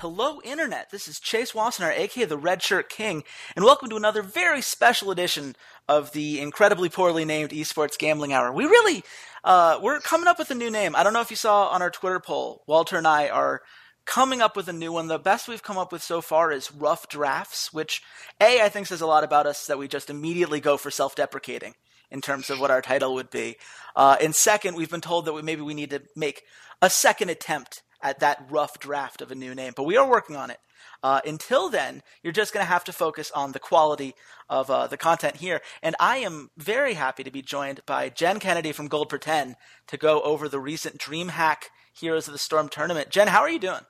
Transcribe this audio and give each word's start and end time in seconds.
Hello, 0.00 0.40
Internet. 0.44 0.92
This 0.92 1.08
is 1.08 1.18
Chase 1.18 1.50
Wassenaar, 1.50 1.90
aka 1.90 2.24
the 2.24 2.38
Red 2.38 2.62
Shirt 2.62 2.88
King, 2.88 3.24
and 3.56 3.64
welcome 3.64 3.90
to 3.90 3.96
another 3.96 4.22
very 4.22 4.62
special 4.62 5.10
edition 5.10 5.56
of 5.88 6.12
the 6.12 6.40
incredibly 6.40 6.88
poorly 6.88 7.24
named 7.24 7.50
Esports 7.50 7.98
Gambling 7.98 8.32
Hour. 8.32 8.52
We 8.52 8.66
really, 8.66 9.02
uh, 9.42 9.80
we're 9.82 9.98
coming 9.98 10.28
up 10.28 10.38
with 10.38 10.52
a 10.52 10.54
new 10.54 10.70
name. 10.70 10.94
I 10.94 11.02
don't 11.02 11.14
know 11.14 11.20
if 11.20 11.30
you 11.30 11.36
saw 11.36 11.66
on 11.66 11.82
our 11.82 11.90
Twitter 11.90 12.20
poll, 12.20 12.62
Walter 12.68 12.96
and 12.96 13.08
I 13.08 13.28
are 13.28 13.62
coming 14.04 14.40
up 14.40 14.54
with 14.54 14.68
a 14.68 14.72
new 14.72 14.92
one. 14.92 15.08
The 15.08 15.18
best 15.18 15.48
we've 15.48 15.64
come 15.64 15.78
up 15.78 15.90
with 15.90 16.04
so 16.04 16.20
far 16.20 16.52
is 16.52 16.70
Rough 16.70 17.08
Drafts, 17.08 17.72
which, 17.72 18.00
A, 18.40 18.60
I 18.60 18.68
think 18.68 18.86
says 18.86 19.00
a 19.00 19.06
lot 19.08 19.24
about 19.24 19.46
us 19.48 19.66
that 19.66 19.78
we 19.78 19.88
just 19.88 20.10
immediately 20.10 20.60
go 20.60 20.76
for 20.76 20.92
self 20.92 21.16
deprecating 21.16 21.74
in 22.08 22.20
terms 22.20 22.50
of 22.50 22.60
what 22.60 22.70
our 22.70 22.82
title 22.82 23.14
would 23.14 23.30
be. 23.30 23.56
Uh, 23.96 24.16
and 24.20 24.32
second, 24.32 24.76
we've 24.76 24.92
been 24.92 25.00
told 25.00 25.24
that 25.24 25.32
we, 25.32 25.42
maybe 25.42 25.62
we 25.62 25.74
need 25.74 25.90
to 25.90 26.02
make 26.14 26.44
a 26.80 26.88
second 26.88 27.30
attempt 27.30 27.82
at 28.02 28.20
that 28.20 28.44
rough 28.50 28.78
draft 28.78 29.20
of 29.20 29.30
a 29.30 29.34
new 29.34 29.54
name, 29.54 29.72
but 29.76 29.84
we 29.84 29.96
are 29.96 30.08
working 30.08 30.36
on 30.36 30.50
it. 30.50 30.58
Uh, 31.02 31.20
until 31.24 31.68
then, 31.68 32.02
you're 32.22 32.32
just 32.32 32.52
going 32.52 32.64
to 32.64 32.70
have 32.70 32.84
to 32.84 32.92
focus 32.92 33.30
on 33.32 33.52
the 33.52 33.58
quality 33.58 34.14
of 34.48 34.70
uh, 34.70 34.86
the 34.86 34.96
content 34.96 35.36
here. 35.36 35.60
And 35.82 35.94
I 36.00 36.18
am 36.18 36.50
very 36.56 36.94
happy 36.94 37.24
to 37.24 37.30
be 37.30 37.42
joined 37.42 37.80
by 37.86 38.08
Jen 38.08 38.40
Kennedy 38.40 38.72
from 38.72 38.88
Gold 38.88 39.08
Pretend 39.08 39.56
to 39.88 39.96
go 39.96 40.20
over 40.22 40.48
the 40.48 40.60
recent 40.60 40.98
DreamHack 40.98 41.64
Heroes 41.92 42.28
of 42.28 42.32
the 42.32 42.38
Storm 42.38 42.68
tournament. 42.68 43.10
Jen, 43.10 43.28
how 43.28 43.40
are 43.40 43.50
you 43.50 43.58
doing? 43.58 43.80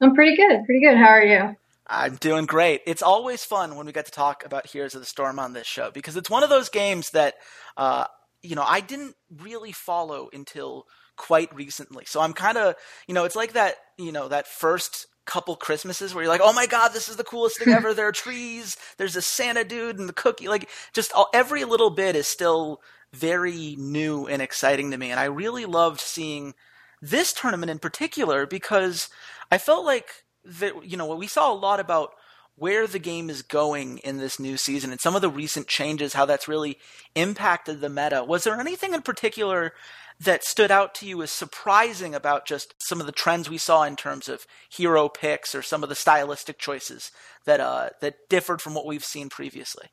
I'm 0.00 0.14
pretty 0.14 0.36
good. 0.36 0.64
Pretty 0.64 0.80
good. 0.80 0.96
How 0.96 1.08
are 1.08 1.24
you? 1.24 1.56
I'm 1.86 2.16
doing 2.16 2.46
great. 2.46 2.82
It's 2.86 3.02
always 3.02 3.44
fun 3.44 3.76
when 3.76 3.86
we 3.86 3.92
get 3.92 4.06
to 4.06 4.12
talk 4.12 4.44
about 4.44 4.66
Heroes 4.66 4.94
of 4.94 5.00
the 5.00 5.06
Storm 5.06 5.38
on 5.38 5.52
this 5.52 5.66
show 5.66 5.90
because 5.90 6.16
it's 6.16 6.28
one 6.28 6.42
of 6.42 6.50
those 6.50 6.68
games 6.68 7.10
that, 7.10 7.34
uh, 7.76 8.06
you 8.42 8.56
know, 8.56 8.64
I 8.66 8.80
didn't 8.80 9.14
really 9.30 9.72
follow 9.72 10.28
until 10.32 10.86
quite 11.16 11.54
recently. 11.54 12.04
So 12.06 12.20
I'm 12.20 12.32
kind 12.32 12.58
of, 12.58 12.74
you 13.06 13.14
know, 13.14 13.24
it's 13.24 13.36
like 13.36 13.54
that, 13.54 13.76
you 13.98 14.12
know, 14.12 14.28
that 14.28 14.46
first 14.46 15.06
couple 15.26 15.56
Christmases 15.56 16.14
where 16.14 16.24
you're 16.24 16.32
like, 16.32 16.40
oh 16.42 16.52
my 16.52 16.66
god, 16.66 16.92
this 16.92 17.08
is 17.08 17.16
the 17.16 17.24
coolest 17.24 17.58
thing 17.58 17.72
ever. 17.72 17.92
there 17.92 18.08
are 18.08 18.12
trees. 18.12 18.76
There's 18.96 19.16
a 19.16 19.22
Santa 19.22 19.64
dude 19.64 19.98
and 19.98 20.08
the 20.08 20.12
cookie. 20.12 20.48
Like 20.48 20.68
just 20.92 21.12
all, 21.12 21.28
every 21.34 21.64
little 21.64 21.90
bit 21.90 22.16
is 22.16 22.28
still 22.28 22.80
very 23.12 23.76
new 23.78 24.26
and 24.26 24.40
exciting 24.40 24.90
to 24.92 24.96
me. 24.98 25.10
And 25.10 25.20
I 25.20 25.24
really 25.24 25.64
loved 25.64 26.00
seeing 26.00 26.54
this 27.02 27.32
tournament 27.32 27.70
in 27.70 27.78
particular 27.78 28.46
because 28.46 29.08
I 29.50 29.58
felt 29.58 29.84
like 29.84 30.24
that, 30.44 30.86
you 30.86 30.96
know, 30.96 31.06
what 31.06 31.18
we 31.18 31.26
saw 31.26 31.52
a 31.52 31.54
lot 31.54 31.80
about 31.80 32.10
where 32.56 32.86
the 32.86 32.98
game 32.98 33.28
is 33.28 33.42
going 33.42 33.98
in 33.98 34.16
this 34.16 34.40
new 34.40 34.56
season 34.56 34.90
and 34.90 35.00
some 35.00 35.14
of 35.14 35.22
the 35.22 35.28
recent 35.28 35.66
changes, 35.66 36.14
how 36.14 36.24
that's 36.24 36.48
really 36.48 36.78
impacted 37.14 37.80
the 37.80 37.88
meta. 37.88 38.24
Was 38.24 38.44
there 38.44 38.58
anything 38.58 38.94
in 38.94 39.02
particular 39.02 39.74
that 40.20 40.42
stood 40.42 40.70
out 40.70 40.94
to 40.94 41.06
you 41.06 41.22
as 41.22 41.30
surprising 41.30 42.14
about 42.14 42.46
just 42.46 42.74
some 42.78 43.00
of 43.00 43.06
the 43.06 43.12
trends 43.12 43.50
we 43.50 43.58
saw 43.58 43.82
in 43.82 43.96
terms 43.96 44.28
of 44.28 44.46
hero 44.70 45.08
picks 45.08 45.54
or 45.54 45.60
some 45.60 45.82
of 45.82 45.88
the 45.90 45.94
stylistic 45.94 46.58
choices 46.58 47.10
that 47.44 47.60
uh, 47.60 47.90
that 48.00 48.28
differed 48.30 48.62
from 48.62 48.74
what 48.74 48.86
we've 48.86 49.04
seen 49.04 49.28
previously? 49.28 49.88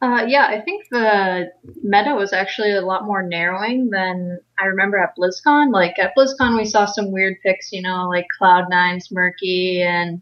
Uh, 0.00 0.24
yeah, 0.26 0.46
I 0.46 0.60
think 0.60 0.84
the 0.90 1.50
meta 1.82 2.14
was 2.14 2.32
actually 2.32 2.72
a 2.72 2.82
lot 2.82 3.06
more 3.06 3.22
narrowing 3.22 3.88
than 3.90 4.38
I 4.58 4.66
remember 4.66 4.98
at 4.98 5.16
BlizzCon. 5.16 5.72
Like 5.72 5.98
at 5.98 6.14
BlizzCon, 6.16 6.56
we 6.56 6.66
saw 6.66 6.84
some 6.84 7.10
weird 7.10 7.36
picks, 7.42 7.72
you 7.72 7.80
know, 7.80 8.08
like 8.08 8.26
Cloud9's 8.40 9.10
Murky 9.10 9.82
and 9.82 10.20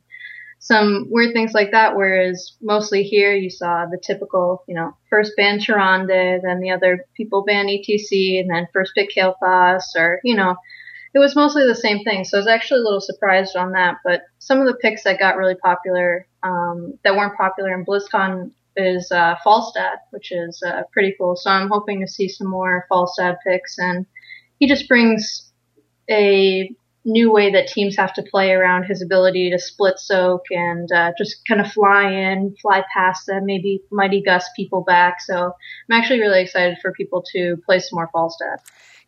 some 0.62 1.08
weird 1.10 1.32
things 1.32 1.54
like 1.54 1.72
that. 1.72 1.96
Whereas 1.96 2.52
mostly 2.62 3.02
here, 3.02 3.34
you 3.34 3.50
saw 3.50 3.84
the 3.90 3.98
typical, 3.98 4.62
you 4.68 4.76
know, 4.76 4.96
first 5.10 5.32
ban 5.36 5.58
Tyrande, 5.58 6.40
then 6.40 6.60
the 6.60 6.70
other 6.70 7.04
people 7.16 7.42
ban 7.44 7.66
ETC, 7.66 8.38
and 8.38 8.48
then 8.48 8.68
first 8.72 8.92
pick 8.94 9.10
Kael'thas, 9.12 9.82
or 9.96 10.20
you 10.22 10.36
know, 10.36 10.54
it 11.14 11.18
was 11.18 11.34
mostly 11.34 11.66
the 11.66 11.74
same 11.74 12.04
thing. 12.04 12.22
So 12.22 12.36
I 12.36 12.40
was 12.40 12.46
actually 12.46 12.80
a 12.80 12.84
little 12.84 13.00
surprised 13.00 13.56
on 13.56 13.72
that. 13.72 13.96
But 14.04 14.22
some 14.38 14.60
of 14.60 14.66
the 14.66 14.74
picks 14.74 15.02
that 15.02 15.18
got 15.18 15.36
really 15.36 15.56
popular, 15.56 16.28
um, 16.44 16.96
that 17.02 17.16
weren't 17.16 17.36
popular 17.36 17.74
in 17.74 17.84
BlizzCon, 17.84 18.52
is 18.76 19.10
uh, 19.10 19.34
Falstad, 19.44 19.96
which 20.10 20.30
is 20.30 20.62
uh, 20.64 20.82
pretty 20.92 21.12
cool. 21.18 21.34
So 21.34 21.50
I'm 21.50 21.68
hoping 21.70 22.00
to 22.02 22.06
see 22.06 22.28
some 22.28 22.46
more 22.46 22.86
Falstad 22.88 23.38
picks, 23.44 23.78
and 23.80 24.06
he 24.60 24.68
just 24.68 24.88
brings 24.88 25.50
a 26.08 26.72
new 27.04 27.32
way 27.32 27.50
that 27.52 27.66
teams 27.66 27.96
have 27.96 28.12
to 28.14 28.22
play 28.22 28.52
around 28.52 28.84
his 28.84 29.02
ability 29.02 29.50
to 29.50 29.58
split 29.58 29.98
soak 29.98 30.42
and 30.50 30.90
uh, 30.92 31.12
just 31.18 31.46
kind 31.46 31.60
of 31.60 31.70
fly 31.72 32.10
in, 32.10 32.54
fly 32.60 32.82
past 32.94 33.26
them, 33.26 33.44
maybe 33.44 33.82
mighty 33.90 34.22
gust 34.22 34.50
people 34.54 34.82
back. 34.82 35.20
So 35.20 35.52
I'm 35.90 36.00
actually 36.00 36.20
really 36.20 36.42
excited 36.42 36.78
for 36.80 36.92
people 36.92 37.24
to 37.32 37.56
play 37.66 37.80
some 37.80 37.96
more 37.96 38.10
Falstad 38.14 38.58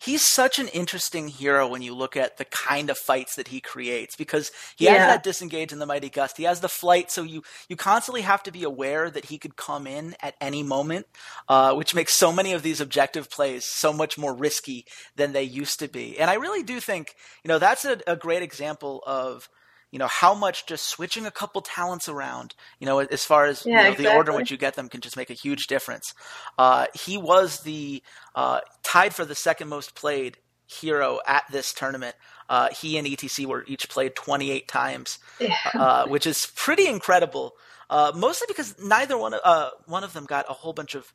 he's 0.04 0.22
such 0.22 0.58
an 0.58 0.68
interesting 0.68 1.28
hero 1.28 1.66
when 1.66 1.82
you 1.82 1.94
look 1.94 2.16
at 2.16 2.36
the 2.36 2.44
kind 2.44 2.90
of 2.90 2.98
fights 2.98 3.36
that 3.36 3.48
he 3.48 3.60
creates 3.60 4.16
because 4.16 4.52
he 4.76 4.84
yeah. 4.84 4.92
has 4.92 5.14
that 5.14 5.22
disengage 5.22 5.72
in 5.72 5.78
the 5.78 5.86
mighty 5.86 6.10
gust. 6.10 6.36
He 6.36 6.44
has 6.44 6.60
the 6.60 6.68
flight, 6.68 7.10
so 7.10 7.22
you 7.22 7.42
you 7.68 7.76
constantly 7.76 8.22
have 8.22 8.42
to 8.44 8.52
be 8.52 8.64
aware 8.64 9.10
that 9.10 9.26
he 9.26 9.38
could 9.38 9.56
come 9.56 9.86
in 9.86 10.14
at 10.20 10.34
any 10.40 10.62
moment, 10.62 11.06
uh, 11.48 11.74
which 11.74 11.94
makes 11.94 12.14
so 12.14 12.32
many 12.32 12.52
of 12.52 12.62
these 12.62 12.80
objective 12.80 13.30
plays 13.30 13.64
so 13.64 13.92
much 13.92 14.18
more 14.18 14.34
risky 14.34 14.84
than 15.16 15.32
they 15.32 15.42
used 15.42 15.78
to 15.80 15.88
be. 15.88 16.18
And 16.18 16.30
I 16.30 16.34
really 16.34 16.62
do 16.62 16.80
think 16.80 17.14
you 17.42 17.48
know 17.48 17.58
that's 17.58 17.84
a, 17.84 17.98
a 18.06 18.16
great 18.16 18.42
example 18.42 19.02
of 19.06 19.48
you 19.94 20.00
know 20.00 20.08
how 20.08 20.34
much 20.34 20.66
just 20.66 20.86
switching 20.86 21.24
a 21.24 21.30
couple 21.30 21.62
talents 21.62 22.08
around 22.08 22.54
you 22.80 22.86
know 22.86 22.98
as 22.98 23.24
far 23.24 23.46
as 23.46 23.64
yeah, 23.64 23.70
you 23.70 23.76
know, 23.76 23.80
exactly. 23.90 24.04
the 24.04 24.14
order 24.14 24.32
in 24.32 24.36
which 24.36 24.50
you 24.50 24.56
get 24.56 24.74
them 24.74 24.88
can 24.88 25.00
just 25.00 25.16
make 25.16 25.30
a 25.30 25.34
huge 25.34 25.68
difference 25.68 26.12
uh, 26.58 26.86
he 26.92 27.16
was 27.16 27.60
the 27.60 28.02
uh, 28.34 28.58
tied 28.82 29.14
for 29.14 29.24
the 29.24 29.36
second 29.36 29.68
most 29.68 29.94
played 29.94 30.36
hero 30.66 31.20
at 31.26 31.44
this 31.52 31.72
tournament 31.72 32.16
uh, 32.50 32.68
he 32.70 32.98
and 32.98 33.06
etc 33.06 33.48
were 33.48 33.64
each 33.68 33.88
played 33.88 34.16
28 34.16 34.66
times 34.66 35.20
yeah. 35.38 35.56
Uh, 35.72 36.06
which 36.08 36.26
is 36.26 36.48
pretty 36.56 36.88
incredible 36.88 37.54
uh, 37.88 38.10
mostly 38.16 38.46
because 38.48 38.74
neither 38.82 39.16
one, 39.16 39.34
uh, 39.44 39.70
one 39.86 40.02
of 40.02 40.12
them 40.12 40.24
got 40.24 40.46
a 40.48 40.54
whole 40.54 40.72
bunch 40.72 40.96
of 40.96 41.12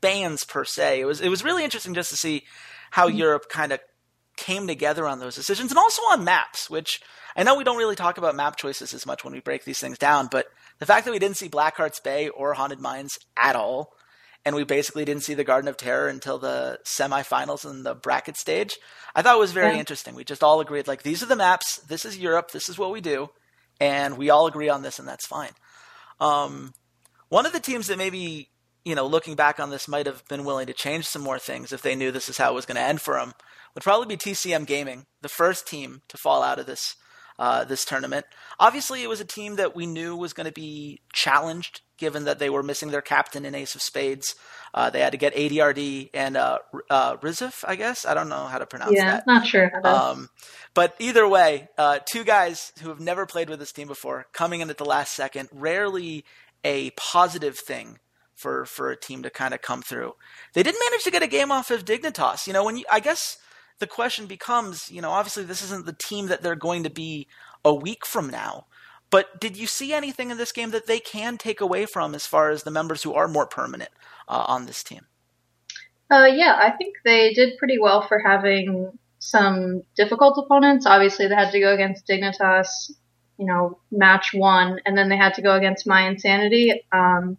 bans 0.00 0.42
per 0.44 0.64
se 0.64 1.00
it 1.00 1.04
was 1.04 1.20
it 1.20 1.28
was 1.28 1.44
really 1.44 1.64
interesting 1.64 1.92
just 1.92 2.10
to 2.10 2.16
see 2.16 2.44
how 2.90 3.08
mm-hmm. 3.08 3.18
europe 3.18 3.48
kind 3.50 3.72
of 3.72 3.80
came 4.36 4.66
together 4.66 5.06
on 5.06 5.18
those 5.18 5.34
decisions 5.34 5.70
and 5.70 5.78
also 5.78 6.02
on 6.02 6.24
maps 6.24 6.68
which 6.68 7.00
I 7.36 7.42
know 7.42 7.54
we 7.54 7.64
don't 7.64 7.76
really 7.76 7.96
talk 7.96 8.16
about 8.16 8.34
map 8.34 8.56
choices 8.56 8.94
as 8.94 9.04
much 9.04 9.22
when 9.22 9.34
we 9.34 9.40
break 9.40 9.64
these 9.64 9.78
things 9.78 9.98
down, 9.98 10.28
but 10.30 10.46
the 10.78 10.86
fact 10.86 11.04
that 11.04 11.12
we 11.12 11.18
didn't 11.18 11.36
see 11.36 11.48
Blackheart's 11.48 12.00
Bay 12.00 12.28
or 12.30 12.54
Haunted 12.54 12.80
Mines 12.80 13.18
at 13.36 13.54
all, 13.54 13.92
and 14.44 14.56
we 14.56 14.64
basically 14.64 15.04
didn't 15.04 15.22
see 15.22 15.34
the 15.34 15.44
Garden 15.44 15.68
of 15.68 15.76
Terror 15.76 16.08
until 16.08 16.38
the 16.38 16.78
semifinals 16.84 17.68
and 17.68 17.84
the 17.84 17.94
bracket 17.94 18.38
stage, 18.38 18.78
I 19.14 19.20
thought 19.20 19.38
was 19.38 19.52
very 19.52 19.74
yeah. 19.74 19.80
interesting. 19.80 20.14
We 20.14 20.24
just 20.24 20.42
all 20.42 20.60
agreed, 20.60 20.86
like, 20.86 21.02
these 21.02 21.22
are 21.22 21.26
the 21.26 21.36
maps, 21.36 21.76
this 21.88 22.06
is 22.06 22.18
Europe, 22.18 22.52
this 22.52 22.70
is 22.70 22.78
what 22.78 22.90
we 22.90 23.02
do, 23.02 23.28
and 23.80 24.16
we 24.16 24.30
all 24.30 24.46
agree 24.46 24.70
on 24.70 24.82
this, 24.82 24.98
and 24.98 25.06
that's 25.06 25.26
fine. 25.26 25.52
Um, 26.20 26.72
one 27.28 27.44
of 27.44 27.52
the 27.52 27.60
teams 27.60 27.88
that 27.88 27.98
maybe, 27.98 28.48
you 28.82 28.94
know, 28.94 29.06
looking 29.06 29.34
back 29.34 29.60
on 29.60 29.68
this 29.68 29.88
might 29.88 30.06
have 30.06 30.26
been 30.28 30.44
willing 30.44 30.68
to 30.68 30.72
change 30.72 31.04
some 31.04 31.22
more 31.22 31.38
things 31.38 31.70
if 31.70 31.82
they 31.82 31.94
knew 31.94 32.10
this 32.10 32.30
is 32.30 32.38
how 32.38 32.52
it 32.52 32.54
was 32.54 32.64
going 32.64 32.76
to 32.76 32.82
end 32.82 33.02
for 33.02 33.14
them 33.16 33.34
would 33.76 33.84
probably 33.84 34.06
be 34.06 34.16
TCM 34.16 34.66
Gaming, 34.66 35.04
the 35.20 35.28
first 35.28 35.68
team 35.68 36.00
to 36.08 36.16
fall 36.16 36.42
out 36.42 36.58
of 36.58 36.64
this 36.64 36.96
uh, 37.38 37.64
this 37.64 37.84
tournament. 37.84 38.24
Obviously, 38.58 39.02
it 39.02 39.08
was 39.10 39.20
a 39.20 39.24
team 39.26 39.56
that 39.56 39.76
we 39.76 39.84
knew 39.84 40.16
was 40.16 40.32
going 40.32 40.46
to 40.46 40.52
be 40.52 41.02
challenged, 41.12 41.82
given 41.98 42.24
that 42.24 42.38
they 42.38 42.48
were 42.48 42.62
missing 42.62 42.90
their 42.90 43.02
captain 43.02 43.44
in 43.44 43.54
Ace 43.54 43.74
of 43.74 43.82
Spades. 43.82 44.34
Uh, 44.72 44.88
they 44.88 45.00
had 45.00 45.12
to 45.12 45.18
get 45.18 45.34
ADRD 45.34 46.08
and 46.14 46.38
uh, 46.38 46.60
uh, 46.88 47.18
Rizif, 47.18 47.62
I 47.68 47.76
guess. 47.76 48.06
I 48.06 48.14
don't 48.14 48.30
know 48.30 48.46
how 48.46 48.56
to 48.56 48.64
pronounce 48.64 48.92
yeah, 48.92 49.10
that. 49.10 49.24
Yeah, 49.26 49.34
not 49.34 49.46
sure. 49.46 49.86
Um, 49.86 50.30
but 50.72 50.96
either 50.98 51.28
way, 51.28 51.68
uh, 51.76 51.98
two 52.06 52.24
guys 52.24 52.72
who 52.80 52.88
have 52.88 53.00
never 53.00 53.26
played 53.26 53.50
with 53.50 53.58
this 53.58 53.72
team 53.72 53.88
before 53.88 54.26
coming 54.32 54.62
in 54.62 54.70
at 54.70 54.78
the 54.78 54.86
last 54.86 55.12
second, 55.14 55.50
rarely 55.52 56.24
a 56.64 56.90
positive 56.92 57.58
thing 57.58 57.98
for 58.34 58.64
for 58.64 58.90
a 58.90 58.96
team 58.96 59.22
to 59.24 59.30
kind 59.30 59.52
of 59.52 59.60
come 59.60 59.82
through. 59.82 60.14
They 60.54 60.62
did 60.62 60.74
manage 60.88 61.04
to 61.04 61.10
get 61.10 61.22
a 61.22 61.26
game 61.26 61.52
off 61.52 61.70
of 61.70 61.84
Dignitas. 61.84 62.46
You 62.46 62.54
know, 62.54 62.64
when 62.64 62.78
you, 62.78 62.84
I 62.90 63.00
guess 63.00 63.36
the 63.78 63.86
question 63.86 64.26
becomes, 64.26 64.90
you 64.90 65.02
know, 65.02 65.10
obviously 65.10 65.44
this 65.44 65.62
isn't 65.62 65.86
the 65.86 65.92
team 65.92 66.26
that 66.28 66.42
they're 66.42 66.54
going 66.54 66.84
to 66.84 66.90
be 66.90 67.26
a 67.64 67.74
week 67.74 68.06
from 68.06 68.30
now. 68.30 68.66
But 69.10 69.40
did 69.40 69.56
you 69.56 69.66
see 69.66 69.92
anything 69.92 70.30
in 70.30 70.36
this 70.36 70.52
game 70.52 70.70
that 70.70 70.86
they 70.86 70.98
can 70.98 71.38
take 71.38 71.60
away 71.60 71.86
from 71.86 72.14
as 72.14 72.26
far 72.26 72.50
as 72.50 72.62
the 72.62 72.70
members 72.70 73.02
who 73.02 73.14
are 73.14 73.28
more 73.28 73.46
permanent 73.46 73.90
uh, 74.28 74.44
on 74.48 74.66
this 74.66 74.82
team? 74.82 75.06
Uh, 76.10 76.28
yeah, 76.32 76.58
I 76.60 76.70
think 76.70 76.96
they 77.04 77.32
did 77.32 77.58
pretty 77.58 77.78
well 77.78 78.06
for 78.06 78.18
having 78.18 78.98
some 79.18 79.82
difficult 79.96 80.38
opponents. 80.38 80.86
Obviously, 80.86 81.28
they 81.28 81.34
had 81.34 81.50
to 81.52 81.60
go 81.60 81.72
against 81.74 82.06
Dignitas, 82.06 82.90
you 83.38 83.46
know, 83.46 83.78
match 83.90 84.32
one, 84.32 84.80
and 84.86 84.96
then 84.96 85.08
they 85.08 85.16
had 85.16 85.34
to 85.34 85.42
go 85.42 85.54
against 85.54 85.86
My 85.86 86.08
Insanity, 86.08 86.84
um, 86.92 87.36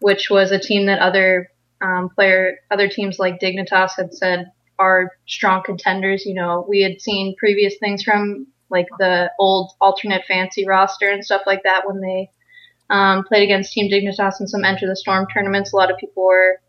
which 0.00 0.28
was 0.30 0.52
a 0.52 0.58
team 0.58 0.86
that 0.86 1.00
other 1.00 1.50
um, 1.80 2.10
player, 2.10 2.58
other 2.70 2.88
teams 2.88 3.18
like 3.18 3.40
Dignitas 3.40 3.92
had 3.96 4.12
said 4.12 4.52
are 4.78 5.12
strong 5.26 5.62
contenders. 5.62 6.24
You 6.26 6.34
know, 6.34 6.64
we 6.68 6.82
had 6.82 7.00
seen 7.00 7.36
previous 7.36 7.76
things 7.78 8.02
from 8.02 8.46
like 8.70 8.86
the 8.98 9.30
old 9.38 9.72
alternate 9.80 10.24
fancy 10.26 10.66
roster 10.66 11.10
and 11.10 11.24
stuff 11.24 11.42
like 11.46 11.62
that 11.64 11.86
when 11.86 12.00
they 12.00 12.30
um, 12.90 13.24
played 13.24 13.44
against 13.44 13.72
Team 13.72 13.90
Dignitas 13.90 14.40
in 14.40 14.46
some 14.48 14.64
Enter 14.64 14.86
the 14.86 14.96
Storm 14.96 15.26
tournaments. 15.32 15.72
A 15.72 15.76
lot 15.76 15.90
of 15.90 15.98
people 15.98 16.24
were 16.24 16.60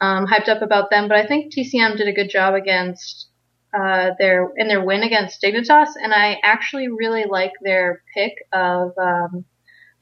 um, 0.00 0.26
hyped 0.26 0.48
up 0.48 0.62
about 0.62 0.90
them, 0.90 1.08
but 1.08 1.16
I 1.16 1.26
think 1.26 1.52
TCM 1.52 1.96
did 1.96 2.08
a 2.08 2.12
good 2.12 2.30
job 2.30 2.54
against 2.54 3.28
uh, 3.72 4.10
their 4.18 4.50
in 4.56 4.68
their 4.68 4.84
win 4.84 5.02
against 5.02 5.40
Dignitas, 5.40 5.90
and 6.02 6.12
I 6.12 6.38
actually 6.42 6.88
really 6.88 7.24
like 7.24 7.52
their 7.62 8.02
pick 8.14 8.34
of 8.52 8.92
um, 8.98 9.44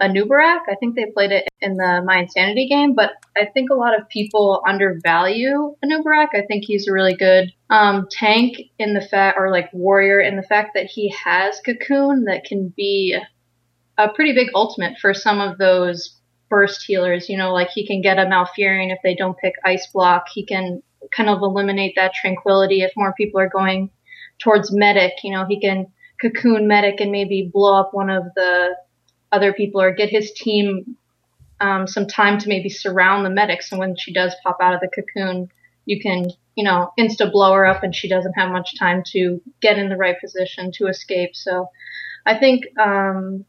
Anub'arak. 0.00 0.60
I 0.68 0.76
think 0.80 0.96
they 0.96 1.06
played 1.12 1.32
it 1.32 1.48
in 1.60 1.76
the 1.76 2.02
My 2.04 2.18
Insanity 2.20 2.68
game, 2.68 2.94
but 2.94 3.12
I 3.36 3.46
think 3.46 3.70
a 3.70 3.74
lot 3.74 3.98
of 3.98 4.08
people 4.08 4.62
undervalue 4.66 5.76
Anub'arak. 5.84 6.28
I 6.34 6.42
think 6.46 6.64
he's 6.64 6.88
a 6.88 6.92
really 6.92 7.14
good 7.14 7.52
um, 7.68 8.08
tank 8.10 8.56
in 8.78 8.94
the 8.94 9.00
fact, 9.00 9.38
or 9.38 9.50
like 9.50 9.72
warrior 9.72 10.20
in 10.20 10.36
the 10.36 10.42
fact 10.42 10.70
that 10.74 10.86
he 10.86 11.14
has 11.24 11.60
Cocoon 11.64 12.24
that 12.24 12.44
can 12.44 12.72
be 12.76 13.16
a 13.98 14.08
pretty 14.08 14.32
big 14.32 14.48
ultimate 14.54 14.98
for 14.98 15.12
some 15.12 15.40
of 15.40 15.58
those 15.58 16.16
burst 16.48 16.84
healers. 16.84 17.28
You 17.28 17.36
know, 17.36 17.52
like 17.52 17.68
he 17.68 17.86
can 17.86 18.00
get 18.00 18.18
a 18.18 18.24
Malfurion 18.24 18.92
if 18.92 18.98
they 19.02 19.14
don't 19.14 19.38
pick 19.38 19.54
Ice 19.64 19.86
Block. 19.92 20.24
He 20.32 20.44
can 20.44 20.82
kind 21.14 21.28
of 21.28 21.42
eliminate 21.42 21.94
that 21.96 22.14
tranquility 22.14 22.82
if 22.82 22.92
more 22.96 23.12
people 23.14 23.40
are 23.40 23.48
going 23.48 23.90
towards 24.38 24.72
medic. 24.72 25.12
You 25.22 25.32
know, 25.32 25.46
he 25.46 25.60
can 25.60 25.86
cocoon 26.20 26.68
medic 26.68 27.00
and 27.00 27.10
maybe 27.10 27.50
blow 27.52 27.78
up 27.78 27.90
one 27.92 28.10
of 28.10 28.24
the 28.34 28.76
other 29.32 29.52
people 29.52 29.80
or 29.80 29.92
get 29.92 30.08
his 30.08 30.32
team 30.32 30.96
um, 31.60 31.86
some 31.86 32.06
time 32.06 32.38
to 32.38 32.48
maybe 32.48 32.68
surround 32.68 33.24
the 33.24 33.30
medics. 33.30 33.70
And 33.70 33.78
when 33.78 33.96
she 33.96 34.12
does 34.12 34.34
pop 34.42 34.58
out 34.62 34.74
of 34.74 34.80
the 34.80 34.88
cocoon, 34.88 35.50
you 35.84 36.00
can, 36.00 36.30
you 36.54 36.64
know, 36.64 36.90
insta 36.98 37.30
blow 37.30 37.52
her 37.52 37.66
up 37.66 37.82
and 37.82 37.94
she 37.94 38.08
doesn't 38.08 38.32
have 38.32 38.50
much 38.50 38.78
time 38.78 39.02
to 39.12 39.40
get 39.60 39.78
in 39.78 39.88
the 39.88 39.96
right 39.96 40.18
position 40.20 40.72
to 40.72 40.86
escape. 40.86 41.34
So 41.34 41.68
I 42.26 42.38
think 42.38 42.64
um, 42.78 43.44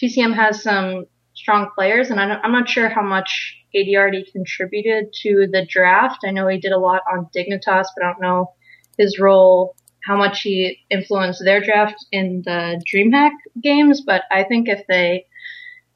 TCM 0.00 0.34
has 0.34 0.62
some 0.62 1.06
strong 1.34 1.70
players, 1.74 2.10
and 2.10 2.20
I'm 2.20 2.52
not 2.52 2.68
sure 2.68 2.88
how 2.88 3.02
much 3.02 3.56
ADRD 3.74 4.32
contributed 4.32 5.12
to 5.22 5.46
the 5.50 5.66
draft. 5.68 6.20
I 6.26 6.30
know 6.30 6.48
he 6.48 6.58
did 6.58 6.72
a 6.72 6.78
lot 6.78 7.02
on 7.12 7.28
Dignitas, 7.36 7.86
but 7.94 8.04
I 8.04 8.12
don't 8.12 8.20
know 8.20 8.52
his 8.98 9.18
role, 9.18 9.76
how 10.06 10.16
much 10.16 10.42
he 10.42 10.78
influenced 10.90 11.42
their 11.44 11.60
draft 11.60 12.06
in 12.12 12.42
the 12.44 12.80
DreamHack 12.92 13.32
games. 13.60 14.00
But 14.00 14.22
I 14.30 14.44
think 14.44 14.68
if 14.68 14.86
they 14.86 15.26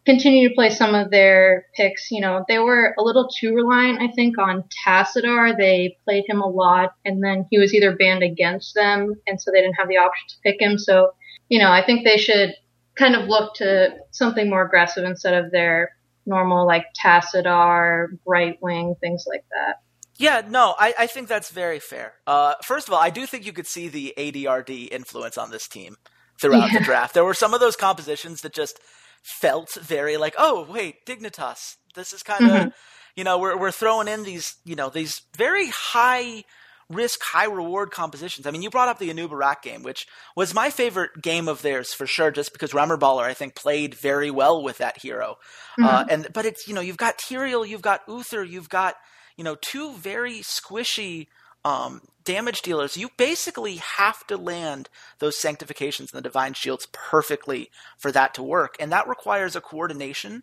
continue 0.04 0.48
to 0.48 0.54
play 0.54 0.70
some 0.70 0.94
of 0.94 1.10
their 1.10 1.66
picks, 1.76 2.10
you 2.10 2.20
know, 2.20 2.44
they 2.48 2.58
were 2.58 2.94
a 2.98 3.02
little 3.02 3.28
too 3.28 3.54
reliant, 3.54 4.00
I 4.00 4.08
think, 4.08 4.38
on 4.38 4.64
Tassadar. 4.84 5.56
They 5.56 5.96
played 6.04 6.24
him 6.26 6.40
a 6.40 6.48
lot, 6.48 6.94
and 7.04 7.22
then 7.22 7.46
he 7.50 7.58
was 7.58 7.72
either 7.72 7.94
banned 7.94 8.22
against 8.22 8.74
them, 8.74 9.14
and 9.26 9.40
so 9.40 9.50
they 9.50 9.60
didn't 9.60 9.74
have 9.74 9.88
the 9.88 9.98
option 9.98 10.28
to 10.28 10.34
pick 10.42 10.60
him. 10.60 10.78
So, 10.78 11.12
you 11.48 11.58
know, 11.58 11.70
I 11.70 11.84
think 11.84 12.04
they 12.04 12.16
should 12.16 12.54
kind 12.96 13.14
of 13.14 13.28
look 13.28 13.54
to 13.56 13.94
something 14.10 14.50
more 14.50 14.64
aggressive 14.66 15.04
instead 15.04 15.34
of 15.34 15.52
their 15.52 15.94
normal 16.26 16.66
like 16.66 16.86
Tassadar, 17.00 18.08
right 18.26 18.58
wing, 18.60 18.96
things 19.00 19.24
like 19.28 19.44
that. 19.50 19.80
Yeah, 20.20 20.42
no, 20.46 20.74
I, 20.78 20.92
I 20.98 21.06
think 21.06 21.28
that's 21.28 21.50
very 21.50 21.78
fair. 21.78 22.12
Uh, 22.26 22.52
first 22.62 22.88
of 22.88 22.92
all, 22.92 23.00
I 23.00 23.08
do 23.08 23.24
think 23.24 23.46
you 23.46 23.54
could 23.54 23.66
see 23.66 23.88
the 23.88 24.12
ADRD 24.18 24.88
influence 24.92 25.38
on 25.38 25.50
this 25.50 25.66
team 25.66 25.96
throughout 26.38 26.72
yeah. 26.72 26.78
the 26.78 26.84
draft. 26.84 27.14
There 27.14 27.24
were 27.24 27.32
some 27.32 27.54
of 27.54 27.60
those 27.60 27.74
compositions 27.74 28.42
that 28.42 28.52
just 28.52 28.78
felt 29.22 29.72
very 29.80 30.18
like, 30.18 30.34
oh, 30.36 30.66
wait, 30.68 31.06
Dignitas. 31.06 31.76
This 31.94 32.12
is 32.12 32.22
kind 32.22 32.44
of, 32.44 32.50
mm-hmm. 32.50 32.68
you 33.16 33.24
know, 33.24 33.38
we're 33.38 33.56
we're 33.56 33.72
throwing 33.72 34.08
in 34.08 34.22
these, 34.22 34.56
you 34.64 34.76
know, 34.76 34.90
these 34.90 35.22
very 35.38 35.68
high 35.68 36.44
risk, 36.90 37.22
high 37.22 37.46
reward 37.46 37.90
compositions. 37.90 38.46
I 38.46 38.50
mean, 38.50 38.60
you 38.60 38.68
brought 38.68 38.88
up 38.88 38.98
the 38.98 39.08
Anub'arak 39.08 39.62
game, 39.62 39.82
which 39.82 40.06
was 40.36 40.52
my 40.52 40.68
favorite 40.68 41.22
game 41.22 41.48
of 41.48 41.62
theirs 41.62 41.94
for 41.94 42.06
sure, 42.06 42.30
just 42.30 42.52
because 42.52 42.72
Remorballer, 42.72 43.22
I 43.22 43.32
think, 43.32 43.54
played 43.54 43.94
very 43.94 44.30
well 44.30 44.62
with 44.62 44.78
that 44.78 45.00
hero. 45.00 45.38
Uh, 45.78 45.82
mm-hmm. 45.82 45.84
Uh, 45.84 46.04
and 46.10 46.28
but 46.34 46.44
it's 46.44 46.68
you 46.68 46.74
know 46.74 46.82
you've 46.82 46.98
got 46.98 47.16
Tyrael, 47.16 47.66
you've 47.66 47.80
got 47.80 48.02
Uther, 48.06 48.44
you've 48.44 48.68
got 48.68 48.96
you 49.36 49.44
know 49.44 49.56
two 49.56 49.94
very 49.94 50.40
squishy 50.40 51.26
um, 51.64 52.02
damage 52.24 52.62
dealers. 52.62 52.96
You 52.96 53.10
basically 53.16 53.76
have 53.76 54.26
to 54.28 54.36
land 54.36 54.88
those 55.18 55.36
sanctifications 55.36 56.12
and 56.12 56.18
the 56.18 56.28
divine 56.28 56.54
shields 56.54 56.86
perfectly 56.92 57.70
for 57.98 58.10
that 58.12 58.34
to 58.34 58.42
work, 58.42 58.76
and 58.80 58.90
that 58.92 59.08
requires 59.08 59.56
a 59.56 59.60
coordination 59.60 60.42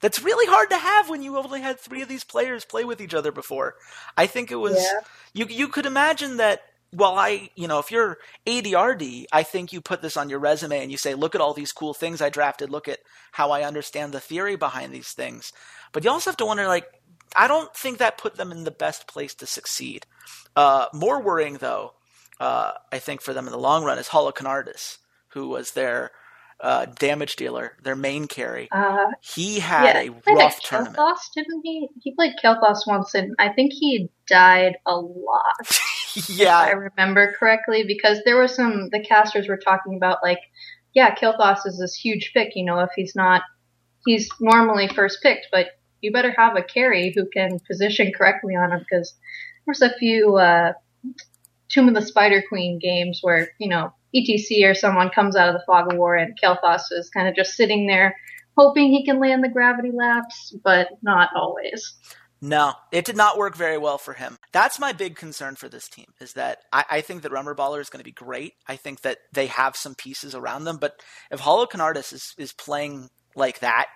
that's 0.00 0.22
really 0.22 0.46
hard 0.46 0.70
to 0.70 0.76
have 0.76 1.08
when 1.08 1.22
you 1.22 1.36
only 1.36 1.60
had 1.60 1.78
three 1.78 2.02
of 2.02 2.08
these 2.08 2.24
players 2.24 2.64
play 2.64 2.84
with 2.84 3.00
each 3.00 3.14
other 3.14 3.32
before. 3.32 3.76
I 4.16 4.26
think 4.26 4.50
it 4.50 4.56
was 4.56 4.76
yeah. 4.76 5.00
you 5.32 5.46
you 5.48 5.68
could 5.68 5.86
imagine 5.86 6.36
that 6.36 6.62
well 6.92 7.16
I 7.16 7.50
you 7.54 7.66
know 7.66 7.78
if 7.78 7.90
you're 7.90 8.18
ADRD, 8.46 9.26
I 9.32 9.42
think 9.42 9.72
you 9.72 9.80
put 9.80 10.02
this 10.02 10.16
on 10.16 10.28
your 10.28 10.38
resume 10.38 10.82
and 10.82 10.90
you 10.90 10.98
say 10.98 11.14
look 11.14 11.34
at 11.34 11.40
all 11.40 11.54
these 11.54 11.72
cool 11.72 11.94
things 11.94 12.20
I 12.20 12.28
drafted, 12.28 12.70
look 12.70 12.88
at 12.88 13.00
how 13.32 13.50
I 13.50 13.62
understand 13.62 14.12
the 14.12 14.20
theory 14.20 14.56
behind 14.56 14.92
these 14.92 15.12
things. 15.12 15.52
But 15.92 16.04
you 16.04 16.10
also 16.10 16.30
have 16.30 16.36
to 16.38 16.46
wonder 16.46 16.66
like 16.68 16.86
I 17.34 17.48
don't 17.48 17.74
think 17.74 17.98
that 17.98 18.18
put 18.18 18.36
them 18.36 18.52
in 18.52 18.64
the 18.64 18.70
best 18.70 19.06
place 19.06 19.34
to 19.34 19.46
succeed. 19.46 20.06
Uh, 20.54 20.86
more 20.92 21.20
worrying 21.20 21.54
though, 21.54 21.94
uh, 22.40 22.72
I 22.92 22.98
think 22.98 23.20
for 23.20 23.32
them 23.32 23.46
in 23.46 23.52
the 23.52 23.58
long 23.58 23.84
run 23.84 23.98
is 23.98 24.08
Holocanardus, 24.08 24.98
who 25.28 25.48
was 25.48 25.72
their 25.72 26.12
uh, 26.60 26.86
damage 26.98 27.36
dealer, 27.36 27.76
their 27.82 27.96
main 27.96 28.26
carry. 28.26 28.68
Uh, 28.72 29.06
he 29.20 29.60
had 29.60 30.04
yeah, 30.04 30.10
a 30.26 30.34
rough 30.34 30.60
tournament. 30.60 30.98
Didn't 31.34 31.60
he? 31.62 31.88
He 32.02 32.14
played 32.14 32.34
Kael'thas 32.42 32.86
once, 32.86 33.14
and 33.14 33.34
I 33.38 33.50
think 33.50 33.72
he 33.72 34.08
died 34.26 34.76
a 34.86 34.96
lot. 34.96 35.80
yeah, 36.28 36.58
I 36.58 36.70
remember 36.70 37.34
correctly, 37.38 37.84
because 37.86 38.18
there 38.24 38.36
were 38.36 38.48
some 38.48 38.88
the 38.90 39.00
casters 39.00 39.48
were 39.48 39.58
talking 39.58 39.96
about 39.96 40.18
like, 40.22 40.40
yeah, 40.94 41.14
Kael'thas 41.14 41.66
is 41.66 41.78
this 41.78 41.94
huge 41.94 42.32
pick. 42.32 42.52
You 42.56 42.64
know, 42.64 42.80
if 42.80 42.90
he's 42.96 43.14
not, 43.14 43.42
he's 44.06 44.30
normally 44.40 44.88
first 44.88 45.22
picked, 45.22 45.48
but 45.52 45.68
you 46.02 46.12
better 46.12 46.34
have 46.36 46.56
a 46.56 46.62
carry 46.62 47.12
who 47.14 47.26
can 47.26 47.58
position 47.60 48.12
correctly 48.16 48.54
on 48.54 48.72
him 48.72 48.80
because 48.80 49.14
there's 49.64 49.82
a 49.82 49.96
few 49.98 50.36
uh, 50.36 50.72
Tomb 51.68 51.88
of 51.88 51.94
the 51.94 52.02
Spider 52.02 52.42
Queen 52.48 52.78
games 52.78 53.20
where 53.22 53.48
you 53.58 53.68
know 53.68 53.92
ETC 54.14 54.64
or 54.64 54.74
someone 54.74 55.10
comes 55.10 55.36
out 55.36 55.48
of 55.48 55.54
the 55.54 55.64
fog 55.66 55.92
of 55.92 55.98
war 55.98 56.16
and 56.16 56.38
Kael'thas 56.40 56.92
is 56.92 57.10
kind 57.10 57.28
of 57.28 57.34
just 57.34 57.54
sitting 57.54 57.86
there 57.86 58.14
hoping 58.56 58.90
he 58.90 59.04
can 59.04 59.20
land 59.20 59.44
the 59.44 59.48
gravity 59.48 59.90
lapse, 59.92 60.54
but 60.64 60.88
not 61.02 61.30
always. 61.36 61.94
No, 62.40 62.74
it 62.92 63.04
did 63.04 63.16
not 63.16 63.38
work 63.38 63.56
very 63.56 63.78
well 63.78 63.98
for 63.98 64.12
him. 64.12 64.36
That's 64.52 64.78
my 64.78 64.92
big 64.92 65.16
concern 65.16 65.56
for 65.56 65.68
this 65.68 65.88
team 65.88 66.06
is 66.20 66.34
that 66.34 66.58
I, 66.72 66.84
I 66.90 67.00
think 67.00 67.22
that 67.22 67.32
Remorballer 67.32 67.80
is 67.80 67.88
going 67.88 68.00
to 68.00 68.04
be 68.04 68.12
great. 68.12 68.54
I 68.66 68.76
think 68.76 69.02
that 69.02 69.18
they 69.32 69.46
have 69.46 69.74
some 69.74 69.94
pieces 69.94 70.34
around 70.34 70.64
them, 70.64 70.76
but 70.78 71.00
if 71.30 71.40
Holocanardus 71.40 72.12
is, 72.12 72.34
is 72.38 72.52
playing 72.52 73.08
like 73.34 73.60
that, 73.60 73.86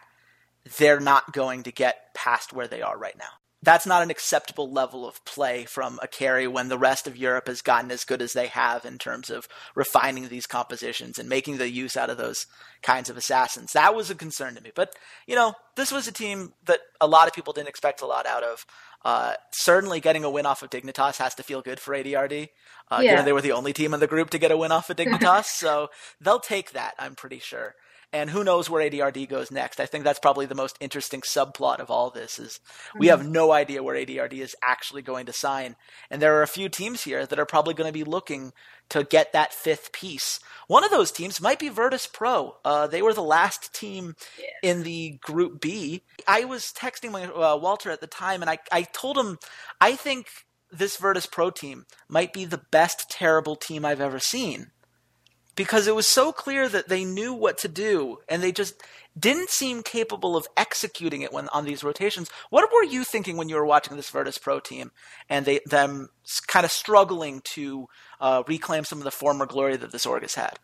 they're 0.79 1.01
not 1.01 1.33
going 1.33 1.63
to 1.63 1.73
get 1.73 2.15
past 2.15 2.53
where 2.53 2.69
they 2.69 2.83
are 2.83 2.99
right 2.99 3.17
now 3.19 3.41
that's 3.63 3.87
not 3.87 4.03
an 4.03 4.11
acceptable 4.11 4.71
level 4.71 5.07
of 5.07 5.23
play 5.25 5.65
from 5.65 5.99
a 6.03 6.09
carry 6.09 6.47
when 6.47 6.69
the 6.69 6.79
rest 6.79 7.07
of 7.07 7.17
Europe 7.17 7.47
has 7.47 7.61
gotten 7.61 7.91
as 7.91 8.05
good 8.05 8.23
as 8.23 8.33
they 8.33 8.47
have 8.47 8.87
in 8.87 8.97
terms 8.97 9.29
of 9.29 9.47
refining 9.75 10.29
these 10.29 10.47
compositions 10.47 11.19
and 11.19 11.29
making 11.29 11.59
the 11.59 11.71
use 11.71 11.97
out 11.97 12.09
of 12.09 12.17
those 12.17 12.47
kinds 12.83 13.11
of 13.11 13.19
assassins. 13.19 13.73
That 13.73 13.95
was 13.95 14.11
a 14.11 14.15
concern 14.15 14.55
to 14.55 14.63
me. 14.63 14.71
But, 14.75 14.95
you 15.27 15.37
know, 15.37 15.55
this 15.77 15.93
was 15.93 16.09
a 16.09 16.13
team 16.13 16.55
that 16.65 16.81
a 17.01 17.07
lot 17.07 17.29
of 17.29 17.35
people 17.35 17.53
didn't 17.53 17.69
expect 17.69 18.01
a 18.01 18.07
lot 18.07 18.27
out 18.27 18.43
of. 18.43 18.65
Uh, 19.05 19.35
certainly 19.51 20.01
getting 20.01 20.25
a 20.25 20.31
win 20.31 20.47
off 20.47 20.63
of 20.63 20.71
Dignitas 20.71 21.19
has 21.19 21.35
to 21.35 21.43
feel 21.43 21.61
good 21.61 21.81
for 21.81 21.95
ADRD. 21.95 22.49
Uh, 22.91 23.01
yeah. 23.03 23.11
Given 23.11 23.25
they 23.27 23.33
were 23.33 23.43
the 23.43 23.53
only 23.53 23.75
team 23.75 23.93
in 23.93 24.01
the 24.01 24.07
group 24.07 24.31
to 24.31 24.39
get 24.39 24.51
a 24.51 24.57
win 24.57 24.73
off 24.73 24.89
of 24.89 24.97
Dignitas. 24.99 25.45
so 25.45 25.91
they'll 26.19 26.41
take 26.41 26.73
that, 26.73 26.95
I'm 26.99 27.15
pretty 27.15 27.39
sure 27.39 27.75
and 28.13 28.31
who 28.31 28.43
knows 28.43 28.69
where 28.69 28.89
ADRD 28.89 29.29
goes 29.29 29.51
next. 29.51 29.79
I 29.79 29.87
think 29.87 30.05
that's 30.05 30.19
probably 30.19 30.47
the 30.47 30.55
most 30.55 30.77
interesting 30.81 31.21
subplot 31.21 31.79
of 31.79 31.91
all 31.91 32.11
this 32.11 32.39
is 32.39 32.61
we 32.99 33.07
have 33.07 33.21
mm-hmm. 33.21 33.33
no 33.33 33.53
idea 33.53 33.83
where 33.83 33.95
ADRD 33.95 34.35
is 34.35 34.57
actually 34.63 35.03
going 35.03 35.27
to 35.27 35.33
sign. 35.33 35.77
And 36.11 36.21
there 36.21 36.37
are 36.37 36.43
a 36.43 36.49
few 36.49 36.69
teams 36.69 37.03
here 37.05 37.25
that 37.25 37.39
are 37.39 37.47
probably 37.47 37.75
going 37.75 37.89
to 37.89 37.93
be 37.93 38.05
looking 38.05 38.53
to 38.89 39.05
get 39.05 39.33
that 39.33 39.55
fifth 39.55 39.93
piece. 39.93 40.41
One 40.67 40.85
of 40.85 40.91
those 40.91 41.13
teams 41.13 41.41
might 41.41 41.61
be 41.61 41.69
Virtus 41.69 42.09
Pro. 42.09 42.57
Uh, 42.65 42.89
they 42.89 43.03
were 43.03 43.15
the 43.15 43.23
last 43.23 43.73
team 43.73 44.17
yeah. 44.39 44.71
in 44.71 44.83
the 44.83 45.19
Group 45.23 45.61
B. 45.61 46.03
I 46.27 46.45
was 46.45 46.73
texting 46.77 47.13
my, 47.13 47.25
uh, 47.27 47.57
Walter 47.57 47.91
at 47.91 48.01
the 48.01 48.09
time, 48.09 48.43
and 48.43 48.51
I, 48.51 48.59
I 48.73 48.83
told 48.83 49.17
him 49.17 49.39
I 49.81 49.95
think 49.95 50.27
this 50.73 50.97
Virtus 50.97 51.27
Pro 51.27 51.51
team 51.51 51.87
might 52.09 52.33
be 52.33 52.45
the 52.45 52.63
best 52.71 53.09
terrible 53.11 53.55
team 53.55 53.85
I've 53.85 54.01
ever 54.01 54.19
seen 54.19 54.73
because 55.57 55.87
it 55.87 55.95
was 55.95 56.07
so 56.07 56.33
clear 56.33 56.69
that 56.69 56.89
they 56.89 57.05
knew 57.05 57.33
what 57.33 57.59
to 57.59 57.69
do 57.69 58.19
and 58.29 58.43
they 58.43 58.53
just 58.53 58.83
didn't 59.19 59.51
seem 59.51 59.83
capable 59.83 60.37
of 60.37 60.47
executing 60.57 61.23
it 61.23 61.33
when 61.33 61.49
on 61.49 61.65
these 61.65 61.83
rotations. 61.83 62.31
What 62.51 62.71
were 62.73 62.85
you 62.85 63.05
thinking 63.05 63.37
when 63.37 63.49
you 63.49 63.57
were 63.57 63.67
watching 63.67 63.97
this 63.97 64.11
Virtus 64.11 64.39
Pro 64.39 64.61
team 64.61 64.93
and 65.29 65.45
they 65.45 65.61
them 65.67 66.11
kind 66.47 66.65
of 66.65 66.71
struggling 66.71 67.41
to 67.55 67.89
uh, 68.21 68.43
reclaim 68.47 68.85
some 68.85 68.99
of 68.99 69.05
the 69.05 69.11
former 69.11 69.47
glory 69.47 69.77
that 69.77 69.93
this 69.93 70.07
org 70.07 70.23
has 70.23 70.35
had? 70.35 70.59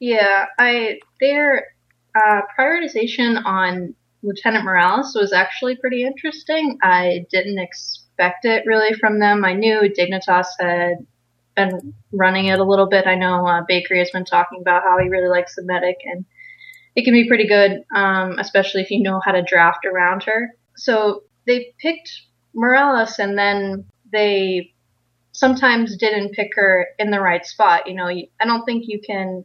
Yeah, 0.00 0.46
I 0.58 1.00
their 1.20 1.66
uh, 2.14 2.42
prioritization 2.58 3.44
on 3.44 3.94
Lieutenant 4.22 4.64
Morales 4.64 5.14
was 5.14 5.32
actually 5.32 5.76
pretty 5.76 6.04
interesting. 6.04 6.78
I 6.82 7.26
didn't 7.30 7.58
expect 7.58 8.44
it 8.44 8.64
really 8.66 8.94
from 8.94 9.20
them. 9.20 9.44
I 9.44 9.54
knew 9.54 9.92
Dignitas 9.96 10.46
had 10.58 11.06
been 11.58 11.94
running 12.12 12.46
it 12.46 12.60
a 12.60 12.64
little 12.64 12.86
bit. 12.86 13.06
I 13.06 13.16
know 13.16 13.46
uh, 13.46 13.62
Bakery 13.66 13.98
has 13.98 14.10
been 14.10 14.24
talking 14.24 14.60
about 14.60 14.84
how 14.84 14.98
he 14.98 15.08
really 15.08 15.28
likes 15.28 15.56
the 15.56 15.64
medic, 15.64 15.96
and 16.04 16.24
it 16.94 17.04
can 17.04 17.12
be 17.12 17.26
pretty 17.26 17.48
good, 17.48 17.82
um, 17.94 18.38
especially 18.38 18.82
if 18.82 18.90
you 18.90 19.02
know 19.02 19.20
how 19.24 19.32
to 19.32 19.42
draft 19.42 19.84
around 19.84 20.22
her. 20.24 20.54
So 20.76 21.24
they 21.46 21.74
picked 21.80 22.10
Morales, 22.54 23.18
and 23.18 23.36
then 23.36 23.86
they 24.12 24.72
sometimes 25.32 25.96
didn't 25.96 26.34
pick 26.34 26.50
her 26.54 26.86
in 26.98 27.10
the 27.10 27.20
right 27.20 27.44
spot. 27.44 27.88
You 27.88 27.94
know, 27.94 28.06
I 28.06 28.44
don't 28.44 28.64
think 28.64 28.84
you 28.86 29.00
can 29.04 29.44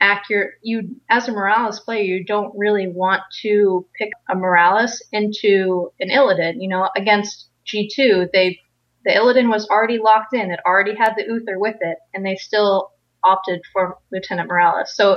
accurate 0.00 0.54
you 0.62 0.96
as 1.10 1.28
a 1.28 1.32
Morales 1.32 1.80
player, 1.80 2.02
you 2.02 2.24
don't 2.24 2.56
really 2.56 2.88
want 2.88 3.22
to 3.42 3.86
pick 3.98 4.10
a 4.30 4.34
Morales 4.34 5.02
into 5.12 5.92
an 6.00 6.08
Illidan. 6.08 6.62
You 6.62 6.68
know, 6.68 6.88
against 6.96 7.48
G2, 7.66 8.28
they 8.32 8.60
the 9.08 9.14
Illidan 9.14 9.48
was 9.50 9.66
already 9.70 9.98
locked 9.98 10.34
in. 10.34 10.50
It 10.50 10.60
already 10.66 10.94
had 10.94 11.14
the 11.16 11.24
Uther 11.24 11.58
with 11.58 11.76
it, 11.80 11.96
and 12.12 12.24
they 12.24 12.36
still 12.36 12.90
opted 13.24 13.62
for 13.72 13.96
Lieutenant 14.12 14.50
Morales. 14.50 14.94
So 14.94 15.16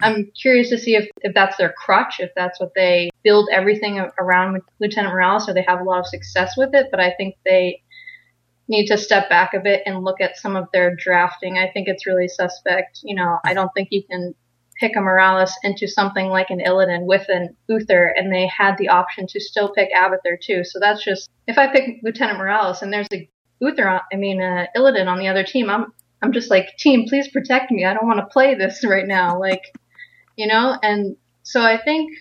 I'm 0.00 0.30
curious 0.40 0.68
to 0.70 0.78
see 0.78 0.94
if, 0.94 1.08
if 1.22 1.34
that's 1.34 1.56
their 1.56 1.74
crutch, 1.76 2.20
if 2.20 2.30
that's 2.36 2.60
what 2.60 2.70
they 2.76 3.10
build 3.24 3.48
everything 3.52 3.98
around 4.20 4.62
Lieutenant 4.78 5.12
Morales, 5.12 5.48
or 5.48 5.52
they 5.52 5.64
have 5.66 5.80
a 5.80 5.84
lot 5.84 5.98
of 5.98 6.06
success 6.06 6.56
with 6.56 6.74
it. 6.74 6.86
But 6.92 7.00
I 7.00 7.12
think 7.16 7.34
they 7.44 7.82
need 8.68 8.86
to 8.86 8.96
step 8.96 9.28
back 9.28 9.52
a 9.52 9.58
bit 9.58 9.82
and 9.84 10.04
look 10.04 10.20
at 10.20 10.36
some 10.36 10.54
of 10.54 10.68
their 10.72 10.94
drafting. 10.94 11.58
I 11.58 11.70
think 11.72 11.88
it's 11.88 12.06
really 12.06 12.28
suspect. 12.28 13.00
You 13.02 13.16
know, 13.16 13.38
I 13.44 13.52
don't 13.52 13.70
think 13.74 13.88
you 13.90 14.04
can 14.04 14.36
pick 14.84 14.96
a 14.96 15.00
Morales 15.00 15.54
into 15.62 15.88
something 15.88 16.26
like 16.26 16.50
an 16.50 16.60
Illidan 16.60 17.06
with 17.06 17.26
an 17.30 17.56
Uther, 17.68 18.12
and 18.16 18.30
they 18.30 18.46
had 18.46 18.76
the 18.76 18.90
option 18.90 19.26
to 19.28 19.40
still 19.40 19.70
pick 19.70 19.88
Abathur 19.94 20.38
too. 20.38 20.62
So 20.62 20.78
that's 20.78 21.02
just 21.02 21.30
if 21.46 21.56
I 21.56 21.68
pick 21.68 22.00
Lieutenant 22.02 22.38
Morales 22.38 22.82
and 22.82 22.92
there's 22.92 23.06
a 23.10 23.26
Uther, 23.60 24.02
I 24.12 24.16
mean 24.16 24.42
uh, 24.42 24.66
Illidan 24.76 25.06
on 25.06 25.18
the 25.18 25.28
other 25.28 25.42
team, 25.42 25.70
I'm 25.70 25.92
I'm 26.20 26.32
just 26.32 26.50
like, 26.50 26.76
team, 26.76 27.06
please 27.08 27.28
protect 27.28 27.70
me. 27.70 27.86
I 27.86 27.94
don't 27.94 28.06
want 28.06 28.18
to 28.18 28.26
play 28.26 28.54
this 28.54 28.84
right 28.94 29.06
now, 29.06 29.40
like, 29.40 29.74
you 30.36 30.46
know. 30.46 30.76
And 30.82 31.16
so 31.44 31.62
I 31.62 31.80
think 31.82 32.12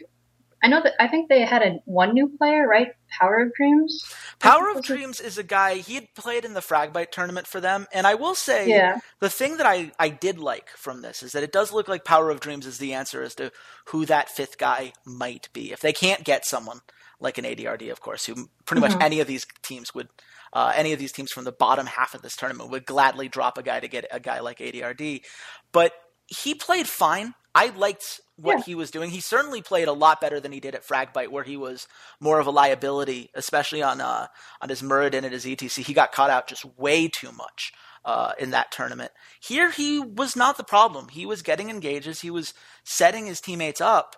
I 0.63 0.67
know 0.67 0.82
that 0.82 0.93
I 0.98 1.10
think 1.10 1.27
they 1.27 1.41
had 1.41 1.62
a 1.62 1.79
one 1.84 2.13
new 2.13 2.29
player, 2.38 2.65
right? 2.65 2.93
Power 3.20 3.41
of 3.41 3.53
Dreams. 3.53 4.01
Power 4.39 4.72
of 4.72 4.82
Dreams 4.82 5.20
is 5.20 5.38
a 5.38 5.43
guy 5.43 5.75
he 5.75 5.96
had 5.96 6.08
played 6.15 6.46
in 6.46 6.53
the 6.53 6.62
Fragbite 6.62 7.12
tournament 7.12 7.48
for 7.48 7.60
them, 7.60 7.86
and 7.93 8.08
I 8.08 8.15
will 8.15 8.34
say 8.34 8.70
yeah. 8.70 9.00
the 9.20 9.29
thing 9.29 9.58
that 9.58 9.65
I 9.65 9.91
I 10.00 10.08
did 10.08 10.39
like 10.39 10.70
from 10.70 11.01
this 11.01 11.22
is 11.22 11.34
that 11.34 11.43
it 11.43 11.51
does 11.51 11.74
look 11.74 11.89
like 11.89 12.05
Power 12.05 12.29
of 12.29 12.39
Dreams 12.39 12.65
is 12.65 12.77
the 12.77 12.93
answer 12.93 13.22
as 13.22 13.36
to 13.36 13.51
who 13.88 14.05
that 14.05 14.29
fifth 14.29 14.58
guy 14.58 14.93
might 15.05 15.50
be. 15.51 15.74
If 15.74 15.82
they 15.82 15.91
can't 15.91 16.24
get 16.24 16.46
someone 16.46 16.79
like 17.20 17.38
an 17.38 17.43
ADRD, 17.43 17.91
of 17.91 18.00
course, 18.00 18.25
who 18.25 18.50
pretty 18.65 18.82
mm-hmm. 18.82 18.93
much 18.93 19.03
any 19.03 19.20
of 19.20 19.27
these 19.27 19.46
teams 19.62 19.93
would. 19.93 20.08
Uh, 20.53 20.72
any 20.75 20.93
of 20.93 21.00
these 21.00 21.12
teams 21.12 21.32
from 21.32 21.46
the 21.46 21.51
bottom 21.51 21.88
half 21.88 22.13
of 22.13 22.22
this 22.22 22.36
tournament 22.36 22.70
would 22.70 22.86
gladly 22.86 23.27
drop 23.27 23.58
a 23.58 23.63
guy 23.63 23.79
to 23.79 23.88
get 23.88 24.05
a 24.12 24.20
guy 24.20 24.39
like 24.39 24.60
ADRD, 24.60 25.24
but 25.72 25.93
he 26.27 26.53
played 26.53 26.88
fine. 26.88 27.34
I 27.55 27.70
liked 27.70 28.22
what 28.36 28.60
yeah. 28.60 28.63
he 28.66 28.75
was 28.75 28.92
doing. 28.92 29.12
He 29.12 29.20
certainly 29.20 29.62
played 29.62 29.88
a 29.88 29.94
lot 29.94 30.20
better 30.20 30.40
than 30.40 30.52
he 30.52 30.60
did 30.60 30.75
at 30.75 30.86
Fragbite, 30.86 31.30
where 31.30 31.44
he 31.44 31.58
was 31.58 31.88
more 32.20 32.40
of 32.40 32.48
a 32.48 32.52
liability, 32.52 33.30
especially 33.36 33.82
on 33.82 34.02
uh, 34.02 34.28
on 34.62 34.70
his 34.70 34.82
Muradin 34.82 35.24
and 35.24 35.34
his 35.34 35.46
ETC. 35.46 35.84
He 35.84 35.94
got 35.94 36.12
caught 36.12 36.30
out 36.30 36.48
just 36.48 36.66
way 36.78 37.08
too 37.08 37.32
much 37.32 37.74
uh, 38.06 38.34
in 38.40 38.52
that 38.52 38.72
tournament. 38.72 39.12
Here, 39.40 39.72
he 39.72 40.00
was 40.00 40.36
not 40.36 40.58
the 40.58 40.63
problem. 40.63 41.10
He 41.10 41.25
was 41.25 41.42
getting 41.42 41.70
engages. 41.70 42.22
He 42.22 42.32
was 42.32 42.54
setting 42.84 43.28
his 43.28 43.40
teammates 43.40 43.82
up, 43.82 44.16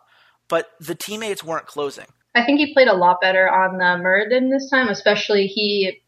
but 0.47 0.69
the 0.79 0.95
teammates 0.95 1.43
weren't 1.43 1.67
closing. 1.67 2.07
I 2.33 2.45
think 2.45 2.59
he 2.59 2.73
played 2.73 2.87
a 2.87 2.95
lot 2.95 3.21
better 3.21 3.49
on 3.49 3.77
the 3.77 4.03
Muradin 4.03 4.49
this 4.49 4.69
time, 4.69 4.89
especially 4.89 5.47
he. 5.47 6.01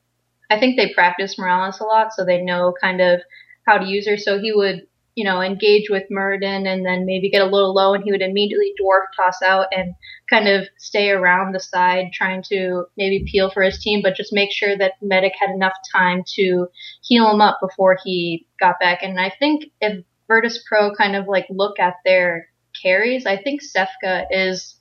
I 0.50 0.60
think 0.60 0.78
they 0.78 0.94
practice 0.94 1.38
Morales 1.38 1.82
a 1.82 1.84
lot, 1.84 2.14
so 2.14 2.24
they 2.24 2.42
know 2.42 2.74
kind 2.82 3.02
of 3.02 3.22
how 3.66 3.78
to 3.78 3.86
use 3.86 4.08
her. 4.08 4.18
So 4.18 4.40
he 4.40 4.54
would 4.54 4.88
you 5.18 5.24
know, 5.24 5.42
engage 5.42 5.90
with 5.90 6.04
Muradin 6.12 6.72
and 6.72 6.86
then 6.86 7.08
maybe 7.08 7.28
get 7.28 7.42
a 7.42 7.50
little 7.50 7.74
low 7.74 7.96
and 7.96 8.04
he 8.04 8.12
would 8.12 8.22
immediately 8.22 8.72
dwarf 8.80 9.02
toss 9.16 9.42
out 9.42 9.66
and 9.76 9.96
kind 10.30 10.48
of 10.48 10.68
stay 10.78 11.10
around 11.10 11.56
the 11.56 11.60
side 11.60 12.12
trying 12.14 12.44
to 12.50 12.84
maybe 12.98 13.26
peel 13.26 13.50
for 13.50 13.64
his 13.64 13.82
team, 13.82 14.02
but 14.04 14.14
just 14.16 14.32
make 14.32 14.52
sure 14.52 14.78
that 14.78 14.94
Medic 15.02 15.34
had 15.40 15.50
enough 15.50 15.74
time 15.92 16.24
to 16.36 16.68
heal 17.02 17.32
him 17.32 17.42
up 17.42 17.58
before 17.60 17.98
he 18.06 18.46
got 18.60 18.80
back. 18.80 19.00
And 19.02 19.20
I 19.20 19.34
think 19.40 19.64
if 19.82 20.06
Virtus 20.28 20.64
Pro 20.68 20.94
kind 20.94 21.16
of 21.16 21.28
like 21.28 21.48
look 21.50 21.80
at 21.80 21.96
their 22.06 22.50
carries, 22.80 23.26
I 23.26 23.38
think 23.38 23.62
Sefka 23.64 24.28
is 24.30 24.76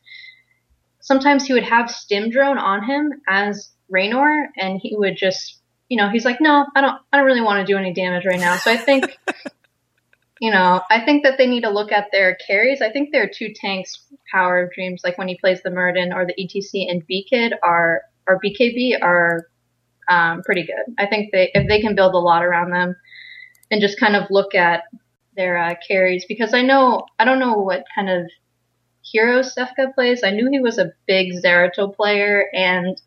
sometimes 1.00 1.46
he 1.46 1.54
would 1.54 1.62
have 1.62 1.90
Stim 1.90 2.28
Drone 2.28 2.58
on 2.58 2.84
him 2.84 3.22
as 3.26 3.70
Raynor 3.88 4.50
and 4.58 4.78
he 4.82 4.94
would 4.98 5.16
just 5.16 5.62
you 5.88 5.96
know, 5.96 6.08
he's 6.08 6.24
like, 6.24 6.40
no, 6.40 6.66
I 6.74 6.80
don't, 6.80 7.00
I 7.12 7.16
don't 7.16 7.26
really 7.26 7.40
want 7.40 7.64
to 7.64 7.72
do 7.72 7.78
any 7.78 7.92
damage 7.92 8.24
right 8.24 8.40
now. 8.40 8.56
So 8.56 8.72
I 8.72 8.76
think 8.76 9.16
you 10.40 10.50
know, 10.50 10.82
I 10.90 11.04
think 11.04 11.22
that 11.22 11.38
they 11.38 11.46
need 11.46 11.62
to 11.62 11.70
look 11.70 11.92
at 11.92 12.08
their 12.12 12.36
carries. 12.46 12.82
I 12.82 12.90
think 12.90 13.10
their 13.10 13.28
two 13.28 13.54
tanks, 13.54 14.04
Power 14.30 14.64
of 14.64 14.72
Dreams, 14.72 15.00
like 15.02 15.16
when 15.16 15.28
he 15.28 15.38
plays 15.38 15.62
the 15.62 15.70
Muradin 15.70 16.14
or 16.14 16.26
the 16.26 16.34
ETC 16.34 16.90
and 16.90 17.02
BKid 17.08 17.52
are 17.62 18.02
or 18.28 18.40
BKB 18.44 19.00
are 19.00 19.46
um, 20.08 20.42
pretty 20.42 20.66
good. 20.66 20.94
I 20.98 21.06
think 21.06 21.32
they 21.32 21.50
if 21.54 21.68
they 21.68 21.80
can 21.80 21.94
build 21.94 22.14
a 22.14 22.18
lot 22.18 22.44
around 22.44 22.70
them 22.70 22.96
and 23.70 23.80
just 23.80 23.98
kind 23.98 24.14
of 24.14 24.30
look 24.30 24.54
at 24.54 24.84
their 25.36 25.56
uh, 25.58 25.74
carries 25.86 26.24
because 26.26 26.54
I 26.54 26.62
know 26.62 27.06
I 27.18 27.24
don't 27.24 27.38
know 27.38 27.54
what 27.54 27.84
kind 27.94 28.10
of 28.10 28.30
heroes 29.02 29.54
Sefka 29.54 29.94
plays. 29.94 30.22
I 30.22 30.30
knew 30.30 30.50
he 30.50 30.60
was 30.60 30.78
a 30.78 30.92
big 31.06 31.32
Zeratul 31.42 31.94
player 31.94 32.46
and 32.52 33.00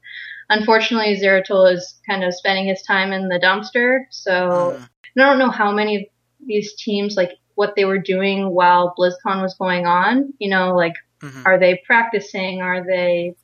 unfortunately 0.49 1.19
Zeratul 1.21 1.73
is 1.73 1.99
kind 2.07 2.23
of 2.23 2.33
spending 2.33 2.67
his 2.67 2.81
time 2.81 3.11
in 3.11 3.27
the 3.27 3.39
dumpster. 3.39 4.05
So 4.09 4.77
mm. 4.77 4.89
I 5.17 5.25
don't 5.25 5.39
know 5.39 5.51
how 5.51 5.71
many 5.71 6.09
these 6.49 6.73
teams 6.73 7.15
like 7.15 7.31
what 7.55 7.75
they 7.75 7.85
were 7.85 7.99
doing 7.99 8.49
while 8.49 8.93
BlizzCon 8.97 9.41
was 9.41 9.53
going 9.55 9.85
on. 9.85 10.33
You 10.39 10.49
know, 10.49 10.75
like 10.75 10.95
mm-hmm. 11.21 11.43
are 11.45 11.57
they 11.57 11.81
practicing? 11.85 12.61
Are 12.61 12.85
they, 12.85 13.35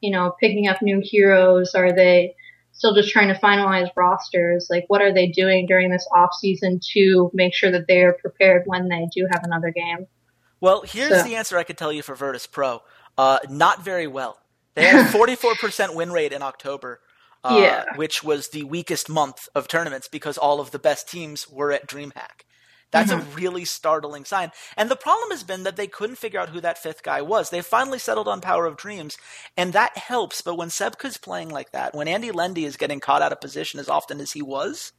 you 0.00 0.10
know, 0.10 0.34
picking 0.40 0.68
up 0.68 0.80
new 0.80 1.00
heroes? 1.02 1.74
Are 1.74 1.92
they 1.92 2.34
still 2.72 2.94
just 2.94 3.10
trying 3.10 3.28
to 3.28 3.38
finalize 3.38 3.88
rosters? 3.96 4.68
Like 4.70 4.84
what 4.88 5.02
are 5.02 5.12
they 5.12 5.28
doing 5.28 5.66
during 5.66 5.90
this 5.90 6.06
off 6.14 6.30
season 6.38 6.80
to 6.92 7.30
make 7.34 7.54
sure 7.54 7.70
that 7.70 7.86
they 7.86 8.02
are 8.02 8.14
prepared 8.14 8.62
when 8.66 8.88
they 8.88 9.08
do 9.14 9.26
have 9.30 9.42
another 9.44 9.70
game? 9.70 10.06
Well, 10.60 10.82
here's 10.86 11.10
so. 11.10 11.22
the 11.22 11.36
answer 11.36 11.58
I 11.58 11.64
could 11.64 11.78
tell 11.78 11.92
you 11.92 12.02
for 12.02 12.14
Virtus 12.14 12.46
Pro. 12.46 12.82
Uh, 13.18 13.38
not 13.48 13.84
very 13.84 14.06
well. 14.06 14.38
They 14.74 14.84
had 14.84 15.06
a 15.06 15.08
44% 15.18 15.94
win 15.94 16.12
rate 16.12 16.32
in 16.32 16.42
October. 16.42 17.00
Uh, 17.44 17.58
yeah. 17.60 17.84
which 17.96 18.22
was 18.22 18.50
the 18.50 18.62
weakest 18.62 19.08
month 19.08 19.48
of 19.52 19.66
tournaments 19.66 20.06
because 20.06 20.38
all 20.38 20.60
of 20.60 20.70
the 20.70 20.78
best 20.78 21.08
teams 21.08 21.50
were 21.50 21.72
at 21.72 21.88
DreamHack. 21.88 22.44
That's 22.92 23.10
mm-hmm. 23.10 23.32
a 23.32 23.34
really 23.34 23.64
startling 23.64 24.24
sign. 24.24 24.52
And 24.76 24.90
the 24.90 24.96
problem 24.96 25.30
has 25.30 25.42
been 25.42 25.64
that 25.64 25.76
they 25.76 25.88
couldn't 25.88 26.16
figure 26.16 26.38
out 26.38 26.50
who 26.50 26.60
that 26.60 26.78
fifth 26.78 27.02
guy 27.02 27.22
was. 27.22 27.50
They 27.50 27.62
finally 27.62 27.98
settled 27.98 28.28
on 28.28 28.40
Power 28.40 28.66
of 28.66 28.76
Dreams, 28.76 29.16
and 29.56 29.72
that 29.72 29.96
helps. 29.96 30.42
But 30.42 30.56
when 30.56 30.68
Sebka's 30.68 31.16
playing 31.16 31.48
like 31.48 31.72
that, 31.72 31.94
when 31.94 32.06
Andy 32.06 32.30
Lendy 32.30 32.64
is 32.64 32.76
getting 32.76 33.00
caught 33.00 33.22
out 33.22 33.32
of 33.32 33.40
position 33.40 33.80
as 33.80 33.88
often 33.88 34.20
as 34.20 34.32
he 34.32 34.42
was, 34.42 34.92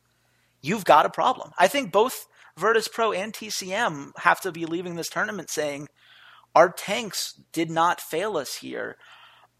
you've 0.61 0.85
got 0.85 1.05
a 1.05 1.09
problem. 1.09 1.51
I 1.57 1.67
think 1.67 1.91
both 1.91 2.27
Virtus 2.57 2.87
Pro 2.87 3.13
and 3.13 3.31
TCM 3.31 4.11
have 4.17 4.41
to 4.41 4.51
be 4.51 4.65
leaving 4.65 4.95
this 4.95 5.09
tournament 5.09 5.49
saying, 5.49 5.87
our 6.55 6.69
tanks 6.69 7.39
did 7.51 7.69
not 7.69 8.01
fail 8.01 8.37
us 8.37 8.55
here, 8.57 8.97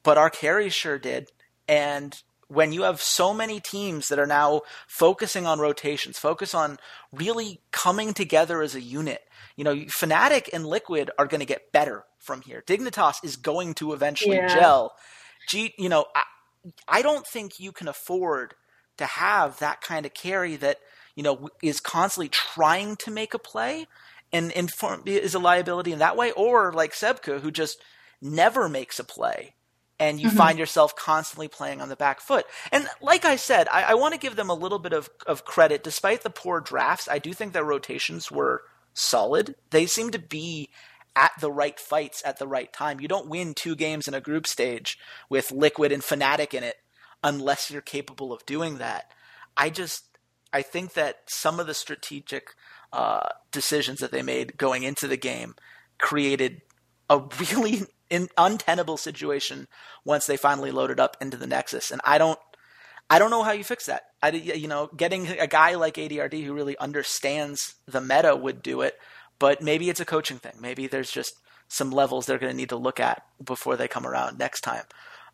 but 0.04 0.18
our 0.18 0.30
carries 0.30 0.74
sure 0.74 1.00
did. 1.00 1.30
And 1.68 2.22
when 2.54 2.72
you 2.72 2.84
have 2.84 3.02
so 3.02 3.34
many 3.34 3.60
teams 3.60 4.10
that 4.10 4.20
are 4.20 4.28
now 4.28 4.62
focusing 4.88 5.46
on 5.46 5.60
rotations, 5.60 6.20
focus 6.20 6.54
on 6.54 6.78
really 7.12 7.62
coming 7.72 8.14
together 8.14 8.62
as 8.62 8.76
a 8.76 8.82
unit. 8.82 9.22
You 9.56 9.64
know, 9.64 9.76
Fnatic 9.76 10.50
and 10.54 10.66
Liquid 10.66 11.12
are 11.18 11.28
going 11.28 11.40
to 11.40 11.46
get 11.46 11.72
better 11.72 12.04
from 12.20 12.42
here. 12.42 12.64
Dignitas 12.66 13.24
is 13.24 13.36
going 13.36 13.74
to 13.76 13.94
eventually 13.94 14.38
yeah. 14.38 14.48
gel. 14.48 14.94
G, 15.50 15.74
you 15.78 15.90
know, 15.90 16.06
I, 16.16 16.24
I 16.88 17.02
don't 17.02 17.26
think 17.26 17.60
you 17.60 17.72
can 17.72 17.88
afford 17.88 18.54
to 18.98 19.06
have 19.06 19.60
that 19.60 19.82
kind 19.82 20.06
of 20.06 20.14
carry 20.14 20.56
that 20.58 20.78
you 21.16 21.24
know 21.24 21.50
is 21.62 21.80
constantly 21.80 22.30
trying 22.30 22.96
to 22.98 23.12
make 23.12 23.34
a 23.34 23.40
play 23.40 23.88
and 24.32 24.52
inform 24.52 25.04
is 25.06 25.36
a 25.36 25.40
liability 25.40 25.92
in 25.92 26.00
that 26.00 26.18
way, 26.18 26.32
or 26.32 26.72
like 26.72 26.94
Sebka 26.94 27.42
who 27.42 27.52
just 27.52 27.82
never 28.22 28.70
makes 28.70 29.00
a 29.00 29.04
play 29.04 29.56
and 30.00 30.20
you 30.20 30.28
mm-hmm. 30.28 30.38
find 30.38 30.60
yourself 30.60 30.96
constantly 30.96 31.48
playing 31.48 31.82
on 31.82 31.90
the 31.90 31.96
back 31.96 32.20
foot. 32.20 32.46
And 32.72 32.88
like 33.02 33.26
I 33.26 33.36
said, 33.36 33.68
I, 33.72 33.84
I 33.84 33.94
want 33.94 34.14
to 34.14 34.20
give 34.20 34.36
them 34.36 34.50
a 34.50 34.56
little 34.56 34.80
bit 34.80 34.94
of, 34.94 35.10
of 35.28 35.46
credit. 35.46 35.84
Despite 35.84 36.24
the 36.24 36.30
poor 36.30 36.60
drafts, 36.60 37.08
I 37.08 37.20
do 37.20 37.34
think 37.34 37.54
their 37.54 37.64
rotations 37.64 38.32
were 38.32 38.64
solid. 38.94 39.56
They 39.70 39.86
seem 39.86 40.12
to 40.12 40.20
be 40.20 40.70
at 41.16 41.32
the 41.40 41.52
right 41.52 41.80
fights 41.80 42.24
at 42.26 42.40
the 42.40 42.48
right 42.48 42.72
time. 42.74 43.00
You 43.00 43.08
don't 43.08 43.30
win 43.30 43.54
two 43.54 43.76
games 43.76 44.08
in 44.08 44.14
a 44.14 44.22
group 44.22 44.48
stage 44.48 44.98
with 45.30 45.52
Liquid 45.52 45.92
and 45.92 46.02
Fnatic 46.02 46.54
in 46.54 46.64
it 46.64 46.78
unless 47.24 47.70
you're 47.70 47.82
capable 47.82 48.34
of 48.34 48.46
doing 48.46 48.80
that. 48.80 49.12
I 49.56 49.70
just 49.70 50.18
I 50.52 50.62
think 50.62 50.94
that 50.94 51.22
some 51.28 51.60
of 51.60 51.68
the 51.68 51.74
strategic 51.74 52.50
uh, 52.92 53.30
decisions 53.52 54.00
that 54.00 54.12
they 54.12 54.22
made 54.22 54.58
going 54.58 54.84
into 54.84 55.08
the 55.08 55.18
game 55.18 55.56
created 55.98 56.62
a 57.10 57.20
really 57.52 57.84
in, 58.14 58.30
untenable 58.38 58.98
situation 58.98 59.68
once 60.06 60.28
they 60.28 60.38
finally 60.38 60.72
loaded 60.72 61.00
up 61.00 61.18
into 61.20 61.36
the 61.36 61.48
Nexus. 61.48 61.90
And 61.90 62.00
I 62.06 62.20
don't, 62.20 62.40
I 63.10 63.18
don't 63.18 63.32
know 63.32 63.44
how 63.44 63.52
you 63.52 63.64
fix 63.64 63.88
that. 63.88 64.04
I, 64.22 64.30
you 64.30 64.68
know, 64.68 64.90
getting 64.96 65.28
a 65.28 65.48
guy 65.48 65.76
like 65.76 65.96
ADRD 65.96 66.46
who 66.46 66.54
really 66.54 66.78
understands 66.78 67.76
the 67.88 68.00
meta 68.00 68.36
would 68.36 68.62
do 68.62 68.82
it, 68.82 68.96
but 69.40 69.62
maybe 69.62 69.90
it's 69.90 70.00
a 70.00 70.06
coaching 70.06 70.38
thing. 70.38 70.54
Maybe 70.60 70.88
there's 70.88 71.12
just 71.12 71.36
some 71.68 71.90
levels 71.90 72.26
they're 72.26 72.38
going 72.38 72.52
to 72.52 72.58
need 72.58 72.70
to 72.70 72.76
look 72.76 73.00
at 73.00 73.24
before 73.44 73.76
they 73.76 73.88
come 73.88 74.06
around 74.06 74.38
next 74.38 74.62
time. 74.62 74.84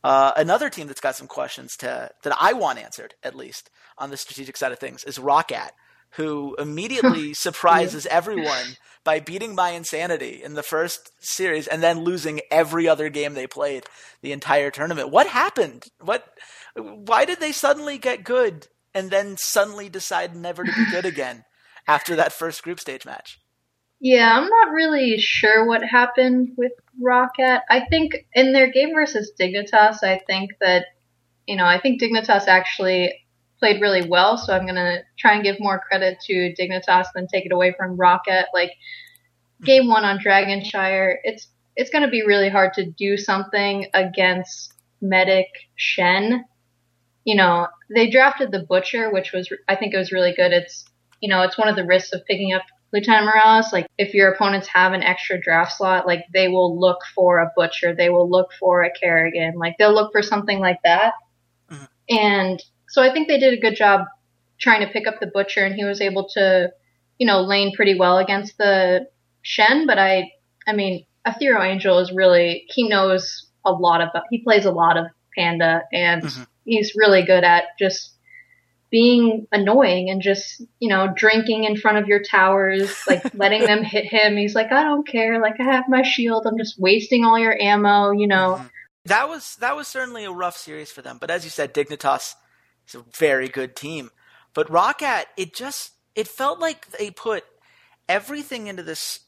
Uh, 0.04 0.32
another 0.38 0.70
team 0.70 0.88
that's 0.88 1.02
got 1.02 1.18
some 1.18 1.28
questions 1.28 1.76
to 1.76 2.10
that 2.24 2.38
I 2.40 2.54
want 2.54 2.80
answered, 2.80 3.16
at 3.22 3.36
least 3.36 3.70
on 3.98 4.10
the 4.10 4.18
strategic 4.18 4.56
side 4.56 4.72
of 4.72 4.80
things, 4.80 5.04
is 5.04 5.20
ROCCAT, 5.20 5.72
who 6.12 6.56
immediately 6.60 7.34
surprises 7.34 8.06
yeah. 8.06 8.16
everyone 8.16 8.78
by 9.04 9.20
beating 9.20 9.56
my 9.56 9.72
insanity 9.72 10.42
in 10.44 10.54
the 10.54 10.64
first 10.64 11.12
series 11.20 11.68
and 11.68 11.82
then 11.82 12.04
losing 12.04 12.42
every 12.52 12.88
other 12.88 13.10
game 13.10 13.34
they 13.34 13.48
played 13.48 13.86
the 14.22 14.32
entire 14.32 14.72
tournament. 14.72 15.10
What 15.10 15.28
happened? 15.28 15.88
What? 16.00 16.28
Why 16.76 17.26
did 17.26 17.40
they 17.40 17.52
suddenly 17.52 17.98
get 17.98 18.24
good 18.24 18.68
and 18.94 19.10
then 19.10 19.38
suddenly 19.38 19.90
decide 19.90 20.36
never 20.36 20.64
to 20.64 20.72
be 20.72 20.92
good 20.92 21.06
again 21.14 21.46
after 21.88 22.16
that 22.16 22.34
first 22.34 22.64
group 22.64 22.80
stage 22.80 23.06
match? 23.06 23.40
Yeah, 24.02 24.32
I'm 24.32 24.48
not 24.48 24.72
really 24.72 25.18
sure 25.20 25.66
what 25.68 25.84
happened 25.84 26.54
with 26.58 26.72
ROCCAT. 27.02 27.62
I 27.70 27.86
think 27.90 28.14
in 28.34 28.54
their 28.54 28.72
game 28.72 28.94
versus 28.94 29.32
Dignitas, 29.40 30.04
I 30.04 30.22
think 30.26 30.52
that, 30.62 30.86
you 31.46 31.58
know, 31.58 31.66
I 31.66 31.82
think 31.82 32.02
Dignitas 32.02 32.48
actually 32.48 33.14
played 33.60 33.82
really 33.82 34.08
well, 34.08 34.38
so 34.38 34.54
I'm 34.54 34.64
going 34.64 34.76
to 34.76 35.00
try 35.18 35.34
and 35.34 35.44
give 35.44 35.58
more 35.60 35.80
credit 35.80 36.18
to 36.26 36.56
Dignitas 36.60 37.08
than 37.14 37.28
take 37.28 37.46
it 37.46 37.52
away 37.52 37.74
from 37.78 37.98
ROCCAT. 37.98 38.46
Like, 38.54 38.72
game 39.64 39.88
one 39.88 40.06
on 40.06 40.20
Dragonshire, 40.20 41.18
it's 41.24 41.48
it's 41.76 41.90
going 41.90 42.04
to 42.04 42.10
be 42.10 42.26
really 42.26 42.50
hard 42.50 42.74
to 42.74 42.86
do 42.86 43.16
something 43.16 43.88
against 43.94 44.74
Medic 45.02 45.48
Chen. 45.78 46.44
You 47.24 47.36
know, 47.36 47.68
they 47.96 48.10
drafted 48.10 48.52
the 48.52 48.66
Butcher, 48.68 49.12
which 49.14 49.32
was, 49.32 49.50
I 49.70 49.76
think 49.76 49.94
it 49.94 49.98
was 49.98 50.12
really 50.12 50.34
good. 50.36 50.52
It's, 50.52 50.84
you 51.22 51.30
know, 51.30 51.42
it's 51.42 51.58
one 51.58 51.70
of 51.70 51.78
the 51.78 51.86
risks 51.86 52.12
of 52.12 52.26
picking 52.26 52.54
up 52.54 52.64
Lieutenant 52.92 53.26
Morales, 53.26 53.72
like 53.72 53.88
if 53.98 54.14
your 54.14 54.32
opponents 54.32 54.68
have 54.68 54.94
an 54.94 55.04
extra 55.04 55.40
draft 55.40 55.78
slot, 55.78 56.08
like 56.08 56.26
they 56.34 56.48
will 56.48 56.80
look 56.80 57.00
for 57.14 57.40
a 57.40 57.52
butcher, 57.56 57.94
they 57.96 58.10
will 58.10 58.30
look 58.30 58.50
for 58.60 58.84
a 58.84 58.92
Kerrigan, 58.92 59.54
like 59.58 59.76
they'll 59.78 59.94
look 59.94 60.12
for 60.12 60.24
something 60.24 60.60
like 60.60 60.80
that. 60.84 61.14
Mm-hmm. 61.70 61.86
And 62.10 62.64
so 62.90 63.02
I 63.02 63.14
think 63.14 63.28
they 63.28 63.40
did 63.40 63.54
a 63.54 63.62
good 63.62 63.76
job 63.76 64.06
trying 64.60 64.86
to 64.86 64.92
pick 64.92 65.08
up 65.08 65.20
the 65.20 65.28
butcher, 65.28 65.64
and 65.64 65.76
he 65.76 65.86
was 65.86 66.02
able 66.02 66.28
to, 66.30 66.72
you 67.18 67.28
know, 67.28 67.42
lane 67.42 67.76
pretty 67.76 67.98
well 67.98 68.18
against 68.18 68.58
the 68.58 69.08
Chen. 69.44 69.88
But 69.88 69.98
I, 69.98 70.32
I 70.68 70.74
mean, 70.74 71.06
Ethereal 71.26 71.64
Angel 71.64 72.00
is 72.00 72.12
really 72.12 72.66
he 72.70 72.88
knows 72.88 73.48
a 73.66 73.72
lot 73.72 74.02
of 74.02 74.10
he 74.30 74.44
plays 74.44 74.66
a 74.66 74.72
lot 74.72 74.98
of 74.98 75.06
Panda, 75.38 75.84
and 75.94 76.24
mm-hmm. 76.24 76.44
he's 76.66 76.94
really 76.96 77.24
good 77.24 77.44
at 77.44 77.64
just 77.78 78.14
being 78.92 79.46
annoying 79.52 80.10
and 80.10 80.20
just, 80.20 80.64
you 80.80 80.90
know, 80.90 81.14
drinking 81.16 81.64
in 81.64 81.78
front 81.78 82.00
of 82.00 82.08
your 82.08 82.22
towers, 82.24 82.92
like 83.08 83.22
letting 83.36 83.64
them 83.66 83.84
hit 83.84 84.06
him. 84.06 84.36
He's 84.36 84.56
like, 84.56 84.72
I 84.72 84.84
don't 84.84 85.08
care. 85.08 85.40
Like 85.40 85.60
I 85.60 85.64
have 85.64 85.86
my 85.88 86.02
shield. 86.02 86.48
I'm 86.48 86.58
just 86.58 86.80
wasting 86.80 87.24
all 87.24 87.38
your 87.38 87.56
ammo, 87.60 88.12
you 88.12 88.28
know. 88.28 88.56
Mm-hmm. 88.56 88.68
That 89.06 89.30
was 89.30 89.56
that 89.58 89.76
was 89.76 89.88
certainly 89.88 90.26
a 90.26 90.32
rough 90.32 90.58
series 90.58 90.92
for 90.92 91.02
them. 91.02 91.18
But 91.20 91.32
as 91.32 91.44
you 91.44 91.50
said, 91.50 91.74
Dignitas 91.74 92.34
is 92.90 92.96
a 92.96 93.06
very 93.18 93.48
good 93.48 93.76
team. 93.76 94.10
But 94.54 94.70
ROCCAT, 94.70 95.26
it 95.38 95.54
just 95.54 95.94
it 96.16 96.28
felt 96.28 96.60
like 96.60 96.92
they 96.92 97.12
put 97.12 97.44
everything 98.08 98.68
into 98.68 98.84
this 98.84 99.22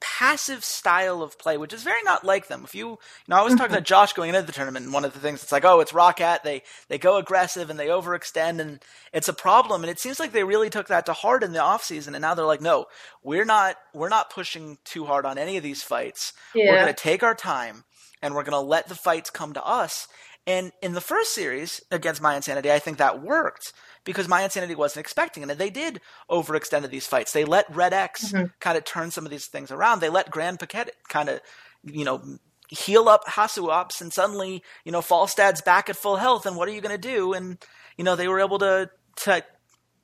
passive 0.00 0.64
style 0.64 1.22
of 1.22 1.38
play, 1.38 1.56
which 1.56 1.72
is 1.72 1.82
very 1.82 2.02
not 2.04 2.24
like 2.24 2.46
them. 2.46 2.62
If 2.64 2.74
you, 2.74 2.90
you 2.90 2.98
know, 3.28 3.36
I 3.36 3.42
was 3.42 3.54
talking 3.54 3.74
to 3.74 3.78
mm-hmm. 3.78 3.84
Josh 3.84 4.12
going 4.12 4.28
into 4.28 4.42
the 4.42 4.52
tournament, 4.52 4.84
and 4.84 4.94
one 4.94 5.04
of 5.04 5.12
the 5.12 5.18
things 5.18 5.42
it's 5.42 5.52
like, 5.52 5.64
oh, 5.64 5.80
it's 5.80 5.92
ROCCAT. 5.92 6.42
They 6.42 6.62
they 6.88 6.98
go 6.98 7.16
aggressive 7.16 7.70
and 7.70 7.78
they 7.78 7.88
overextend, 7.88 8.60
and 8.60 8.82
it's 9.12 9.28
a 9.28 9.32
problem. 9.32 9.82
And 9.82 9.90
it 9.90 9.98
seems 9.98 10.20
like 10.20 10.32
they 10.32 10.44
really 10.44 10.70
took 10.70 10.88
that 10.88 11.06
to 11.06 11.12
heart 11.12 11.42
in 11.42 11.52
the 11.52 11.62
off 11.62 11.82
season, 11.82 12.14
and 12.14 12.22
now 12.22 12.34
they're 12.34 12.44
like, 12.44 12.60
no, 12.60 12.86
we're 13.22 13.44
not 13.44 13.76
we're 13.92 14.08
not 14.08 14.30
pushing 14.30 14.78
too 14.84 15.04
hard 15.04 15.26
on 15.26 15.38
any 15.38 15.56
of 15.56 15.62
these 15.62 15.82
fights. 15.82 16.32
Yeah. 16.54 16.70
We're 16.70 16.80
going 16.80 16.94
to 16.94 17.02
take 17.02 17.22
our 17.22 17.34
time, 17.34 17.84
and 18.22 18.34
we're 18.34 18.44
going 18.44 18.52
to 18.52 18.60
let 18.60 18.88
the 18.88 18.94
fights 18.94 19.30
come 19.30 19.52
to 19.54 19.64
us. 19.64 20.08
And 20.48 20.72
in 20.80 20.94
the 20.94 21.02
first 21.02 21.34
series 21.34 21.82
against 21.90 22.22
My 22.22 22.34
Insanity, 22.34 22.72
I 22.72 22.78
think 22.78 22.96
that 22.96 23.22
worked 23.22 23.74
because 24.04 24.28
My 24.28 24.42
Insanity 24.42 24.74
wasn't 24.74 25.04
expecting 25.04 25.42
it. 25.42 25.50
And 25.50 25.60
they 25.60 25.68
did 25.68 26.00
overextend 26.30 26.88
these 26.88 27.06
fights. 27.06 27.32
They 27.32 27.44
let 27.44 27.72
Red 27.76 27.92
X 27.92 28.32
mm-hmm. 28.32 28.46
kind 28.58 28.78
of 28.78 28.84
turn 28.84 29.10
some 29.10 29.26
of 29.26 29.30
these 29.30 29.44
things 29.44 29.70
around. 29.70 30.00
They 30.00 30.08
let 30.08 30.30
Grand 30.30 30.58
Paquette 30.58 30.92
kind 31.06 31.28
of, 31.28 31.40
you 31.84 32.02
know, 32.02 32.22
heal 32.70 33.10
up 33.10 33.26
Hasu 33.26 33.68
Ops 33.68 34.00
and 34.00 34.10
suddenly, 34.10 34.62
you 34.86 34.92
know, 34.92 35.02
Falstad's 35.02 35.60
back 35.60 35.90
at 35.90 35.96
full 35.96 36.16
health 36.16 36.46
and 36.46 36.56
what 36.56 36.66
are 36.66 36.72
you 36.72 36.80
going 36.80 36.98
to 36.98 37.08
do? 37.08 37.34
And, 37.34 37.58
you 37.98 38.04
know, 38.04 38.16
they 38.16 38.26
were 38.26 38.40
able 38.40 38.58
to, 38.60 38.88
to 39.16 39.44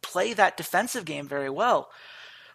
play 0.03 0.35
that 0.35 0.59
defensive 0.59 1.07
game 1.07 1.27
very 1.27 1.51
well. 1.51 1.89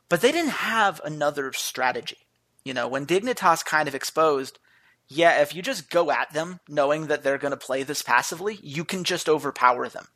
But 0.09 0.21
they 0.21 0.31
didn't 0.31 0.51
have 0.51 1.01
another 1.03 1.53
strategy. 1.53 2.17
You 2.63 2.75
know, 2.75 2.87
when 2.87 3.07
Dignitas 3.07 3.65
kind 3.65 3.87
of 3.87 3.95
exposed, 3.95 4.59
yeah, 5.09 5.41
if 5.41 5.55
you 5.55 5.61
just 5.61 5.89
go 5.89 6.11
at 6.11 6.31
them 6.33 6.59
knowing 6.69 7.07
that 7.07 7.23
they're 7.23 7.39
going 7.39 7.51
to 7.51 7.57
play 7.57 7.81
this 7.81 8.03
passively, 8.03 8.59
you 8.61 8.85
can 8.85 9.03
just 9.03 9.27
overpower 9.27 9.89
them. 9.89 10.07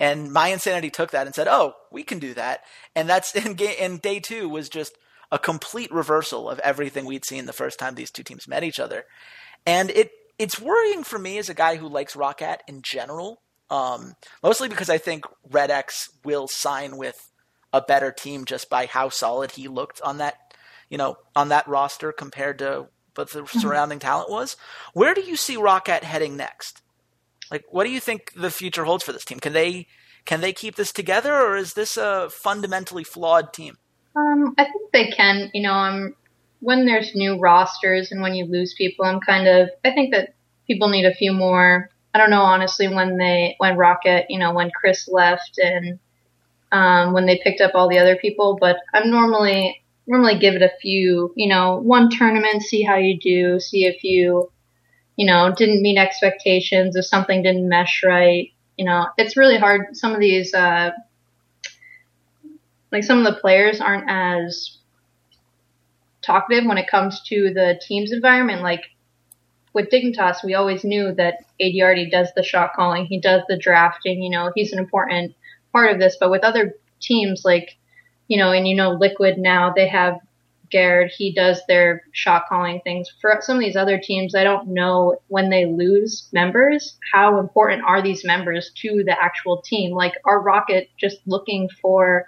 And 0.00 0.32
my 0.32 0.48
insanity 0.48 0.90
took 0.90 1.12
that 1.12 1.26
and 1.26 1.34
said, 1.34 1.46
"Oh, 1.48 1.74
we 1.92 2.02
can 2.02 2.18
do 2.18 2.34
that." 2.34 2.62
And 2.94 3.08
that's 3.08 3.34
in, 3.46 3.56
in 3.56 3.98
day 3.98 4.18
two 4.18 4.48
was 4.48 4.68
just 4.68 4.98
a 5.30 5.38
complete 5.38 5.92
reversal 5.92 6.50
of 6.50 6.58
everything 6.58 7.06
we'd 7.06 7.24
seen 7.24 7.46
the 7.46 7.52
first 7.52 7.78
time 7.78 7.94
these 7.94 8.10
two 8.10 8.22
teams 8.24 8.48
met 8.48 8.64
each 8.64 8.80
other. 8.80 9.04
And 9.64 9.90
it 9.90 10.10
it's 10.38 10.60
worrying 10.60 11.04
for 11.04 11.18
me 11.18 11.38
as 11.38 11.48
a 11.48 11.54
guy 11.54 11.76
who 11.76 11.88
likes 11.88 12.16
ROCCAT 12.16 12.58
in 12.66 12.82
general, 12.82 13.42
um, 13.70 14.14
mostly 14.42 14.68
because 14.68 14.90
I 14.90 14.98
think 14.98 15.24
Red 15.48 15.70
X 15.70 16.10
will 16.24 16.48
sign 16.48 16.96
with 16.96 17.30
a 17.72 17.80
better 17.80 18.10
team 18.10 18.44
just 18.44 18.68
by 18.68 18.86
how 18.86 19.08
solid 19.08 19.52
he 19.52 19.68
looked 19.68 20.00
on 20.02 20.18
that, 20.18 20.36
you 20.90 20.98
know, 20.98 21.16
on 21.36 21.48
that 21.50 21.68
roster 21.68 22.10
compared 22.12 22.58
to 22.58 22.88
but 23.14 23.30
the 23.30 23.40
mm-hmm. 23.40 23.58
surrounding 23.58 23.98
talent 23.98 24.30
was. 24.30 24.56
Where 24.92 25.14
do 25.14 25.20
you 25.20 25.36
see 25.36 25.56
ROCCAT 25.56 26.02
heading 26.02 26.36
next? 26.36 26.82
Like, 27.50 27.64
what 27.70 27.84
do 27.84 27.90
you 27.90 28.00
think 28.00 28.32
the 28.34 28.50
future 28.50 28.84
holds 28.84 29.04
for 29.04 29.12
this 29.12 29.24
team? 29.24 29.40
Can 29.40 29.52
they 29.52 29.86
can 30.24 30.40
they 30.40 30.52
keep 30.52 30.76
this 30.76 30.92
together, 30.92 31.34
or 31.34 31.56
is 31.56 31.74
this 31.74 31.96
a 31.96 32.30
fundamentally 32.30 33.04
flawed 33.04 33.52
team? 33.52 33.76
Um, 34.16 34.54
I 34.56 34.64
think 34.64 34.92
they 34.92 35.10
can. 35.10 35.50
You 35.52 35.62
know, 35.62 35.72
I'm 35.72 36.16
when 36.60 36.86
there's 36.86 37.14
new 37.14 37.38
rosters 37.38 38.12
and 38.12 38.22
when 38.22 38.34
you 38.34 38.44
lose 38.46 38.74
people, 38.74 39.04
I'm 39.04 39.20
kind 39.20 39.48
of 39.48 39.68
I 39.84 39.90
think 39.90 40.12
that 40.14 40.34
people 40.66 40.88
need 40.88 41.04
a 41.04 41.14
few 41.14 41.32
more. 41.32 41.90
I 42.14 42.18
don't 42.18 42.30
know 42.30 42.42
honestly 42.42 42.88
when 42.88 43.18
they 43.18 43.56
when 43.58 43.76
ROCCAT, 43.76 44.26
you 44.28 44.38
know, 44.38 44.54
when 44.54 44.70
Chris 44.70 45.08
left 45.08 45.58
and 45.58 45.98
um, 46.70 47.12
when 47.12 47.26
they 47.26 47.40
picked 47.42 47.60
up 47.60 47.72
all 47.74 47.88
the 47.88 47.98
other 47.98 48.16
people, 48.16 48.56
but 48.58 48.76
I'm 48.94 49.10
normally 49.10 49.81
normally 50.06 50.38
give 50.38 50.54
it 50.54 50.62
a 50.62 50.72
few, 50.80 51.32
you 51.36 51.48
know, 51.48 51.76
one 51.78 52.10
tournament, 52.10 52.62
see 52.62 52.82
how 52.82 52.96
you 52.96 53.18
do, 53.18 53.60
see 53.60 53.84
if 53.84 54.02
you, 54.02 54.50
you 55.16 55.26
know, 55.26 55.52
didn't 55.56 55.82
meet 55.82 55.98
expectations, 55.98 56.96
if 56.96 57.04
something 57.04 57.42
didn't 57.42 57.68
mesh 57.68 58.02
right. 58.04 58.52
You 58.76 58.86
know, 58.86 59.06
it's 59.16 59.36
really 59.36 59.58
hard. 59.58 59.96
Some 59.96 60.12
of 60.12 60.20
these, 60.20 60.52
uh, 60.54 60.90
like 62.90 63.04
some 63.04 63.18
of 63.18 63.24
the 63.24 63.40
players 63.40 63.80
aren't 63.80 64.10
as 64.10 64.78
talkative 66.22 66.64
when 66.66 66.78
it 66.78 66.88
comes 66.88 67.22
to 67.28 67.52
the 67.52 67.80
team's 67.86 68.12
environment. 68.12 68.62
Like 68.62 68.82
with 69.72 69.90
Dignitas, 69.90 70.44
we 70.44 70.54
always 70.54 70.84
knew 70.84 71.12
that 71.14 71.44
ADRD 71.60 72.10
does 72.10 72.28
the 72.34 72.42
shot 72.42 72.72
calling, 72.74 73.06
he 73.06 73.20
does 73.20 73.42
the 73.48 73.58
drafting, 73.58 74.22
you 74.22 74.30
know, 74.30 74.52
he's 74.54 74.72
an 74.72 74.78
important 74.78 75.34
part 75.72 75.92
of 75.92 75.98
this. 75.98 76.16
But 76.18 76.30
with 76.30 76.44
other 76.44 76.74
teams, 77.00 77.42
like 77.44 77.76
you 78.32 78.38
know, 78.38 78.50
and 78.50 78.66
you 78.66 78.74
know, 78.74 78.92
Liquid 78.92 79.36
now 79.36 79.74
they 79.76 79.86
have 79.88 80.18
Garrett. 80.70 81.12
He 81.12 81.34
does 81.34 81.60
their 81.68 82.02
shot 82.12 82.44
calling 82.48 82.80
things. 82.82 83.12
For 83.20 83.36
some 83.42 83.58
of 83.58 83.60
these 83.60 83.76
other 83.76 84.00
teams, 84.02 84.34
I 84.34 84.42
don't 84.42 84.68
know 84.68 85.16
when 85.28 85.50
they 85.50 85.66
lose 85.66 86.30
members, 86.32 86.96
how 87.12 87.38
important 87.38 87.84
are 87.84 88.00
these 88.00 88.24
members 88.24 88.72
to 88.76 89.04
the 89.04 89.14
actual 89.22 89.60
team? 89.60 89.94
Like, 89.94 90.14
are 90.24 90.42
ROCCAT 90.42 90.88
just 90.96 91.18
looking 91.26 91.68
for 91.82 92.26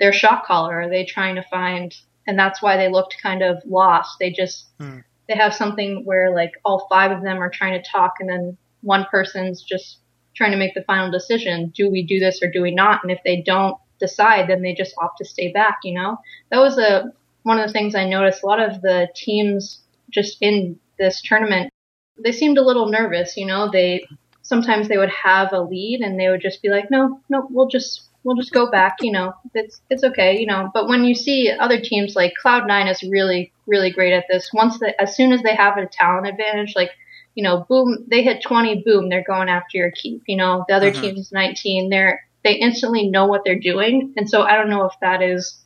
their 0.00 0.14
shot 0.14 0.46
caller? 0.46 0.80
Are 0.80 0.88
they 0.88 1.04
trying 1.04 1.34
to 1.34 1.44
find? 1.50 1.94
And 2.26 2.38
that's 2.38 2.62
why 2.62 2.78
they 2.78 2.88
looked 2.88 3.18
kind 3.22 3.42
of 3.42 3.62
lost. 3.66 4.16
They 4.18 4.30
just 4.30 4.68
hmm. 4.80 5.00
they 5.28 5.34
have 5.34 5.54
something 5.54 6.06
where 6.06 6.34
like 6.34 6.52
all 6.64 6.86
five 6.88 7.10
of 7.10 7.22
them 7.22 7.42
are 7.42 7.50
trying 7.50 7.78
to 7.78 7.90
talk, 7.90 8.14
and 8.20 8.28
then 8.30 8.56
one 8.80 9.04
person's 9.10 9.60
just 9.60 9.98
trying 10.34 10.52
to 10.52 10.56
make 10.56 10.72
the 10.72 10.84
final 10.84 11.10
decision. 11.10 11.74
Do 11.76 11.90
we 11.90 12.02
do 12.02 12.18
this 12.18 12.42
or 12.42 12.50
do 12.50 12.62
we 12.62 12.74
not? 12.74 13.02
And 13.02 13.12
if 13.12 13.18
they 13.22 13.42
don't 13.42 13.76
decide, 14.02 14.48
then 14.48 14.62
they 14.62 14.74
just 14.74 14.94
opt 14.98 15.18
to 15.18 15.24
stay 15.24 15.52
back. 15.52 15.78
You 15.84 15.94
know, 15.94 16.18
that 16.50 16.58
was 16.58 16.76
a 16.78 17.12
one 17.44 17.58
of 17.58 17.66
the 17.66 17.72
things 17.72 17.94
I 17.94 18.08
noticed. 18.08 18.42
A 18.42 18.46
lot 18.46 18.60
of 18.60 18.82
the 18.82 19.08
teams 19.14 19.80
just 20.10 20.36
in 20.40 20.78
this 20.98 21.22
tournament, 21.22 21.70
they 22.22 22.32
seemed 22.32 22.58
a 22.58 22.64
little 22.64 22.88
nervous. 22.88 23.36
You 23.36 23.46
know, 23.46 23.70
they 23.70 24.06
sometimes 24.42 24.88
they 24.88 24.98
would 24.98 25.10
have 25.10 25.52
a 25.52 25.60
lead 25.62 26.00
and 26.00 26.18
they 26.18 26.28
would 26.28 26.42
just 26.42 26.62
be 26.62 26.68
like, 26.68 26.90
no, 26.90 27.20
no, 27.28 27.46
we'll 27.50 27.68
just 27.68 28.08
we'll 28.24 28.36
just 28.36 28.52
go 28.52 28.70
back. 28.70 28.96
You 29.00 29.12
know, 29.12 29.32
it's 29.54 29.80
it's 29.90 30.04
okay. 30.04 30.38
You 30.38 30.46
know, 30.46 30.70
but 30.74 30.88
when 30.88 31.04
you 31.04 31.14
see 31.14 31.50
other 31.50 31.80
teams 31.80 32.14
like 32.14 32.34
Cloud 32.40 32.66
Nine 32.66 32.88
is 32.88 33.02
really 33.02 33.52
really 33.66 33.90
great 33.90 34.12
at 34.12 34.24
this. 34.28 34.50
Once 34.52 34.78
the 34.78 35.00
as 35.00 35.16
soon 35.16 35.32
as 35.32 35.42
they 35.42 35.54
have 35.54 35.76
a 35.78 35.86
talent 35.86 36.28
advantage, 36.28 36.74
like 36.76 36.90
you 37.34 37.42
know, 37.42 37.64
boom, 37.68 38.04
they 38.08 38.22
hit 38.22 38.42
20, 38.42 38.82
boom, 38.84 39.08
they're 39.08 39.24
going 39.26 39.48
after 39.48 39.78
your 39.78 39.90
keep. 39.90 40.22
You 40.26 40.36
know, 40.36 40.64
the 40.68 40.74
other 40.74 40.92
mm-hmm. 40.92 41.00
team's 41.00 41.32
19, 41.32 41.88
they're 41.88 42.22
they 42.44 42.54
instantly 42.54 43.08
know 43.08 43.26
what 43.26 43.42
they're 43.44 43.58
doing. 43.58 44.14
And 44.16 44.28
so 44.28 44.42
I 44.42 44.56
don't 44.56 44.70
know 44.70 44.84
if 44.84 44.94
that 45.00 45.22
is 45.22 45.62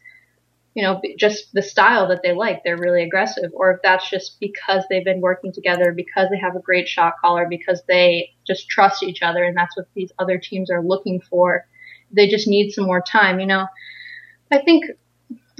you 0.77 0.83
know, 0.83 1.01
just 1.17 1.55
the 1.55 1.63
style 1.63 2.09
that 2.09 2.21
they 2.23 2.35
like. 2.35 2.63
They're 2.63 2.77
really 2.77 3.03
aggressive, 3.03 3.51
or 3.55 3.73
if 3.73 3.81
that's 3.83 4.11
just 4.11 4.39
because 4.41 4.85
they've 4.91 5.03
been 5.03 5.23
working 5.23 5.51
together, 5.51 5.91
because 5.91 6.29
they 6.31 6.37
have 6.39 6.55
a 6.55 6.61
great 6.61 6.87
shot 6.87 7.15
caller, 7.19 7.47
because 7.49 7.83
they 7.89 8.35
just 8.47 8.69
trust 8.69 9.03
each 9.03 9.23
other, 9.23 9.43
and 9.43 9.57
that's 9.57 9.75
what 9.75 9.89
these 9.95 10.13
other 10.19 10.37
teams 10.37 10.71
are 10.71 10.83
looking 10.83 11.23
for. 11.23 11.65
They 12.13 12.29
just 12.29 12.47
need 12.47 12.73
some 12.73 12.85
more 12.85 13.01
time, 13.01 13.41
you 13.41 13.47
know. 13.47 13.67
I 14.53 14.59
think, 14.59 14.85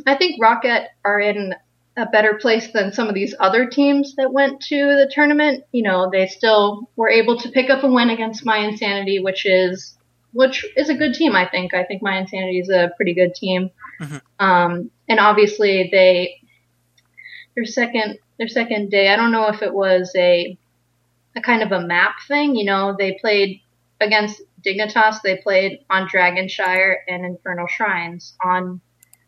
I 0.07 0.19
think 0.19 0.39
ROCCAT 0.39 0.89
are 1.03 1.19
in 1.19 1.55
a 1.97 2.05
better 2.05 2.35
place 2.35 2.71
than 2.75 2.93
some 2.93 3.09
of 3.09 3.15
these 3.15 3.35
other 3.41 3.65
teams 3.65 4.17
that 4.17 4.35
went 4.35 4.61
to 4.65 4.77
the 4.77 5.11
tournament. 5.11 5.65
You 5.73 5.85
know, 5.85 6.11
they 6.13 6.27
still 6.27 6.91
were 6.95 7.09
able 7.09 7.39
to 7.39 7.49
pick 7.49 7.71
up 7.71 7.85
a 7.85 7.91
win 7.91 8.11
against 8.11 8.45
My 8.45 8.59
Insanity, 8.59 9.21
which 9.21 9.47
is 9.47 9.96
which 10.37 10.67
is 10.77 10.89
a 10.91 10.95
good 10.95 11.15
team. 11.15 11.35
I 11.35 11.49
think. 11.49 11.75
I 11.75 11.85
think 11.85 12.03
My 12.03 12.19
Insanity 12.19 12.61
is 12.61 12.69
a 12.69 12.93
pretty 12.97 13.15
good 13.15 13.35
team. 13.35 13.71
Mm-hmm. 14.01 14.17
Um, 14.39 14.91
and 15.09 15.19
obviously 15.19 15.89
they 15.91 16.41
their 17.55 17.65
second 17.65 18.19
their 18.39 18.49
second 18.49 18.91
day. 18.91 19.09
I 19.09 19.17
don't 19.17 19.33
know 19.33 19.49
if 19.49 19.63
it 19.63 19.73
was 19.73 20.13
a 20.15 20.57
a 21.35 21.41
kind 21.41 21.63
of 21.63 21.73
a 21.73 21.81
map 21.81 22.17
thing. 22.29 22.55
You 22.55 22.67
know, 22.67 22.95
they 22.99 23.19
played 23.21 23.61
against 24.01 24.43
Dignitas. 24.65 25.23
They 25.23 25.39
played 25.39 25.81
on 25.91 26.09
Dragonshire 26.09 26.97
and 27.09 27.25
Infernal 27.25 27.67
Shrines. 27.67 28.35
On 28.45 28.81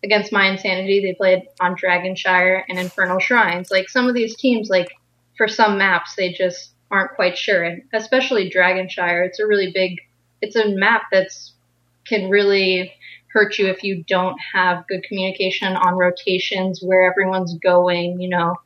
against 0.05 0.31
My 0.31 0.47
Insanity, 0.47 1.01
they 1.01 1.15
played 1.15 1.49
on 1.61 1.75
Dragonshire 1.75 2.63
and 2.69 2.79
Infernal 2.79 3.19
Shrines. 3.19 3.71
Like 3.71 3.89
some 3.89 4.09
of 4.09 4.15
these 4.15 4.37
teams, 4.37 4.69
like 4.69 4.89
for 5.37 5.49
some 5.49 5.79
maps, 5.79 6.15
they 6.17 6.33
just 6.33 6.73
aren't 6.91 7.15
quite 7.15 7.37
sure, 7.37 7.65
and 7.65 7.83
especially 7.93 8.51
Dragonshire. 8.51 9.27
It's 9.27 9.41
a 9.41 9.47
really 9.47 9.73
big. 9.73 9.99
It's 10.41 10.57
a 10.57 10.69
map 10.69 11.03
that's 11.11 11.53
can 12.07 12.31
really 12.31 12.93
hurt 13.33 13.59
you 13.59 13.67
if 13.67 13.83
you 13.85 14.03
don't 14.05 14.39
have 14.55 14.87
good 14.89 15.03
communication 15.05 15.77
on 15.77 15.95
rotations, 15.97 16.81
where 16.83 17.11
everyone's 17.11 17.55
going, 17.59 18.21
you 18.21 18.29
know, 18.29 18.57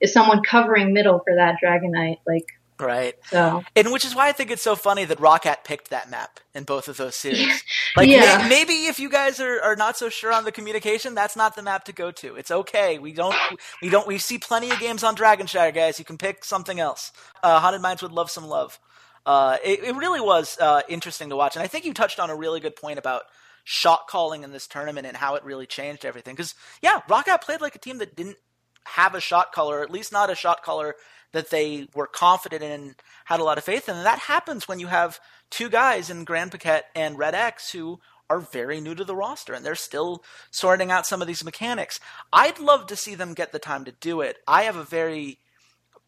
is 0.00 0.12
someone 0.12 0.42
covering 0.42 0.92
middle 0.92 1.18
for 1.20 1.34
that 1.36 1.56
Dragon 1.60 1.92
Knight? 1.92 2.18
Like, 2.26 2.46
Right. 2.80 3.14
So, 3.26 3.62
and 3.76 3.92
which 3.92 4.04
is 4.04 4.14
why 4.14 4.28
I 4.28 4.32
think 4.32 4.50
it's 4.50 4.62
so 4.62 4.74
funny 4.74 5.04
that 5.04 5.18
ROCCAT 5.18 5.64
picked 5.64 5.90
that 5.90 6.10
map 6.10 6.40
in 6.54 6.64
both 6.64 6.88
of 6.88 6.96
those 6.96 7.16
series. 7.16 7.62
Like, 7.96 8.08
yeah. 8.08 8.38
may, 8.44 8.48
maybe 8.48 8.72
if 8.86 9.00
you 9.00 9.10
guys 9.10 9.40
are, 9.40 9.60
are 9.62 9.74
not 9.74 9.98
so 9.98 10.08
sure 10.08 10.32
on 10.32 10.44
the 10.44 10.52
communication, 10.52 11.12
that's 11.12 11.34
not 11.34 11.56
the 11.56 11.62
map 11.62 11.84
to 11.86 11.92
go 11.92 12.12
to. 12.12 12.36
It's 12.36 12.52
okay. 12.52 13.00
We 13.00 13.12
don't, 13.12 13.34
we 13.82 13.88
don't, 13.88 14.06
we 14.06 14.18
see 14.18 14.38
plenty 14.38 14.70
of 14.70 14.78
games 14.78 15.02
on 15.02 15.16
Dragonshire, 15.16 15.74
guys. 15.74 15.98
You 15.98 16.04
can 16.04 16.16
pick 16.16 16.44
something 16.44 16.78
else. 16.78 17.10
Uh, 17.42 17.58
Haunted 17.58 17.82
Mines 17.82 18.00
would 18.00 18.12
love 18.12 18.30
some 18.30 18.46
love. 18.46 18.78
Uh, 19.26 19.58
it, 19.64 19.84
it 19.84 19.94
really 19.94 20.20
was 20.20 20.58
uh, 20.60 20.82
interesting 20.88 21.28
to 21.28 21.36
watch, 21.36 21.56
and 21.56 21.62
I 21.62 21.66
think 21.66 21.84
you 21.84 21.94
touched 21.94 22.18
on 22.18 22.30
a 22.30 22.36
really 22.36 22.60
good 22.60 22.76
point 22.76 22.98
about 22.98 23.22
shot 23.64 24.08
calling 24.08 24.42
in 24.42 24.52
this 24.52 24.66
tournament 24.66 25.06
and 25.06 25.16
how 25.16 25.34
it 25.34 25.44
really 25.44 25.66
changed 25.66 26.04
everything. 26.04 26.34
Because 26.34 26.54
yeah, 26.82 27.00
ROCCAT 27.08 27.42
played 27.42 27.60
like 27.60 27.74
a 27.74 27.78
team 27.78 27.98
that 27.98 28.16
didn't 28.16 28.38
have 28.84 29.14
a 29.14 29.20
shot 29.20 29.52
caller, 29.52 29.82
at 29.82 29.90
least 29.90 30.12
not 30.12 30.30
a 30.30 30.34
shot 30.34 30.62
caller 30.62 30.94
that 31.32 31.50
they 31.50 31.86
were 31.94 32.06
confident 32.06 32.62
in, 32.62 32.94
had 33.26 33.40
a 33.40 33.44
lot 33.44 33.58
of 33.58 33.64
faith 33.64 33.88
in. 33.88 33.96
And 33.96 34.06
that 34.06 34.18
happens 34.18 34.66
when 34.66 34.80
you 34.80 34.88
have 34.88 35.20
two 35.50 35.68
guys 35.68 36.10
in 36.10 36.24
Grand 36.24 36.50
Paquette 36.50 36.86
and 36.94 37.18
Red 37.18 37.34
X 37.34 37.70
who 37.72 38.00
are 38.28 38.40
very 38.40 38.80
new 38.80 38.94
to 38.94 39.04
the 39.04 39.14
roster 39.14 39.52
and 39.52 39.64
they're 39.64 39.74
still 39.74 40.24
sorting 40.50 40.90
out 40.90 41.06
some 41.06 41.20
of 41.20 41.28
these 41.28 41.44
mechanics. 41.44 42.00
I'd 42.32 42.58
love 42.58 42.86
to 42.86 42.96
see 42.96 43.14
them 43.14 43.34
get 43.34 43.52
the 43.52 43.58
time 43.58 43.84
to 43.84 43.92
do 43.92 44.20
it. 44.20 44.38
I 44.46 44.62
have 44.62 44.76
a 44.76 44.84
very 44.84 45.38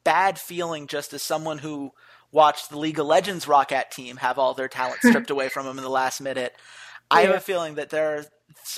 bad 0.04 0.38
feeling 0.38 0.86
just 0.86 1.12
as 1.12 1.22
someone 1.22 1.58
who 1.58 1.92
watched 2.30 2.70
the 2.70 2.78
League 2.78 2.98
of 2.98 3.06
Legends 3.06 3.46
ROCCAT 3.46 3.90
team 3.90 4.16
have 4.16 4.38
all 4.38 4.54
their 4.54 4.68
talent 4.68 5.00
stripped 5.02 5.30
away 5.30 5.48
from 5.48 5.66
them 5.66 5.78
in 5.78 5.84
the 5.84 5.90
last 5.90 6.20
minute. 6.20 6.56
I 7.10 7.22
have 7.22 7.34
a 7.34 7.40
feeling 7.40 7.74
that 7.74 7.90
there 7.90 8.16
are, 8.16 8.24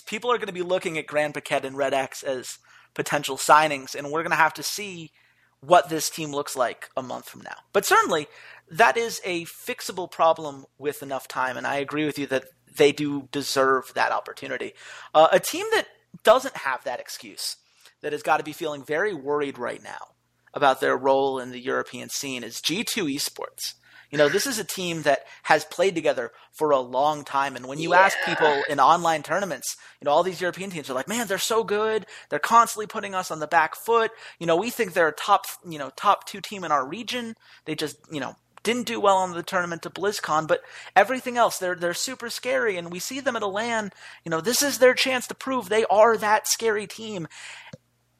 people 0.06 0.30
are 0.30 0.38
going 0.38 0.48
to 0.48 0.52
be 0.52 0.62
looking 0.62 0.98
at 0.98 1.06
Grand 1.06 1.34
Paquette 1.34 1.64
and 1.64 1.76
Red 1.76 1.94
X 1.94 2.24
as 2.24 2.58
potential 2.94 3.36
signings, 3.36 3.94
and 3.94 4.10
we're 4.10 4.22
going 4.22 4.30
to 4.30 4.36
have 4.36 4.54
to 4.54 4.62
see 4.62 5.12
what 5.60 5.88
this 5.88 6.10
team 6.10 6.32
looks 6.32 6.56
like 6.56 6.90
a 6.96 7.02
month 7.02 7.28
from 7.28 7.42
now. 7.42 7.56
But 7.72 7.86
certainly, 7.86 8.26
that 8.70 8.96
is 8.96 9.20
a 9.24 9.44
fixable 9.44 10.10
problem 10.10 10.66
with 10.78 11.02
enough 11.02 11.28
time, 11.28 11.56
and 11.56 11.66
I 11.66 11.76
agree 11.76 12.04
with 12.04 12.18
you 12.18 12.26
that 12.26 12.46
they 12.76 12.90
do 12.90 13.28
deserve 13.30 13.92
that 13.94 14.10
opportunity. 14.10 14.74
Uh, 15.14 15.28
a 15.30 15.38
team 15.38 15.66
that 15.72 15.86
doesn't 16.24 16.56
have 16.56 16.82
that 16.84 17.00
excuse, 17.00 17.56
that 18.00 18.12
has 18.12 18.22
got 18.22 18.38
to 18.38 18.44
be 18.44 18.52
feeling 18.52 18.84
very 18.84 19.14
worried 19.14 19.58
right 19.58 19.82
now 19.82 20.13
about 20.54 20.80
their 20.80 20.96
role 20.96 21.38
in 21.38 21.50
the 21.50 21.60
European 21.60 22.08
scene, 22.08 22.42
is 22.42 22.60
G2 22.60 23.14
Esports. 23.14 23.74
You 24.10 24.18
know, 24.18 24.28
this 24.28 24.46
is 24.46 24.60
a 24.60 24.64
team 24.64 25.02
that 25.02 25.26
has 25.42 25.64
played 25.64 25.96
together 25.96 26.30
for 26.52 26.70
a 26.70 26.78
long 26.78 27.24
time. 27.24 27.56
And 27.56 27.66
when 27.66 27.80
you 27.80 27.90
yeah. 27.90 28.00
ask 28.02 28.16
people 28.24 28.62
in 28.68 28.78
online 28.78 29.24
tournaments, 29.24 29.76
you 30.00 30.04
know, 30.04 30.12
all 30.12 30.22
these 30.22 30.40
European 30.40 30.70
teams 30.70 30.88
are 30.88 30.94
like, 30.94 31.08
man, 31.08 31.26
they're 31.26 31.38
so 31.38 31.64
good. 31.64 32.06
They're 32.30 32.38
constantly 32.38 32.86
putting 32.86 33.12
us 33.12 33.32
on 33.32 33.40
the 33.40 33.48
back 33.48 33.74
foot. 33.74 34.12
You 34.38 34.46
know, 34.46 34.54
we 34.54 34.70
think 34.70 34.92
they're 34.92 35.08
a 35.08 35.12
top, 35.12 35.46
you 35.68 35.80
know, 35.80 35.90
top 35.96 36.28
two 36.28 36.40
team 36.40 36.62
in 36.62 36.70
our 36.70 36.86
region. 36.86 37.34
They 37.64 37.74
just, 37.74 37.96
you 38.08 38.20
know, 38.20 38.36
didn't 38.62 38.86
do 38.86 39.00
well 39.00 39.16
on 39.16 39.32
the 39.32 39.42
tournament 39.42 39.82
to 39.82 39.90
BlizzCon, 39.90 40.46
but 40.46 40.62
everything 40.96 41.36
else, 41.36 41.58
they're 41.58 41.74
they're 41.74 41.92
super 41.92 42.30
scary, 42.30 42.76
and 42.76 42.90
we 42.90 42.98
see 42.98 43.20
them 43.20 43.36
at 43.36 43.42
a 43.42 43.46
LAN. 43.46 43.90
You 44.24 44.30
know, 44.30 44.40
this 44.40 44.62
is 44.62 44.78
their 44.78 44.94
chance 44.94 45.26
to 45.26 45.34
prove 45.34 45.68
they 45.68 45.84
are 45.86 46.16
that 46.16 46.48
scary 46.48 46.86
team, 46.86 47.28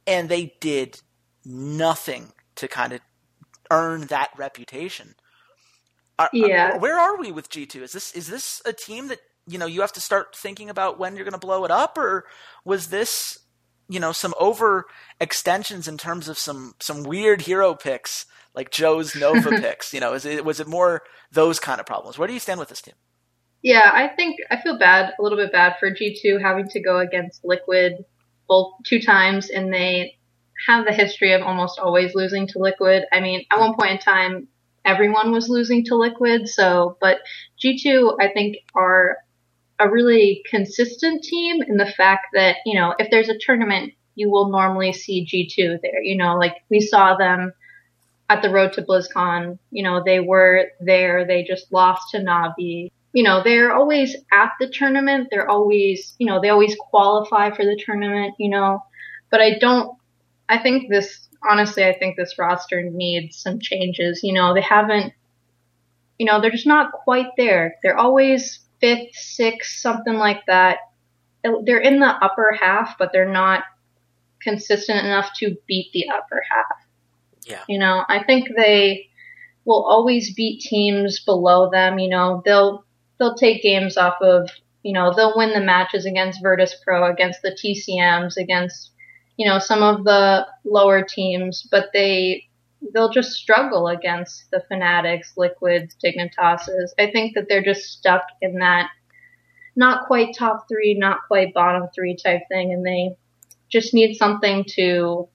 and 0.07 0.29
they 0.29 0.55
did 0.61 1.01
nothing 1.45 2.33
to 2.57 2.69
kind 2.69 2.93
of 2.93 3.01
earn 3.71 4.07
that 4.07 4.31
reputation. 4.37 5.15
Are, 6.19 6.31
yeah. 6.33 6.77
where 6.77 6.99
are 6.99 7.19
we 7.19 7.33
with 7.33 7.51
G 7.51 7.67
two? 7.67 7.83
Is 7.83 7.93
this 7.93 8.13
is 8.13 8.29
this 8.29 8.63
a 8.65 8.73
team 8.73 9.09
that 9.09 9.19
you 9.47 9.59
know 9.59 9.67
you 9.67 9.81
have 9.81 9.93
to 9.95 10.01
start 10.01 10.37
thinking 10.37 10.71
about 10.71 10.99
when 10.99 11.17
you're 11.17 11.25
going 11.25 11.33
to 11.33 11.39
blow 11.39 11.65
it 11.65 11.71
up, 11.71 11.99
or 11.99 12.25
was 12.65 12.89
this 12.89 13.39
you 13.89 13.99
know 13.99 14.13
some 14.13 14.35
over 14.39 14.87
extensions 15.21 15.89
in 15.89 15.99
terms 15.99 16.29
of 16.29 16.39
some 16.39 16.75
some 16.81 17.03
weird 17.03 17.43
hero 17.43 17.75
picks 17.75 18.27
like 18.55 18.71
Joe's 18.71 19.17
Nova 19.17 19.51
picks? 19.61 19.93
You 19.93 20.01
know, 20.01 20.15
is 20.15 20.25
it 20.25 20.45
was 20.45 20.61
it 20.61 20.69
more 20.69 21.03
those 21.33 21.59
kind 21.59 21.81
of 21.81 21.87
problems? 21.87 22.17
Where 22.17 22.29
do 22.29 22.35
you 22.35 22.41
stand 22.41 22.61
with 22.61 22.69
this 22.69 22.83
team? 22.83 22.95
Yeah, 23.63 23.91
I 23.93 24.09
think 24.09 24.37
I 24.51 24.61
feel 24.61 24.79
bad, 24.79 25.15
a 25.19 25.23
little 25.23 25.39
bit 25.39 25.51
bad 25.51 25.77
for 25.81 25.91
G2 25.91 26.41
having 26.41 26.69
to 26.69 26.81
go 26.81 26.99
against 26.99 27.45
Liquid 27.45 28.05
both 28.47 28.75
two 28.85 29.01
times, 29.01 29.51
and 29.51 29.73
they 29.73 30.19
have 30.67 30.85
the 30.85 30.93
history 30.93 31.33
of 31.33 31.43
almost 31.43 31.79
always 31.79 32.15
losing 32.15 32.47
to 32.49 32.59
Liquid. 32.59 33.05
I 33.13 33.21
mean, 33.21 33.45
at 33.51 33.59
one 33.59 33.75
point 33.75 33.93
in 33.93 33.99
time, 33.99 34.49
everyone 34.85 35.33
was 35.33 35.49
losing 35.49 35.85
to 35.87 35.97
Liquid. 35.97 36.49
So, 36.49 36.97
but 37.01 37.19
G2, 37.63 38.17
I 38.21 38.29
think, 38.33 38.57
are 38.75 39.19
a 39.79 39.91
really 39.91 40.43
consistent 40.49 41.25
team 41.25 41.63
in 41.63 41.77
the 41.77 41.87
fact 41.87 42.29
that, 42.35 42.57
you 42.65 42.79
know, 42.79 42.95
if 42.99 43.11
there's 43.11 43.29
a 43.29 43.39
tournament, 43.39 43.93
you 44.15 44.31
will 44.31 44.51
normally 44.51 44.93
see 44.93 45.27
G2 45.27 45.81
there. 45.83 46.03
You 46.03 46.17
know, 46.17 46.37
like 46.37 46.57
we 46.69 46.81
saw 46.81 47.17
them 47.17 47.53
at 48.31 48.43
the 48.43 48.51
road 48.51 48.73
to 48.75 48.83
BlizzCon. 48.83 49.59
You 49.71 49.83
know, 49.83 50.03
they 50.05 50.21
were 50.21 50.69
there. 50.81 51.27
They 51.27 51.43
just 51.43 51.73
lost 51.73 52.11
to 52.13 52.19
Navi. 52.19 52.91
You 53.13 53.23
know, 53.23 53.43
they're 53.43 53.73
always 53.73 54.17
at 54.33 54.53
the 54.61 54.69
tournament. 54.69 55.29
They're 55.31 55.49
always, 55.49 56.15
you 56.19 56.27
know, 56.27 56.41
they 56.41 56.49
always 56.49 56.77
qualify 56.91 57.51
for 57.51 57.65
the 57.65 57.81
tournament, 57.85 58.35
you 58.39 58.51
know, 58.51 58.83
but 59.31 59.41
I 59.41 59.59
don't, 59.59 59.97
I 60.49 60.59
think 60.59 60.89
this 60.91 61.29
honestly, 61.49 61.85
I 61.85 61.97
think 61.97 62.17
this 62.17 62.39
roster 62.39 62.83
needs 62.83 63.37
some 63.37 63.61
changes. 63.61 64.23
You 64.23 64.33
know, 64.33 64.55
they 64.55 64.61
haven't, 64.61 65.13
you 66.19 66.27
know, 66.27 66.41
they're 66.41 66.51
just 66.51 66.67
not 66.67 66.93
quite 66.93 67.29
there. 67.37 67.77
They're 67.83 67.99
always 67.99 68.61
fifth, 68.81 69.15
sixth, 69.15 69.79
something 69.79 70.15
like 70.15 70.45
that. 70.47 70.79
They're 71.65 71.81
in 71.81 72.01
the 72.01 72.07
upper 72.25 72.57
half, 72.59 72.97
but 72.99 73.11
they're 73.13 73.31
not 73.31 73.65
consistent 74.41 75.05
enough 75.05 75.31
to 75.39 75.57
beat 75.67 75.93
the 75.93 76.09
upper 76.09 76.43
half. 76.51 76.87
Yeah. 77.47 77.63
You 77.69 77.79
know, 77.79 78.05
I 78.09 78.23
think 78.25 78.49
they 78.57 79.09
will 79.65 79.85
always 79.85 80.33
beat 80.35 80.61
teams 80.61 81.21
below 81.25 81.71
them. 81.71 81.99
You 81.99 82.09
know, 82.09 82.43
they'll 82.45 82.85
they'll 83.19 83.35
take 83.35 83.63
games 83.63 83.97
off 83.97 84.21
of. 84.21 84.49
You 84.83 84.93
know, 84.93 85.15
they'll 85.15 85.35
win 85.35 85.55
the 85.55 85.61
matches 85.61 86.05
against 86.05 86.43
Virtus 86.43 86.77
Pro, 86.85 87.11
against 87.11 87.41
the 87.41 87.53
TCMs, 87.53 88.37
against 88.37 88.91
you 89.37 89.47
know, 89.47 89.59
some 89.59 89.83
of 89.83 90.05
the 90.05 90.47
lower 90.65 91.03
teams, 91.03 91.67
but 91.71 91.91
they 91.93 92.45
they'll 92.93 93.11
just 93.11 93.33
struggle 93.33 93.89
against 93.89 94.51
the 94.51 94.63
Fnatics, 94.71 95.37
Liquids, 95.37 95.97
Dignitases. 96.03 96.95
I 96.99 97.11
think 97.11 97.35
that 97.35 97.47
they're 97.49 97.63
just 97.63 97.93
stuck 97.93 98.25
in 98.43 98.59
that 98.59 98.91
not 99.77 100.07
quite 100.07 100.37
top 100.37 100.67
three, 100.69 100.95
not 100.95 101.21
quite 101.27 101.55
bottom 101.55 101.89
three 101.95 102.17
type 102.17 102.43
thing, 102.49 102.73
and 102.73 102.85
they 102.85 103.17
just 103.71 103.95
need 103.95 104.15
something 104.15 104.65
to 104.69 105.29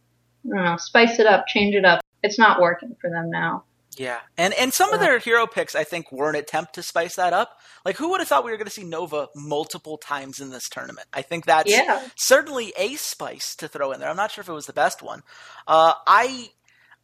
don't 0.48 0.64
know, 0.64 0.78
spice 0.78 1.20
it 1.20 1.26
up, 1.26 1.48
change 1.48 1.76
it 1.76 1.86
up. 1.86 2.02
It's 2.24 2.40
not 2.40 2.62
working 2.62 2.96
for 3.00 3.10
them 3.10 3.30
now. 3.30 3.64
Yeah, 4.00 4.20
and 4.38 4.54
and 4.54 4.74
some 4.74 4.90
yeah. 4.90 4.96
of 4.96 5.02
their 5.02 5.20
hero 5.20 5.46
picks, 5.46 5.76
I 5.76 5.84
think, 5.84 6.10
were 6.10 6.30
an 6.30 6.36
attempt 6.38 6.76
to 6.76 6.84
spice 6.84 7.18
that 7.18 7.34
up. 7.34 7.60
Like, 7.84 7.98
who 7.98 8.12
would 8.12 8.22
have 8.22 8.30
thought 8.30 8.46
we 8.46 8.52
were 8.52 8.56
going 8.56 8.66
to 8.66 8.72
see 8.72 8.86
Nova 8.86 9.28
multiple 9.36 9.98
times 9.98 10.40
in 10.40 10.52
this 10.52 10.70
tournament? 10.70 11.06
I 11.12 11.22
think 11.22 11.46
that's 11.46 11.70
yeah. 11.70 12.08
certainly 12.16 12.72
a 12.78 12.96
spice 12.96 13.58
to 13.58 13.68
throw 13.68 13.92
in 13.92 14.00
there. 14.00 14.10
I'm 14.10 14.16
not 14.16 14.32
sure 14.32 14.42
if 14.42 14.48
it 14.48 14.54
was 14.54 14.68
the 14.68 14.74
best 14.74 15.02
one. 15.02 15.22
Uh, 15.68 15.96
I 16.08 16.50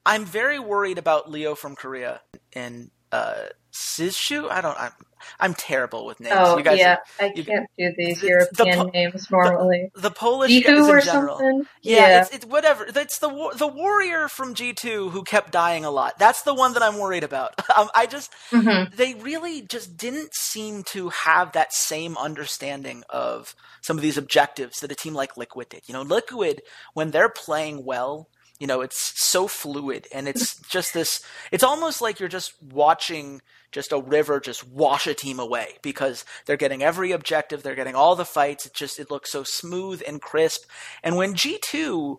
I'm 0.05 0.23
very 0.23 0.57
worried 0.57 0.97
about 0.97 1.29
Leo 1.29 1.53
from 1.53 1.75
Korea 1.75 2.21
and 2.53 2.91
uh, 3.15 3.47
Sizshu. 3.71 4.49
I 4.49 4.61
don't. 4.61 4.79
I'm 4.79 4.91
I'm 5.39 5.53
terrible 5.53 6.05
with 6.05 6.19
names. 6.19 6.35
Oh 6.37 6.57
you 6.57 6.63
guys 6.63 6.79
yeah, 6.79 6.97
are, 7.19 7.25
I 7.25 7.29
can't 7.31 7.67
do 7.77 7.93
these 7.97 8.21
the, 8.21 8.27
European 8.27 8.77
the, 8.77 8.85
names 8.85 9.29
normally. 9.29 9.91
The, 9.95 10.01
the 10.01 10.11
Polish 10.11 10.51
Jihu 10.51 10.63
guys 10.63 10.87
in 10.87 10.95
or 10.95 11.01
general. 11.01 11.37
something. 11.37 11.65
Yeah, 11.81 11.95
yeah. 11.95 12.21
It's, 12.21 12.35
it's 12.35 12.45
whatever. 12.45 12.85
It's 12.87 13.19
the 13.19 13.53
the 13.57 13.67
warrior 13.67 14.27
from 14.27 14.53
G 14.53 14.73
two 14.73 15.09
who 15.09 15.23
kept 15.23 15.51
dying 15.51 15.83
a 15.83 15.91
lot. 15.91 16.17
That's 16.19 16.43
the 16.43 16.53
one 16.53 16.73
that 16.73 16.83
I'm 16.83 16.97
worried 16.97 17.23
about. 17.23 17.59
um, 17.77 17.89
I 17.93 18.05
just 18.05 18.31
mm-hmm. 18.51 18.95
they 18.95 19.15
really 19.15 19.61
just 19.61 19.97
didn't 19.97 20.33
seem 20.33 20.83
to 20.91 21.09
have 21.09 21.51
that 21.53 21.73
same 21.73 22.17
understanding 22.17 23.03
of 23.09 23.55
some 23.81 23.97
of 23.97 24.03
these 24.03 24.17
objectives 24.17 24.79
that 24.79 24.91
a 24.91 24.95
team 24.95 25.13
like 25.13 25.37
Liquid 25.37 25.69
did. 25.69 25.81
You 25.87 25.93
know, 25.93 26.01
Liquid 26.01 26.61
when 26.93 27.11
they're 27.11 27.29
playing 27.29 27.83
well 27.85 28.29
you 28.59 28.67
know 28.67 28.81
it's 28.81 29.19
so 29.21 29.47
fluid 29.47 30.07
and 30.13 30.27
it's 30.27 30.59
just 30.69 30.93
this 30.93 31.21
it's 31.51 31.63
almost 31.63 32.01
like 32.01 32.19
you're 32.19 32.29
just 32.29 32.53
watching 32.61 33.41
just 33.71 33.91
a 33.91 33.99
river 33.99 34.39
just 34.39 34.67
wash 34.69 35.07
a 35.07 35.13
team 35.13 35.39
away 35.39 35.77
because 35.81 36.23
they're 36.45 36.55
getting 36.55 36.81
every 36.81 37.11
objective 37.11 37.63
they're 37.63 37.75
getting 37.75 37.95
all 37.95 38.15
the 38.15 38.25
fights. 38.25 38.65
It 38.65 38.73
just 38.73 38.99
it 38.99 39.11
looks 39.11 39.31
so 39.31 39.43
smooth 39.43 40.01
and 40.07 40.21
crisp. 40.21 40.63
And 41.03 41.17
when 41.17 41.33
g2 41.33 42.17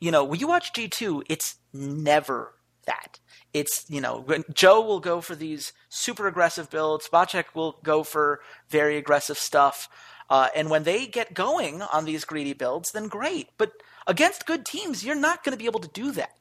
you 0.00 0.10
know 0.10 0.24
when 0.24 0.40
you 0.40 0.48
watch 0.48 0.72
g2 0.72 1.24
it's 1.28 1.56
never 1.72 2.54
that. 2.86 3.18
It's 3.52 3.84
you 3.90 4.00
know 4.00 4.26
joe 4.54 4.80
will 4.80 5.00
go 5.00 5.20
for 5.20 5.34
these 5.34 5.72
super 5.90 6.26
aggressive 6.26 6.70
builds 6.70 7.08
Spacek 7.08 7.54
will 7.54 7.78
go 7.82 8.02
for 8.02 8.40
very 8.70 8.96
aggressive 8.96 9.38
stuff 9.38 9.88
uh, 10.28 10.48
and 10.56 10.70
when 10.70 10.82
they 10.84 11.06
get 11.06 11.34
going 11.34 11.82
on 11.82 12.04
these 12.04 12.24
greedy 12.24 12.54
builds 12.54 12.92
then 12.92 13.08
great. 13.08 13.48
But 13.58 13.72
against 14.06 14.46
good 14.46 14.64
teams, 14.64 15.04
you're 15.04 15.14
not 15.14 15.44
going 15.44 15.52
to 15.52 15.58
be 15.58 15.66
able 15.66 15.80
to 15.80 15.88
do 15.88 16.12
that. 16.12 16.32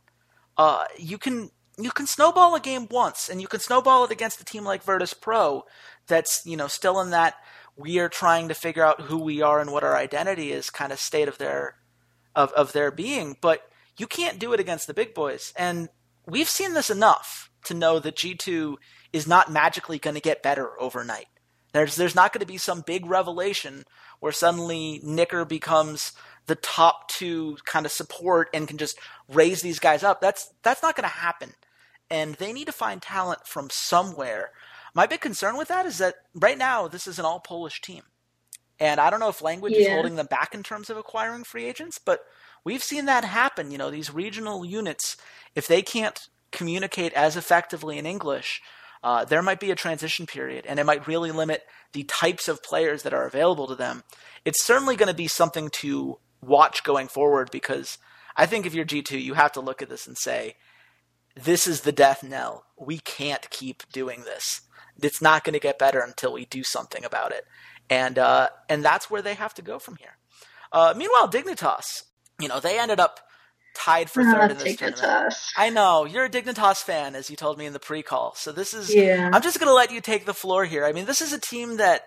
Uh, 0.58 0.86
you 0.98 1.18
can 1.18 1.52
you 1.78 1.92
can 1.92 2.08
snowball 2.08 2.56
a 2.56 2.60
game 2.60 2.88
once, 2.90 3.28
and 3.30 3.42
you 3.42 3.48
can 3.48 3.60
snowball 3.60 4.06
it 4.06 4.12
against 4.12 4.40
a 4.40 4.46
team 4.46 4.64
like 4.64 4.84
Virtus 4.84 5.14
Pro, 5.14 5.66
that's 6.08 6.46
you 6.46 6.58
know 6.58 6.68
still 6.68 7.00
in 7.02 7.10
that 7.10 7.36
we 7.76 8.00
are 8.00 8.10
trying 8.10 8.48
to 8.48 8.54
figure 8.54 8.84
out 8.84 9.02
who 9.02 9.18
we 9.18 9.42
are 9.42 9.60
and 9.60 9.72
what 9.72 9.84
our 9.84 9.98
identity 9.98 10.52
is 10.52 10.70
kind 10.70 10.94
of 10.94 11.00
state 11.00 11.28
of 11.28 11.38
their 11.38 11.76
of 12.36 12.52
of 12.54 12.72
their 12.74 12.92
being. 12.92 13.36
But 13.42 13.70
you 13.98 14.08
can't 14.08 14.40
do 14.40 14.54
it 14.54 14.60
against 14.60 14.88
the 14.88 14.94
big 14.94 15.14
boys, 15.14 15.54
and 15.58 15.90
we've 16.26 16.50
seen 16.50 16.74
this 16.74 16.90
enough 16.90 17.52
to 17.66 17.74
know 17.74 18.00
that 18.00 18.16
G 18.16 18.36
two 18.36 18.78
is 19.12 19.28
not 19.28 19.52
magically 19.52 20.00
going 20.00 20.16
to 20.16 20.22
get 20.22 20.44
better 20.44 20.80
overnight. 20.80 21.28
There's 21.74 21.98
there's 21.98 22.16
not 22.16 22.32
going 22.32 22.40
to 22.40 22.46
be 22.46 22.58
some 22.58 22.82
big 22.82 23.06
revelation 23.06 23.84
where 24.22 24.32
suddenly 24.32 25.02
NiKKR 25.04 25.48
becomes 25.48 26.14
the 26.48 26.56
top 26.56 27.10
two 27.10 27.58
kind 27.66 27.86
of 27.86 27.92
support 27.92 28.50
and 28.54 28.68
can 28.68 28.78
just 28.78 28.98
raise 29.30 29.62
these 29.62 29.80
guys 29.80 30.04
up. 30.04 30.22
That's 30.22 30.54
that's 30.64 30.82
not 30.82 30.96
going 30.96 31.10
to 31.10 31.16
happen. 31.16 31.54
And 32.10 32.36
they 32.36 32.54
need 32.54 32.66
to 32.68 32.72
find 32.72 33.02
talent 33.02 33.48
from 33.48 33.70
somewhere. 33.72 34.52
My 34.94 35.08
big 35.08 35.22
concern 35.22 35.58
with 35.58 35.68
that 35.70 35.86
is 35.86 35.98
that 35.98 36.16
right 36.34 36.58
now 36.58 36.88
this 36.88 37.08
is 37.08 37.20
an 37.20 37.26
all 37.26 37.40
Polish 37.40 37.82
team. 37.82 38.04
And 38.80 39.00
I 39.00 39.10
don't 39.10 39.20
know 39.20 39.30
if 39.30 39.42
language 39.42 39.74
yeah. 39.74 39.82
is 39.82 39.88
holding 39.90 40.16
them 40.16 40.28
back 40.28 40.54
in 40.54 40.62
terms 40.62 40.90
of 40.90 40.98
acquiring 40.98 41.46
free 41.46 41.66
agents, 41.66 41.98
but 41.98 42.26
we've 42.64 42.84
seen 42.84 43.06
that 43.06 43.24
happen. 43.24 43.72
You 43.72 43.78
know, 43.78 43.90
these 43.90 44.14
regional 44.14 44.66
units, 44.66 45.18
if 45.56 45.68
they 45.68 45.82
can't 45.82 46.28
communicate 46.52 47.14
as 47.14 47.38
effectively 47.38 47.98
in 47.98 48.06
English, 48.06 48.62
uh, 49.04 49.24
there 49.24 49.42
might 49.42 49.60
be 49.60 49.72
a 49.72 49.76
transition 49.76 50.26
period, 50.26 50.66
and 50.66 50.80
it 50.80 50.86
might 50.86 51.08
really 51.08 51.32
limit 51.32 51.64
the 51.94 52.04
types 52.04 52.48
of 52.48 52.64
players 52.64 53.04
that 53.04 53.14
are 53.14 53.26
available 53.28 53.68
to 53.68 53.76
them. 53.76 54.04
It's 54.44 54.64
certainly 54.64 54.96
going 54.96 55.10
to 55.10 55.14
be 55.14 55.28
something 55.28 55.70
to 55.82 56.18
watch 56.46 56.84
going 56.84 57.08
forward 57.08 57.50
because 57.52 57.98
I 58.36 58.46
think 58.46 58.66
if 58.66 58.74
you're 58.74 58.86
G2, 58.86 59.22
you 59.22 59.34
have 59.34 59.52
to 59.54 59.62
look 59.62 59.82
at 59.82 59.90
this 59.90 60.08
and 60.08 60.18
say, 60.18 60.56
this 61.36 61.68
is 61.68 61.82
the 61.82 61.92
death 61.92 62.24
knell. 62.24 62.66
We 62.78 63.00
can't 63.00 63.50
keep 63.50 63.84
doing 63.92 64.24
this. 64.24 64.62
It's 65.02 65.22
not 65.22 65.44
going 65.44 65.54
to 65.54 65.60
get 65.60 65.78
better 65.80 66.00
until 66.00 66.34
we 66.34 66.46
do 66.46 66.64
something 66.64 67.04
about 67.04 67.32
it. 67.32 67.46
And 67.90 68.18
uh, 68.18 68.50
and 68.70 68.84
that's 68.84 69.12
where 69.12 69.22
they 69.22 69.36
have 69.36 69.54
to 69.56 69.62
go 69.62 69.78
from 69.78 69.98
here. 69.98 70.18
Uh, 70.72 70.94
meanwhile, 70.98 71.30
Dignitas, 71.30 72.04
you 72.40 72.48
know, 72.48 72.60
they 72.60 72.80
ended 72.80 73.00
up 73.00 73.20
tied 73.76 74.10
for 74.10 74.24
third 74.24 74.52
in 74.52 74.58
this 74.58 74.76
Dignitas. 74.76 75.00
tournament. 75.00 75.34
I 75.58 75.70
know 75.70 76.06
you're 76.06 76.26
a 76.26 76.30
Dignitas 76.30 76.82
fan, 76.82 77.14
as 77.14 77.30
you 77.30 77.36
told 77.36 77.58
me 77.58 77.66
in 77.66 77.74
the 77.74 77.80
pre-call. 77.80 78.34
So 78.36 78.52
this 78.52 78.74
is. 78.74 78.94
Yeah. 78.94 79.30
I'm 79.32 79.42
just 79.42 79.60
going 79.60 79.70
to 79.70 79.74
let 79.74 79.92
you 79.92 80.02
take 80.02 80.26
the 80.26 80.34
floor 80.34 80.66
here. 80.66 80.86
I 80.86 80.94
mean, 80.94 81.06
this 81.06 81.22
is 81.22 81.34
a 81.34 81.40
team 81.40 81.78
that 81.78 82.06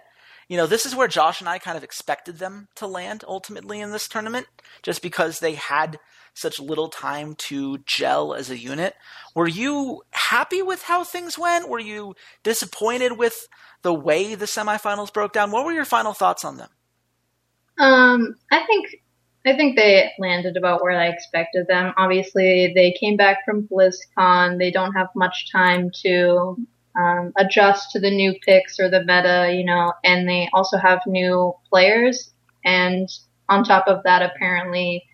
you 0.48 0.56
know, 0.56 0.66
this 0.66 0.86
is 0.86 0.96
where 0.96 1.08
Josh 1.08 1.40
and 1.40 1.48
I 1.48 1.58
kind 1.58 1.76
of 1.76 1.84
expected 1.84 2.38
them 2.38 2.68
to 2.76 2.86
land 2.86 3.22
ultimately 3.28 3.80
in 3.80 3.90
this 3.92 4.08
tournament, 4.08 4.46
just 4.82 5.02
because 5.02 5.40
they 5.40 5.54
had 5.54 5.98
such 6.34 6.60
little 6.60 6.88
time 6.88 7.34
to 7.34 7.78
gel 7.78 8.32
as 8.32 8.48
a 8.48 8.58
unit. 8.58 8.94
Were 9.34 9.48
you 9.48 10.02
happy 10.10 10.62
with 10.62 10.82
how 10.82 11.04
things 11.04 11.38
went? 11.38 11.68
Were 11.68 11.80
you 11.80 12.14
disappointed 12.42 13.18
with 13.18 13.48
the 13.82 13.92
way 13.92 14.34
the 14.34 14.46
semifinals 14.46 15.12
broke 15.12 15.32
down? 15.32 15.50
What 15.50 15.66
were 15.66 15.72
your 15.72 15.84
final 15.84 16.14
thoughts 16.14 16.44
on 16.44 16.56
them? 16.56 16.70
Um, 17.78 18.34
I 18.50 18.64
think 18.64 18.86
I 19.46 19.56
think 19.56 19.76
they 19.76 20.10
landed 20.18 20.56
about 20.56 20.82
where 20.82 20.98
I 20.98 21.08
expected 21.08 21.66
them. 21.68 21.92
Obviously, 21.96 22.72
they 22.74 22.92
came 22.98 23.16
back 23.16 23.44
from 23.44 23.68
BlizzCon. 23.68 24.58
They 24.58 24.70
don't 24.70 24.94
have 24.94 25.08
much 25.14 25.50
time 25.52 25.90
to 26.02 26.56
um, 26.98 27.32
adjust 27.36 27.92
to 27.92 28.00
the 28.00 28.10
new 28.10 28.34
picks 28.44 28.80
or 28.80 28.90
the 28.90 29.00
meta, 29.00 29.52
you 29.54 29.64
know, 29.64 29.92
and 30.04 30.28
they 30.28 30.48
also 30.52 30.76
have 30.76 31.00
new 31.06 31.54
players. 31.70 32.32
And 32.64 33.08
on 33.48 33.64
top 33.64 33.86
of 33.86 34.02
that, 34.04 34.22
apparently, 34.22 35.04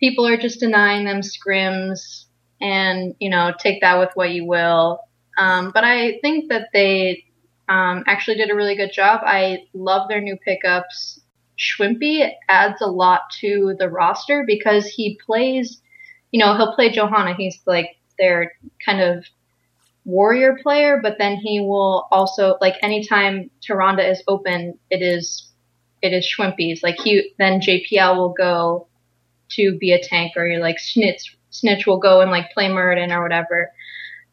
people 0.00 0.26
are 0.26 0.38
just 0.38 0.60
denying 0.60 1.04
them 1.04 1.20
scrims 1.20 2.24
and, 2.60 3.14
you 3.20 3.28
know, 3.28 3.52
take 3.58 3.82
that 3.82 3.98
with 3.98 4.10
what 4.14 4.30
you 4.30 4.46
will. 4.46 5.00
Um, 5.36 5.70
but 5.74 5.84
I 5.84 6.18
think 6.22 6.48
that 6.48 6.68
they 6.72 7.24
um, 7.68 8.04
actually 8.06 8.38
did 8.38 8.50
a 8.50 8.54
really 8.54 8.76
good 8.76 8.92
job. 8.92 9.20
I 9.24 9.64
love 9.74 10.08
their 10.08 10.22
new 10.22 10.36
pickups. 10.36 11.20
Schwimpy 11.58 12.30
adds 12.48 12.80
a 12.80 12.86
lot 12.86 13.22
to 13.40 13.74
the 13.78 13.90
roster 13.90 14.44
because 14.46 14.86
he 14.86 15.18
plays, 15.24 15.82
you 16.30 16.40
know, 16.40 16.56
he'll 16.56 16.74
play 16.74 16.90
Johanna. 16.90 17.34
He's 17.34 17.60
like 17.66 17.96
their 18.18 18.52
kind 18.84 19.02
of 19.02 19.24
warrior 20.06 20.56
player, 20.62 21.00
but 21.02 21.16
then 21.18 21.36
he 21.36 21.60
will 21.60 22.06
also 22.10 22.56
like 22.60 22.76
anytime 22.80 23.50
Tyrande 23.60 24.08
is 24.10 24.22
open, 24.26 24.78
it 24.88 25.02
is 25.02 25.50
it 26.00 26.12
is 26.12 26.24
Schwimpy's. 26.26 26.82
Like 26.82 26.98
he 27.00 27.32
then 27.38 27.60
JPL 27.60 28.16
will 28.16 28.32
go 28.32 28.86
to 29.50 29.76
be 29.78 29.92
a 29.92 30.02
tank 30.02 30.32
or 30.36 30.46
you're 30.46 30.60
like 30.60 30.78
Snitch 30.78 31.36
Snitch 31.50 31.86
will 31.86 31.98
go 31.98 32.20
and 32.20 32.30
like 32.30 32.52
play 32.52 32.68
Muradin 32.68 33.10
or 33.14 33.22
whatever. 33.22 33.70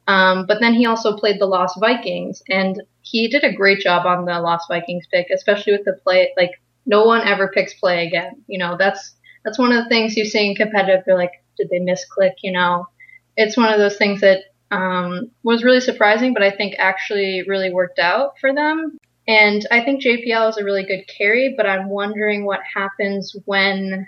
Um, 0.08 0.46
but 0.46 0.60
then 0.60 0.74
he 0.74 0.86
also 0.86 1.18
played 1.18 1.40
the 1.40 1.46
Lost 1.46 1.80
Vikings 1.80 2.44
and 2.50 2.82
he 3.02 3.28
did 3.28 3.44
a 3.44 3.54
great 3.54 3.80
job 3.80 4.06
on 4.06 4.26
the 4.26 4.40
Lost 4.40 4.68
Vikings 4.68 5.08
pick, 5.12 5.28
especially 5.34 5.74
with 5.74 5.86
the 5.86 6.00
play 6.04 6.32
like 6.38 6.52
no 6.86 7.06
one 7.06 7.26
ever 7.28 7.48
picks 7.48 7.74
play 7.74 8.06
again. 8.06 8.44
You 8.48 8.60
know, 8.60 8.76
that's 8.78 9.16
that's 9.44 9.58
one 9.58 9.72
of 9.72 9.84
the 9.84 9.90
things 9.90 10.16
you 10.16 10.26
see 10.26 10.50
in 10.50 10.56
competitive. 10.56 11.04
They're 11.06 11.18
like, 11.18 11.44
did 11.58 11.70
they 11.70 11.80
misclick? 11.80 12.34
You 12.44 12.52
know, 12.52 12.88
it's 13.36 13.58
one 13.58 13.74
of 13.74 13.80
those 13.80 13.98
things 13.98 14.22
that 14.22 14.44
um, 14.74 15.30
was 15.44 15.64
really 15.64 15.80
surprising, 15.80 16.34
but 16.34 16.42
I 16.42 16.50
think 16.50 16.74
actually 16.80 17.44
really 17.48 17.72
worked 17.72 18.00
out 18.00 18.40
for 18.40 18.54
them. 18.54 18.98
And 19.28 19.66
I 19.70 19.84
think 19.84 20.02
JPL 20.02 20.50
is 20.50 20.58
a 20.58 20.64
really 20.64 20.84
good 20.84 21.08
carry, 21.08 21.54
but 21.56 21.68
I'm 21.68 21.90
wondering 21.90 22.44
what 22.44 22.60
happens 22.64 23.36
when 23.46 24.08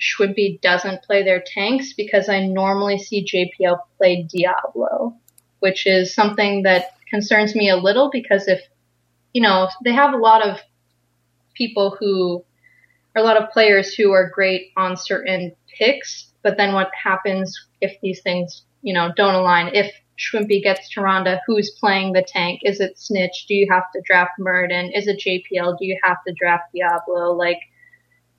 Schwimpy 0.00 0.60
doesn't 0.60 1.04
play 1.04 1.22
their 1.22 1.42
tanks 1.46 1.92
because 1.92 2.28
I 2.28 2.46
normally 2.46 2.98
see 2.98 3.24
JPL 3.24 3.78
play 3.96 4.24
Diablo, 4.24 5.14
which 5.60 5.86
is 5.86 6.14
something 6.14 6.64
that 6.64 6.96
concerns 7.08 7.54
me 7.54 7.70
a 7.70 7.76
little 7.76 8.10
because 8.10 8.48
if, 8.48 8.60
you 9.32 9.40
know, 9.40 9.68
they 9.84 9.92
have 9.92 10.12
a 10.12 10.18
lot 10.18 10.44
of 10.46 10.58
people 11.54 11.96
who, 11.98 12.44
are 13.14 13.22
a 13.22 13.24
lot 13.24 13.40
of 13.40 13.50
players 13.50 13.94
who 13.94 14.10
are 14.10 14.30
great 14.30 14.72
on 14.76 14.96
certain 14.96 15.54
picks, 15.78 16.32
but 16.42 16.56
then 16.56 16.74
what 16.74 16.90
happens 16.94 17.56
if 17.80 17.96
these 18.02 18.20
things 18.22 18.64
you 18.82 18.94
know, 18.94 19.12
don't 19.16 19.34
align. 19.34 19.70
If 19.74 19.92
Schwimpy 20.18 20.62
gets 20.62 20.92
Tyrande, 20.92 21.40
who's 21.46 21.70
playing 21.70 22.12
the 22.12 22.22
tank? 22.22 22.60
Is 22.62 22.80
it 22.80 22.98
Snitch? 22.98 23.46
Do 23.48 23.54
you 23.54 23.66
have 23.70 23.84
to 23.94 24.02
draft 24.04 24.32
Muradin? 24.38 24.90
Is 24.94 25.06
it 25.06 25.18
JPL? 25.18 25.78
Do 25.78 25.86
you 25.86 25.98
have 26.02 26.18
to 26.26 26.34
draft 26.34 26.72
Diablo? 26.74 27.32
Like, 27.32 27.60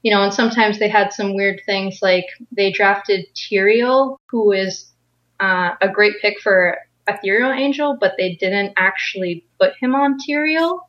you 0.04 0.12
know, 0.12 0.22
and 0.24 0.34
sometimes 0.34 0.80
they 0.80 0.90
had 0.90 1.12
some 1.12 1.34
weird 1.34 1.62
things 1.66 2.00
like 2.02 2.26
they 2.52 2.72
drafted 2.72 3.26
Tyrael, 3.36 4.18
who 4.30 4.52
is 4.52 4.92
uh, 5.40 5.72
a 5.82 5.90
great 5.90 6.16
pick 6.22 6.40
for 6.40 6.78
Ethereal 7.08 7.52
Angel, 7.52 7.98
but 8.00 8.14
they 8.18 8.36
didn't 8.36 8.74
actually 8.78 9.46
put 9.60 9.74
him 9.80 9.96
on 9.96 10.18
Tyrael. 10.20 10.82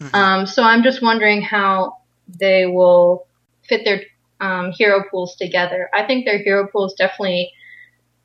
Mm-hmm. 0.00 0.14
Um, 0.14 0.46
so 0.46 0.62
I'm 0.62 0.84
just 0.84 1.02
wondering 1.02 1.42
how 1.42 1.98
they 2.28 2.66
will 2.66 3.26
fit 3.68 3.84
their 3.84 4.02
um, 4.40 4.70
hero 4.70 5.02
pools 5.10 5.34
together. 5.34 5.90
I 5.92 6.06
think 6.06 6.24
their 6.24 6.38
hero 6.38 6.68
pools 6.68 6.94
definitely 6.94 7.52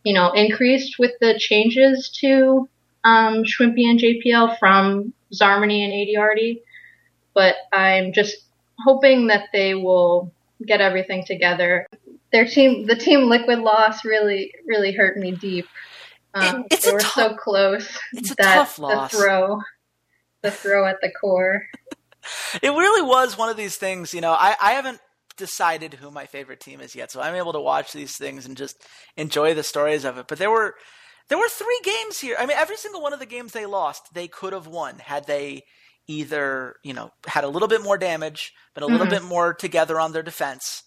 you 0.04 0.14
know, 0.14 0.32
increased 0.32 1.00
with 1.00 1.12
the 1.20 1.38
changes 1.40 2.10
to 2.22 2.70
um, 3.04 3.44
Schwimpy 3.44 3.90
and 3.90 4.00
JPL 4.00 4.58
from 4.60 5.14
Zarmony 5.34 5.84
and 5.84 5.94
ADRD. 5.94 6.62
But 7.34 7.56
I'm 7.72 8.14
just 8.14 8.38
hoping 8.80 9.28
that 9.28 9.50
they 9.54 9.74
will 9.74 10.32
get 10.66 10.82
everything 10.82 11.26
together. 11.26 11.88
Their 12.32 12.46
team, 12.46 12.86
the 12.86 12.96
team 12.96 13.30
Liquid 13.30 13.60
loss 13.60 14.06
really, 14.06 14.54
really 14.68 14.92
hurt 14.92 15.18
me 15.18 15.32
deep. 15.32 15.68
Um, 16.34 16.66
it's 16.72 16.86
they 16.86 16.92
were 16.92 17.00
tough, 17.00 17.14
so 17.14 17.36
close. 17.36 17.98
It's 18.14 18.32
a 18.32 18.36
that, 18.36 18.56
tough 18.56 18.80
loss. 18.80 19.12
The 19.12 19.18
throw, 19.18 19.62
the 20.42 20.52
throw 20.52 20.86
at 20.86 20.98
the 21.02 21.12
core. 21.12 21.68
it 22.62 22.70
really 22.70 23.02
was 23.02 23.38
one 23.38 23.50
of 23.50 23.58
these 23.58 23.78
things. 23.78 24.14
You 24.14 24.22
know, 24.22 24.32
I, 24.32 24.56
I 24.62 24.72
haven't 24.74 25.00
decided 25.38 25.96
who 25.96 26.12
my 26.12 26.26
favorite 26.26 26.60
team 26.60 26.82
is 26.82 26.96
yet, 26.96 27.12
so 27.12 27.22
I'm 27.22 27.36
able 27.36 27.54
to 27.54 27.60
watch 27.60 27.94
these 27.94 28.16
things 28.16 28.46
and 28.46 28.58
just 28.58 28.82
enjoy 29.18 29.54
the 29.54 29.64
stories 29.64 30.06
of 30.06 30.18
it. 30.18 30.28
But 30.28 30.38
there 30.38 30.52
were 30.52 30.76
there 31.30 31.38
were 31.38 31.50
three 31.50 31.80
games 31.84 32.20
here. 32.20 32.36
I 32.38 32.46
mean, 32.46 32.58
every 32.58 32.78
single 32.78 33.02
one 33.02 33.14
of 33.14 33.20
the 33.20 33.26
games 33.26 33.54
they 33.54 33.66
lost, 33.66 34.14
they 34.14 34.28
could 34.28 34.54
have 34.54 34.68
won 34.68 35.00
had 35.00 35.26
they 35.26 35.64
either 36.08 36.76
you 36.84 36.94
know 36.94 37.12
had 37.26 37.44
a 37.44 37.50
little 37.50 37.68
bit 37.68 37.84
more 37.84 37.98
damage, 37.98 38.54
been 38.76 38.84
a 38.84 38.88
little 38.88 39.06
mm-hmm. 39.06 39.16
bit 39.16 39.24
more 39.24 39.54
together 39.54 40.00
on 40.00 40.12
their 40.12 40.24
defense, 40.24 40.84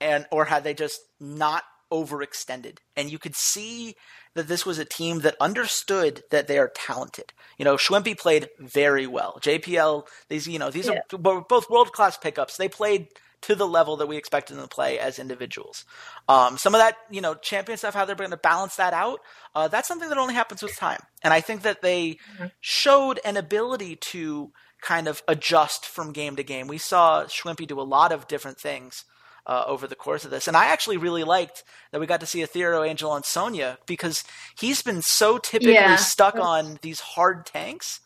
and 0.00 0.26
or 0.30 0.44
had 0.44 0.64
they 0.64 0.74
just 0.74 1.00
not 1.20 1.64
overextended. 1.92 2.78
And 2.96 3.10
you 3.10 3.18
could 3.18 3.34
see 3.34 3.94
that 4.34 4.48
this 4.48 4.66
was 4.66 4.78
a 4.78 4.84
team 4.84 5.20
that 5.20 5.36
understood 5.40 6.22
that 6.30 6.46
they 6.46 6.58
are 6.58 6.70
talented. 6.74 7.32
You 7.58 7.64
know, 7.64 7.76
Schwempy 7.76 8.16
played 8.16 8.48
very 8.58 9.06
well. 9.06 9.38
JPL, 9.42 10.06
these 10.28 10.46
you 10.46 10.58
know 10.58 10.70
these 10.70 10.86
yeah. 10.86 11.00
are 11.12 11.40
both 11.48 11.70
world 11.70 11.92
class 11.92 12.16
pickups. 12.16 12.56
They 12.56 12.68
played 12.68 13.08
to 13.42 13.54
the 13.54 13.66
level 13.66 13.96
that 13.96 14.08
we 14.08 14.16
expected 14.16 14.56
them 14.56 14.64
to 14.64 14.68
play 14.68 14.98
as 14.98 15.18
individuals. 15.18 15.84
Um, 16.28 16.58
some 16.58 16.74
of 16.74 16.80
that, 16.80 16.96
you 17.10 17.20
know, 17.20 17.34
champion 17.34 17.78
stuff, 17.78 17.94
how 17.94 18.04
they're 18.04 18.16
going 18.16 18.30
to 18.30 18.36
balance 18.36 18.76
that 18.76 18.92
out, 18.92 19.20
uh, 19.54 19.68
that's 19.68 19.88
something 19.88 20.08
that 20.08 20.18
only 20.18 20.34
happens 20.34 20.62
with 20.62 20.76
time. 20.76 21.00
And 21.22 21.32
I 21.32 21.40
think 21.40 21.62
that 21.62 21.82
they 21.82 22.18
mm-hmm. 22.34 22.46
showed 22.60 23.20
an 23.24 23.36
ability 23.36 23.96
to 23.96 24.52
kind 24.80 25.08
of 25.08 25.22
adjust 25.28 25.86
from 25.86 26.12
game 26.12 26.36
to 26.36 26.42
game. 26.42 26.68
We 26.68 26.78
saw 26.78 27.24
Schwimpi 27.24 27.66
do 27.66 27.80
a 27.80 27.82
lot 27.82 28.12
of 28.12 28.28
different 28.28 28.58
things. 28.58 29.04
Uh, 29.46 29.64
over 29.66 29.86
the 29.86 29.94
course 29.94 30.26
of 30.26 30.30
this. 30.30 30.46
And 30.46 30.54
I 30.54 30.66
actually 30.66 30.98
really 30.98 31.24
liked 31.24 31.64
that 31.90 32.00
we 32.00 32.06
got 32.06 32.20
to 32.20 32.26
see 32.26 32.42
Ethereal 32.42 32.84
Angel 32.84 33.10
on 33.10 33.22
Sonya 33.22 33.78
because 33.86 34.22
he's 34.58 34.82
been 34.82 35.00
so 35.00 35.38
typically 35.38 35.72
yeah. 35.72 35.96
stuck 35.96 36.34
on 36.34 36.78
these 36.82 37.00
hard 37.00 37.46
tanks 37.46 38.00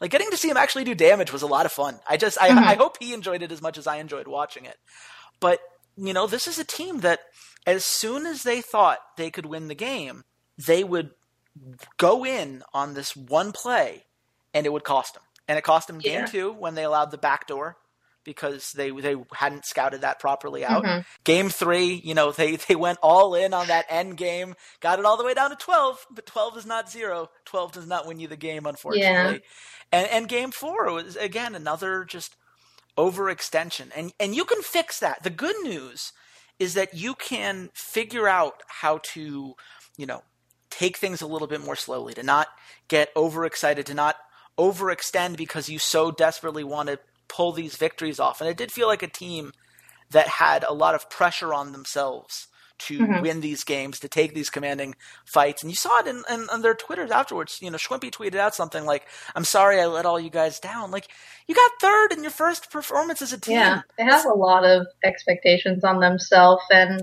like 0.00 0.10
getting 0.10 0.30
to 0.30 0.36
see 0.36 0.48
him 0.48 0.56
actually 0.56 0.84
do 0.84 0.94
damage 0.94 1.32
was 1.32 1.42
a 1.42 1.46
lot 1.46 1.66
of 1.66 1.72
fun. 1.72 1.98
I 2.08 2.16
just 2.16 2.40
I, 2.40 2.50
mm-hmm. 2.50 2.58
I 2.58 2.74
hope 2.74 2.96
he 3.00 3.14
enjoyed 3.14 3.42
it 3.42 3.52
as 3.52 3.62
much 3.62 3.78
as 3.78 3.86
I 3.86 3.96
enjoyed 3.96 4.26
watching 4.26 4.64
it. 4.64 4.76
But 5.40 5.60
you 5.96 6.12
know, 6.12 6.26
this 6.26 6.46
is 6.46 6.58
a 6.58 6.64
team 6.64 7.00
that 7.00 7.20
as 7.66 7.84
soon 7.84 8.26
as 8.26 8.42
they 8.42 8.60
thought 8.60 8.98
they 9.16 9.30
could 9.30 9.46
win 9.46 9.68
the 9.68 9.74
game, 9.74 10.24
they 10.58 10.84
would 10.84 11.10
go 11.96 12.24
in 12.24 12.62
on 12.72 12.94
this 12.94 13.16
one 13.16 13.52
play 13.52 14.04
and 14.52 14.66
it 14.66 14.72
would 14.72 14.84
cost 14.84 15.14
them. 15.14 15.22
And 15.46 15.58
it 15.58 15.64
cost 15.64 15.88
them 15.88 15.98
game 15.98 16.26
two 16.26 16.52
when 16.52 16.74
they 16.74 16.84
allowed 16.84 17.10
the 17.10 17.18
backdoor 17.18 17.76
because 18.24 18.72
they 18.72 18.90
they 18.90 19.16
hadn't 19.34 19.64
scouted 19.64 20.00
that 20.00 20.18
properly 20.18 20.64
out. 20.64 20.84
Mm-hmm. 20.84 21.00
Game 21.24 21.48
three, 21.50 22.00
you 22.04 22.14
know, 22.14 22.32
they 22.32 22.56
they 22.56 22.74
went 22.74 22.98
all 23.02 23.34
in 23.34 23.54
on 23.54 23.66
that 23.68 23.86
end 23.88 24.16
game, 24.16 24.54
got 24.80 24.98
it 24.98 25.04
all 25.04 25.16
the 25.16 25.24
way 25.24 25.34
down 25.34 25.50
to 25.50 25.56
twelve, 25.56 26.06
but 26.10 26.26
twelve 26.26 26.56
is 26.56 26.66
not 26.66 26.90
zero. 26.90 27.30
Twelve 27.44 27.72
does 27.72 27.86
not 27.86 28.06
win 28.06 28.18
you 28.18 28.28
the 28.28 28.36
game, 28.36 28.66
unfortunately. 28.66 29.34
Yeah. 29.34 29.38
And 29.92 30.08
and 30.10 30.28
game 30.28 30.50
four 30.50 30.92
was 30.92 31.16
again 31.16 31.54
another 31.54 32.04
just 32.04 32.36
overextension. 32.96 33.90
And 33.94 34.12
and 34.18 34.34
you 34.34 34.44
can 34.44 34.62
fix 34.62 35.00
that. 35.00 35.22
The 35.22 35.30
good 35.30 35.56
news 35.62 36.12
is 36.58 36.74
that 36.74 36.94
you 36.94 37.14
can 37.14 37.70
figure 37.74 38.28
out 38.28 38.62
how 38.68 38.98
to, 39.02 39.54
you 39.96 40.06
know, 40.06 40.22
take 40.70 40.96
things 40.96 41.20
a 41.20 41.26
little 41.26 41.48
bit 41.48 41.64
more 41.64 41.76
slowly, 41.76 42.14
to 42.14 42.22
not 42.22 42.48
get 42.88 43.10
overexcited, 43.16 43.86
to 43.86 43.94
not 43.94 44.16
overextend 44.58 45.36
because 45.36 45.68
you 45.68 45.78
so 45.78 46.10
desperately 46.10 46.64
want 46.64 46.88
to 46.88 46.98
pull 47.34 47.52
these 47.52 47.76
victories 47.76 48.20
off. 48.20 48.40
And 48.40 48.48
it 48.48 48.56
did 48.56 48.70
feel 48.70 48.86
like 48.86 49.02
a 49.02 49.08
team 49.08 49.52
that 50.10 50.28
had 50.28 50.64
a 50.64 50.72
lot 50.72 50.94
of 50.94 51.10
pressure 51.10 51.52
on 51.52 51.72
themselves 51.72 52.46
to 52.76 52.98
mm-hmm. 52.98 53.22
win 53.22 53.40
these 53.40 53.64
games, 53.64 54.00
to 54.00 54.08
take 54.08 54.34
these 54.34 54.50
commanding 54.50 54.94
fights. 55.24 55.62
And 55.62 55.70
you 55.70 55.76
saw 55.76 56.00
it 56.00 56.06
in, 56.06 56.22
in, 56.30 56.46
in, 56.52 56.62
their 56.62 56.74
Twitters 56.74 57.10
afterwards. 57.10 57.58
You 57.62 57.70
know, 57.70 57.76
Schwimpi 57.76 58.10
tweeted 58.10 58.36
out 58.36 58.54
something 58.54 58.84
like, 58.84 59.06
I'm 59.34 59.44
sorry 59.44 59.80
I 59.80 59.86
let 59.86 60.06
all 60.06 60.18
you 60.18 60.30
guys 60.30 60.60
down. 60.60 60.90
Like, 60.90 61.08
you 61.46 61.54
got 61.54 61.70
third 61.80 62.12
in 62.12 62.22
your 62.22 62.32
first 62.32 62.70
performance 62.70 63.22
as 63.22 63.32
a 63.32 63.40
team. 63.40 63.54
Yeah, 63.54 63.82
they 63.96 64.04
have 64.04 64.26
a 64.26 64.34
lot 64.34 64.64
of 64.64 64.86
expectations 65.04 65.84
on 65.84 66.00
themselves. 66.00 66.62
And 66.70 67.02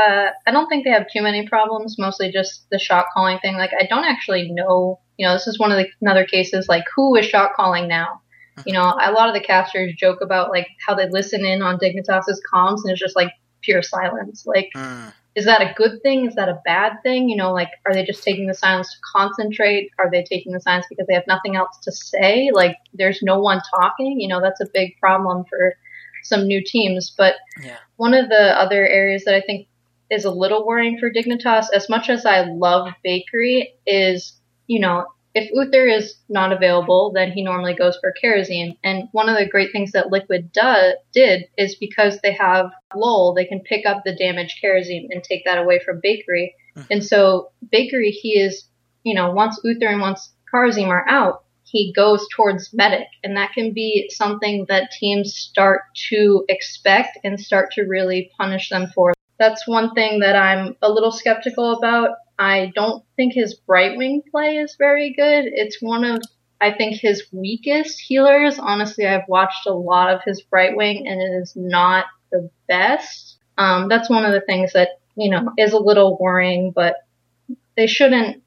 uh, 0.00 0.30
I 0.46 0.50
don't 0.50 0.68
think 0.68 0.84
they 0.84 0.90
have 0.90 1.06
too 1.12 1.22
many 1.22 1.46
problems, 1.48 1.96
mostly 1.98 2.30
just 2.30 2.68
the 2.70 2.78
shot 2.78 3.06
calling 3.12 3.38
thing. 3.40 3.56
Like, 3.56 3.72
I 3.78 3.86
don't 3.86 4.04
actually 4.04 4.50
know, 4.52 5.00
you 5.16 5.26
know, 5.26 5.34
this 5.34 5.48
is 5.48 5.58
one 5.58 5.72
of 5.72 5.78
the 5.78 5.88
another 6.00 6.24
cases, 6.24 6.68
like, 6.68 6.84
who 6.94 7.16
is 7.16 7.26
shot 7.26 7.54
calling 7.54 7.88
now? 7.88 8.20
You 8.66 8.72
know, 8.72 8.96
a 9.00 9.12
lot 9.12 9.28
of 9.28 9.34
the 9.34 9.40
casters 9.40 9.94
joke 9.94 10.20
about 10.20 10.50
like 10.50 10.68
how 10.86 10.94
they 10.94 11.08
listen 11.08 11.44
in 11.44 11.62
on 11.62 11.78
Dignitas's 11.78 12.40
comms 12.52 12.80
and 12.82 12.90
it's 12.90 13.00
just 13.00 13.16
like 13.16 13.32
pure 13.62 13.82
silence. 13.82 14.46
Like, 14.46 14.70
mm. 14.74 15.12
is 15.34 15.44
that 15.44 15.60
a 15.60 15.74
good 15.74 16.02
thing? 16.02 16.26
Is 16.26 16.34
that 16.34 16.48
a 16.48 16.60
bad 16.64 16.94
thing? 17.02 17.28
You 17.28 17.36
know, 17.36 17.52
like, 17.52 17.70
are 17.86 17.92
they 17.92 18.04
just 18.04 18.22
taking 18.22 18.46
the 18.46 18.54
silence 18.54 18.92
to 18.92 18.98
concentrate? 19.12 19.90
Are 19.98 20.10
they 20.10 20.22
taking 20.22 20.52
the 20.52 20.60
silence 20.60 20.86
because 20.88 21.06
they 21.06 21.14
have 21.14 21.26
nothing 21.26 21.56
else 21.56 21.78
to 21.82 21.92
say? 21.92 22.50
Like, 22.52 22.76
there's 22.94 23.22
no 23.22 23.38
one 23.38 23.60
talking. 23.74 24.20
You 24.20 24.28
know, 24.28 24.40
that's 24.40 24.60
a 24.60 24.68
big 24.72 24.96
problem 25.00 25.44
for 25.48 25.74
some 26.22 26.46
new 26.46 26.62
teams. 26.64 27.12
But 27.16 27.34
yeah. 27.62 27.76
one 27.96 28.14
of 28.14 28.28
the 28.28 28.58
other 28.60 28.86
areas 28.86 29.24
that 29.24 29.34
I 29.34 29.40
think 29.40 29.68
is 30.10 30.24
a 30.24 30.30
little 30.30 30.66
worrying 30.66 30.98
for 30.98 31.10
Dignitas, 31.10 31.66
as 31.74 31.88
much 31.88 32.08
as 32.08 32.24
I 32.24 32.42
love 32.42 32.88
Bakery, 33.02 33.74
is, 33.86 34.34
you 34.66 34.80
know, 34.80 35.06
if 35.38 35.50
Uther 35.52 35.86
is 35.86 36.16
not 36.28 36.52
available, 36.52 37.12
then 37.14 37.30
he 37.30 37.44
normally 37.44 37.74
goes 37.74 37.96
for 38.00 38.12
Kharazim. 38.22 38.76
And 38.82 39.08
one 39.12 39.28
of 39.28 39.38
the 39.38 39.48
great 39.48 39.70
things 39.70 39.92
that 39.92 40.10
Liquid 40.10 40.50
do, 40.52 40.94
did 41.12 41.44
is 41.56 41.76
because 41.76 42.18
they 42.20 42.32
have 42.32 42.70
Lull, 42.94 43.34
they 43.34 43.44
can 43.44 43.60
pick 43.60 43.86
up 43.86 44.02
the 44.04 44.16
damaged 44.16 44.58
Kharazim 44.62 45.06
and 45.10 45.22
take 45.22 45.44
that 45.44 45.58
away 45.58 45.80
from 45.84 46.00
Bakery. 46.02 46.54
Mm-hmm. 46.76 46.92
And 46.92 47.04
so 47.04 47.50
Bakery, 47.70 48.10
he 48.10 48.40
is, 48.40 48.64
you 49.04 49.14
know, 49.14 49.30
once 49.30 49.60
Uther 49.62 49.86
and 49.86 50.00
once 50.00 50.32
Kharazim 50.52 50.88
are 50.88 51.08
out, 51.08 51.44
he 51.62 51.92
goes 51.92 52.26
towards 52.34 52.72
medic. 52.72 53.06
And 53.22 53.36
that 53.36 53.52
can 53.52 53.72
be 53.72 54.10
something 54.12 54.66
that 54.68 54.90
teams 54.98 55.36
start 55.36 55.82
to 56.10 56.44
expect 56.48 57.18
and 57.22 57.38
start 57.38 57.70
to 57.72 57.82
really 57.82 58.30
punish 58.36 58.70
them 58.70 58.88
for. 58.94 59.14
That's 59.38 59.68
one 59.68 59.94
thing 59.94 60.18
that 60.20 60.34
I'm 60.34 60.76
a 60.82 60.90
little 60.90 61.12
skeptical 61.12 61.76
about 61.76 62.16
I 62.38 62.72
don't 62.74 63.04
think 63.16 63.34
his 63.34 63.58
Brightwing 63.68 64.22
play 64.30 64.58
is 64.58 64.76
very 64.78 65.12
good. 65.12 65.46
It's 65.46 65.82
one 65.82 66.04
of, 66.04 66.22
I 66.60 66.72
think, 66.72 67.00
his 67.00 67.24
weakest 67.32 67.98
healers. 67.98 68.58
Honestly, 68.58 69.06
I've 69.06 69.28
watched 69.28 69.66
a 69.66 69.72
lot 69.72 70.14
of 70.14 70.22
his 70.24 70.42
Brightwing 70.42 71.10
and 71.10 71.20
it 71.20 71.42
is 71.42 71.54
not 71.56 72.06
the 72.30 72.48
best. 72.68 73.38
Um, 73.56 73.88
that's 73.88 74.08
one 74.08 74.24
of 74.24 74.32
the 74.32 74.40
things 74.42 74.72
that, 74.74 75.00
you 75.16 75.30
know, 75.30 75.52
is 75.58 75.72
a 75.72 75.78
little 75.78 76.16
worrying, 76.20 76.70
but 76.70 76.94
they 77.76 77.88
shouldn't, 77.88 78.42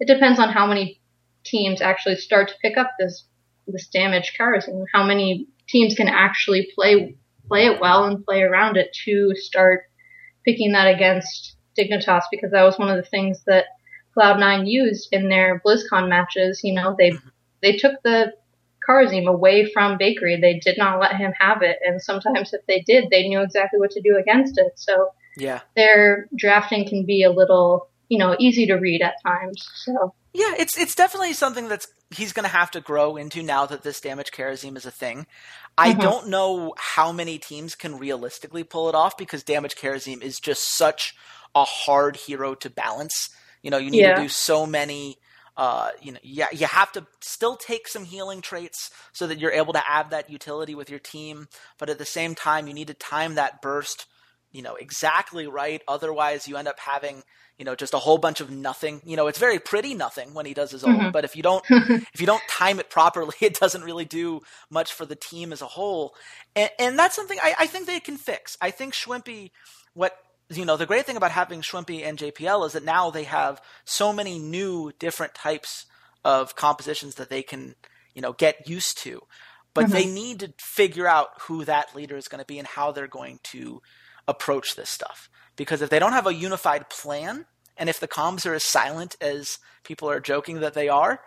it 0.00 0.08
depends 0.08 0.40
on 0.40 0.48
how 0.48 0.66
many 0.66 1.00
teams 1.44 1.80
actually 1.80 2.16
start 2.16 2.48
to 2.48 2.54
pick 2.60 2.76
up 2.76 2.90
this, 2.98 3.24
this 3.68 3.86
damage 3.86 4.34
cards 4.36 4.66
and 4.66 4.86
how 4.92 5.04
many 5.04 5.46
teams 5.68 5.94
can 5.94 6.08
actually 6.08 6.68
play, 6.74 7.14
play 7.46 7.66
it 7.66 7.80
well 7.80 8.04
and 8.04 8.24
play 8.24 8.42
around 8.42 8.76
it 8.76 8.92
to 9.04 9.34
start 9.36 9.84
picking 10.44 10.72
that 10.72 10.92
against 10.92 11.56
Dignitas 11.78 12.22
because 12.30 12.50
that 12.52 12.64
was 12.64 12.78
one 12.78 12.88
of 12.90 12.96
the 12.96 13.08
things 13.08 13.42
that 13.46 13.66
Cloud9 14.16 14.68
used 14.68 15.08
in 15.12 15.28
their 15.28 15.60
BlizzCon 15.64 16.08
matches. 16.08 16.60
You 16.64 16.74
know, 16.74 16.94
they 16.98 17.12
they 17.62 17.76
took 17.76 18.02
the 18.02 18.32
Kharazim 18.88 19.26
away 19.26 19.70
from 19.72 19.98
Bakery. 19.98 20.40
They 20.40 20.58
did 20.58 20.78
not 20.78 21.00
let 21.00 21.16
him 21.16 21.32
have 21.38 21.62
it, 21.62 21.78
and 21.84 22.02
sometimes 22.02 22.52
if 22.52 22.64
they 22.66 22.80
did, 22.80 23.08
they 23.10 23.28
knew 23.28 23.40
exactly 23.40 23.78
what 23.78 23.90
to 23.92 24.00
do 24.00 24.16
against 24.16 24.58
it. 24.58 24.72
So 24.76 25.10
yeah, 25.36 25.60
their 25.76 26.28
drafting 26.36 26.88
can 26.88 27.04
be 27.06 27.22
a 27.22 27.30
little, 27.30 27.88
you 28.08 28.18
know, 28.18 28.36
easy 28.38 28.66
to 28.66 28.74
read 28.74 29.02
at 29.02 29.14
times. 29.24 29.66
So 29.84 30.14
yeah, 30.32 30.54
it's 30.58 30.78
it's 30.78 30.94
definitely 30.94 31.32
something 31.32 31.68
that's 31.68 31.86
he's 32.10 32.32
going 32.32 32.44
to 32.44 32.50
have 32.50 32.70
to 32.72 32.80
grow 32.80 33.16
into 33.16 33.42
now 33.42 33.66
that 33.66 33.82
this 33.82 34.00
damage 34.00 34.32
Kharazim 34.32 34.76
is 34.76 34.86
a 34.86 34.90
thing. 34.90 35.26
I 35.78 35.92
mm-hmm. 35.92 36.00
don't 36.00 36.28
know 36.28 36.74
how 36.76 37.12
many 37.12 37.38
teams 37.38 37.74
can 37.74 37.98
realistically 37.98 38.64
pull 38.64 38.88
it 38.88 38.94
off 38.94 39.16
because 39.16 39.42
damage 39.42 39.76
Kharazim 39.76 40.22
is 40.22 40.40
just 40.40 40.64
such 40.64 41.14
a 41.54 41.64
hard 41.64 42.16
hero 42.16 42.54
to 42.56 42.70
balance. 42.70 43.30
You 43.62 43.70
know, 43.70 43.78
you 43.78 43.90
need 43.90 44.02
yeah. 44.02 44.16
to 44.16 44.22
do 44.22 44.28
so 44.28 44.66
many. 44.66 45.18
Uh, 45.56 45.90
you 46.00 46.12
know, 46.12 46.18
yeah, 46.22 46.46
you 46.52 46.66
have 46.66 46.90
to 46.92 47.06
still 47.20 47.56
take 47.56 47.86
some 47.86 48.04
healing 48.04 48.40
traits 48.40 48.90
so 49.12 49.26
that 49.26 49.38
you're 49.38 49.50
able 49.50 49.74
to 49.74 49.90
add 49.90 50.10
that 50.10 50.30
utility 50.30 50.74
with 50.74 50.88
your 50.88 50.98
team, 50.98 51.48
but 51.78 51.90
at 51.90 51.98
the 51.98 52.04
same 52.06 52.34
time, 52.34 52.66
you 52.66 52.72
need 52.72 52.86
to 52.86 52.94
time 52.94 53.34
that 53.34 53.60
burst, 53.60 54.06
you 54.52 54.62
know, 54.62 54.74
exactly 54.76 55.46
right. 55.46 55.82
Otherwise, 55.86 56.48
you 56.48 56.56
end 56.56 56.68
up 56.68 56.78
having, 56.78 57.22
you 57.58 57.66
know, 57.66 57.74
just 57.74 57.92
a 57.92 57.98
whole 57.98 58.16
bunch 58.16 58.40
of 58.40 58.50
nothing. 58.50 59.02
You 59.04 59.16
know, 59.16 59.26
it's 59.26 59.38
very 59.38 59.58
pretty 59.58 59.92
nothing 59.92 60.32
when 60.32 60.46
he 60.46 60.54
does 60.54 60.70
his 60.70 60.82
own, 60.82 60.96
mm-hmm. 60.96 61.10
but 61.10 61.24
if 61.24 61.36
you 61.36 61.42
don't, 61.42 61.62
if 61.68 62.20
you 62.20 62.26
don't 62.26 62.42
time 62.48 62.80
it 62.80 62.88
properly, 62.88 63.34
it 63.42 63.58
doesn't 63.58 63.82
really 63.82 64.06
do 64.06 64.40
much 64.70 64.94
for 64.94 65.04
the 65.04 65.16
team 65.16 65.52
as 65.52 65.60
a 65.60 65.66
whole. 65.66 66.14
And, 66.56 66.70
and 66.78 66.98
that's 66.98 67.16
something 67.16 67.38
I, 67.42 67.54
I 67.58 67.66
think 67.66 67.86
they 67.86 68.00
can 68.00 68.16
fix. 68.16 68.56
I 68.62 68.70
think 68.70 68.94
Schwimpi 68.94 69.50
what 69.94 70.16
you 70.50 70.64
know, 70.64 70.76
the 70.76 70.86
great 70.86 71.06
thing 71.06 71.16
about 71.16 71.30
having 71.30 71.62
Schwimpi 71.62 72.04
and 72.04 72.18
JPL 72.18 72.66
is 72.66 72.72
that 72.72 72.84
now 72.84 73.10
they 73.10 73.24
have 73.24 73.60
so 73.84 74.12
many 74.12 74.38
new 74.38 74.92
different 74.98 75.34
types 75.34 75.86
of 76.24 76.56
compositions 76.56 77.14
that 77.16 77.30
they 77.30 77.42
can, 77.42 77.74
you 78.14 78.22
know, 78.22 78.32
get 78.32 78.68
used 78.68 78.98
to. 78.98 79.22
But 79.72 79.84
mm-hmm. 79.86 79.94
they 79.94 80.06
need 80.06 80.40
to 80.40 80.52
figure 80.58 81.06
out 81.06 81.28
who 81.42 81.64
that 81.64 81.94
leader 81.94 82.16
is 82.16 82.28
going 82.28 82.40
to 82.40 82.46
be 82.46 82.58
and 82.58 82.66
how 82.66 82.90
they're 82.90 83.06
going 83.06 83.38
to 83.44 83.80
approach 84.26 84.74
this 84.74 84.90
stuff. 84.90 85.30
Because 85.56 85.82
if 85.82 85.90
they 85.90 85.98
don't 85.98 86.12
have 86.12 86.26
a 86.26 86.34
unified 86.34 86.88
plan 86.88 87.46
And 87.76 87.88
if 87.88 87.98
the 87.98 88.08
comms 88.08 88.44
are 88.44 88.54
as 88.54 88.64
silent 88.64 89.16
as 89.20 89.58
people 89.84 90.10
are 90.10 90.20
joking 90.20 90.60
that 90.60 90.74
they 90.74 90.88
are, 90.88 91.22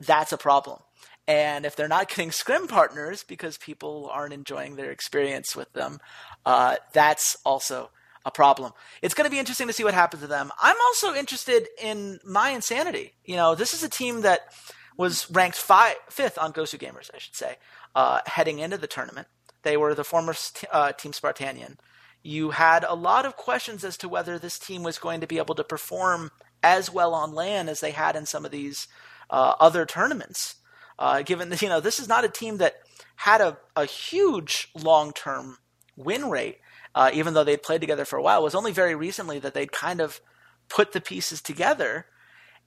that's 0.00 0.32
a 0.32 0.38
problem. 0.38 0.80
And 1.28 1.64
if 1.64 1.76
they're 1.76 1.88
not 1.88 2.08
getting 2.08 2.32
scrim 2.42 2.66
partners 2.66 3.24
because 3.24 3.56
people 3.56 4.10
aren't 4.12 4.34
enjoying 4.34 4.76
their 4.76 4.90
experience 4.90 5.54
with 5.54 5.72
them, 5.72 6.00
uh, 6.44 6.76
that's 6.92 7.36
also 7.44 7.90
a 8.24 8.30
problem. 8.30 8.72
It's 9.00 9.14
going 9.14 9.26
to 9.26 9.30
be 9.30 9.38
interesting 9.38 9.66
to 9.66 9.72
see 9.72 9.84
what 9.84 9.94
happens 9.94 10.22
to 10.22 10.28
them. 10.28 10.50
I'm 10.60 10.76
also 10.88 11.14
interested 11.14 11.68
in 11.80 12.20
my 12.24 12.50
insanity. 12.50 13.14
You 13.24 13.36
know, 13.36 13.54
this 13.54 13.74
is 13.74 13.82
a 13.82 13.88
team 13.88 14.22
that 14.22 14.52
was 14.96 15.30
ranked 15.30 15.56
five, 15.56 15.96
fifth 16.10 16.38
on 16.38 16.52
Gosu 16.52 16.78
Gamers, 16.78 17.10
I 17.14 17.18
should 17.18 17.34
say, 17.34 17.56
uh, 17.94 18.20
heading 18.26 18.58
into 18.58 18.78
the 18.78 18.86
tournament. 18.86 19.28
They 19.62 19.76
were 19.76 19.94
the 19.94 20.04
former 20.04 20.34
uh, 20.70 20.92
Team 20.92 21.12
Spartanian. 21.12 21.76
You 22.22 22.50
had 22.50 22.84
a 22.84 22.94
lot 22.94 23.26
of 23.26 23.36
questions 23.36 23.84
as 23.84 23.96
to 23.98 24.08
whether 24.08 24.38
this 24.38 24.58
team 24.58 24.82
was 24.82 24.98
going 24.98 25.20
to 25.20 25.26
be 25.26 25.38
able 25.38 25.54
to 25.56 25.64
perform 25.64 26.30
as 26.62 26.92
well 26.92 27.14
on 27.14 27.34
land 27.34 27.68
as 27.68 27.80
they 27.80 27.90
had 27.90 28.14
in 28.14 28.26
some 28.26 28.44
of 28.44 28.52
these 28.52 28.86
uh, 29.30 29.54
other 29.58 29.84
tournaments. 29.84 30.56
Uh, 30.98 31.22
given 31.22 31.48
that, 31.48 31.62
you 31.62 31.68
know, 31.68 31.80
this 31.80 31.98
is 31.98 32.06
not 32.06 32.24
a 32.24 32.28
team 32.28 32.58
that 32.58 32.76
had 33.16 33.40
a, 33.40 33.56
a 33.74 33.84
huge 33.84 34.68
long 34.74 35.12
term 35.12 35.58
win 35.96 36.28
rate, 36.30 36.58
uh, 36.94 37.10
even 37.12 37.34
though 37.34 37.44
they'd 37.44 37.62
played 37.62 37.80
together 37.80 38.04
for 38.04 38.18
a 38.18 38.22
while. 38.22 38.40
It 38.40 38.44
was 38.44 38.54
only 38.54 38.72
very 38.72 38.94
recently 38.94 39.38
that 39.38 39.54
they'd 39.54 39.72
kind 39.72 40.00
of 40.00 40.20
put 40.68 40.92
the 40.92 41.00
pieces 41.00 41.40
together. 41.40 42.06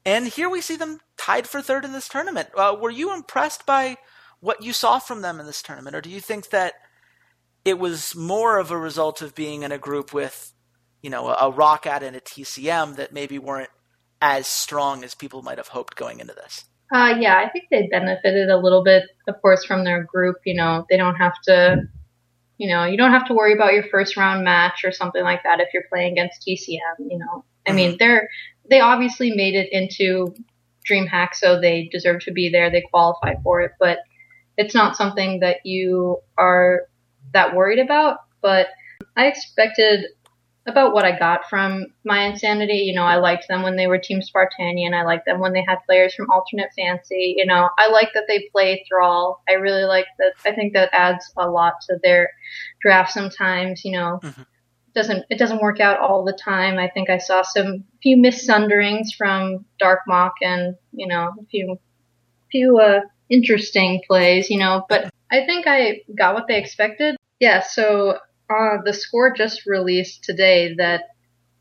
And 0.06 0.28
here 0.28 0.50
we 0.50 0.62
see 0.62 0.76
them 0.76 1.00
tied 1.18 1.48
for 1.48 1.62
third 1.62 1.86
in 1.86 1.92
this 1.92 2.08
tournament. 2.08 2.50
Uh, 2.56 2.76
were 2.80 2.92
you 2.92 3.14
impressed 3.14 3.66
by 3.66 3.98
what 4.40 4.62
you 4.62 4.74
saw 4.74 5.00
from 5.00 5.22
them 5.22 5.40
in 5.40 5.46
this 5.46 5.62
tournament, 5.62 5.96
or 5.96 6.02
do 6.02 6.10
you 6.10 6.20
think 6.20 6.50
that 6.50 6.74
it 7.64 7.80
was 7.80 8.16
more 8.16 8.60
of 8.60 8.70
a 8.70 8.78
result 8.78 9.22
of 9.22 9.34
being 9.34 9.64
in 9.64 9.72
a 9.72 9.78
group 9.78 10.14
with, 10.14 10.54
you 11.02 11.10
know, 11.10 11.28
a, 11.30 11.50
a 11.50 11.52
ROCCAT 11.52 12.04
and 12.04 12.16
a 12.16 12.20
TCM 12.20 12.98
that 12.98 13.12
maybe 13.12 13.40
weren't 13.40 13.72
as 14.22 14.46
strong 14.46 15.04
as 15.04 15.16
people 15.16 15.42
might 15.42 15.58
have 15.58 15.70
hoped 15.70 15.96
going 15.96 16.20
into 16.20 16.34
this? 16.34 16.66
Uh, 16.94 17.16
yeah, 17.20 17.38
I 17.38 17.50
think 17.50 17.66
they 17.72 17.88
benefited 17.88 18.50
a 18.50 18.58
little 18.58 18.84
bit, 18.84 19.04
of 19.28 19.42
course, 19.42 19.66
from 19.66 19.84
their 19.84 20.04
group. 20.04 20.38
You 20.46 20.56
know, 20.56 20.86
they 20.90 20.98
don't 20.98 21.16
have 21.16 21.34
to, 21.46 21.78
you 22.58 22.70
know, 22.70 22.86
you 22.86 22.98
don't 22.98 23.12
have 23.12 23.28
to 23.28 23.34
worry 23.34 23.54
about 23.54 23.74
your 23.74 23.84
first 23.84 24.16
round 24.16 24.44
match 24.44 24.84
or 24.84 24.92
something 24.92 25.24
like 25.24 25.44
that 25.44 25.60
if 25.60 25.70
you're 25.74 25.84
playing 25.90 26.14
against 26.14 26.46
TCM. 26.48 27.10
You 27.10 27.18
know, 27.18 27.44
I 27.66 27.70
mm-hmm. 27.70 27.76
mean, 27.76 27.98
they're 28.00 28.30
they 28.70 28.80
obviously 28.80 29.32
made 29.32 29.56
it 29.56 29.72
into 29.72 30.34
DreamHack, 30.90 31.34
so 31.34 31.60
they 31.60 31.90
deserve 31.92 32.22
to 32.22 32.32
be 32.32 32.50
there. 32.50 32.70
They 32.70 32.82
qualified 32.82 33.38
for 33.44 33.62
it, 33.62 33.72
but 33.80 34.00
it's 34.58 34.74
not 34.74 34.96
something 34.96 35.40
that 35.42 35.58
you 35.66 36.20
are 36.38 36.84
that 37.34 37.56
worried 37.56 37.80
about. 37.80 38.20
But 38.42 38.68
I 39.18 39.28
expected 39.28 40.06
about 40.68 40.94
what 40.94 41.06
I 41.06 41.18
got 41.18 41.48
from 41.50 41.88
my 42.04 42.24
insanity. 42.24 42.78
You 42.78 42.96
know, 42.96 43.04
I 43.04 43.18
liked 43.18 43.48
them 43.48 43.62
when 43.62 43.76
they 43.76 43.88
were 43.88 44.00
Team 44.00 44.22
Spartanian. 44.22 44.94
I 44.94 45.04
liked 45.04 45.26
them 45.26 45.40
when 45.40 45.54
they 45.54 45.64
had 45.64 45.78
players 45.86 46.16
from 46.16 46.30
Alternate 46.32 46.72
Fancy. 46.76 47.36
You 47.38 47.46
know, 47.46 47.70
I 47.78 47.90
like 47.90 48.14
that 48.14 48.26
they 48.28 48.50
play 48.52 48.84
Thrall. 48.88 49.44
I 49.48 49.54
really 49.54 49.84
like 49.84 50.08
that. 50.18 50.34
I 50.46 50.56
think 50.56 50.74
that 50.74 50.90
adds 50.92 51.32
a 51.38 51.50
lot 51.50 51.74
to 51.88 52.00
their 52.02 52.32
draft 52.82 53.12
sometimes. 53.14 53.86
You 53.86 53.92
know, 53.92 54.20
mm-hmm. 54.24 54.42
doesn't 54.96 55.26
it 55.30 55.38
doesn't 55.38 55.62
work 55.62 55.80
out 55.80 56.00
all 56.00 56.26
the 56.26 56.38
time. 56.44 56.80
I 56.80 56.90
think 56.90 57.10
I 57.10 57.20
saw 57.20 57.44
some 57.44 57.84
few 58.02 58.18
missunderings 58.18 59.14
from 59.14 59.66
Darkmok 59.80 60.34
and 60.42 60.76
you 60.92 61.08
know 61.08 61.32
a 61.40 61.46
few 61.46 61.80
few 62.52 62.80
uh, 62.80 63.02
interesting 63.30 64.02
plays. 64.08 64.50
You 64.50 64.58
know, 64.58 64.84
but 64.90 65.12
I 65.32 65.46
think 65.46 65.68
I 65.68 66.02
got 66.18 66.34
what 66.34 66.48
they 66.48 66.58
expected. 66.58 67.18
Yeah, 67.40 67.62
so 67.62 68.18
uh, 68.50 68.78
the 68.84 68.94
score 68.94 69.34
just 69.34 69.66
released 69.66 70.24
today 70.24 70.76
that 70.76 71.04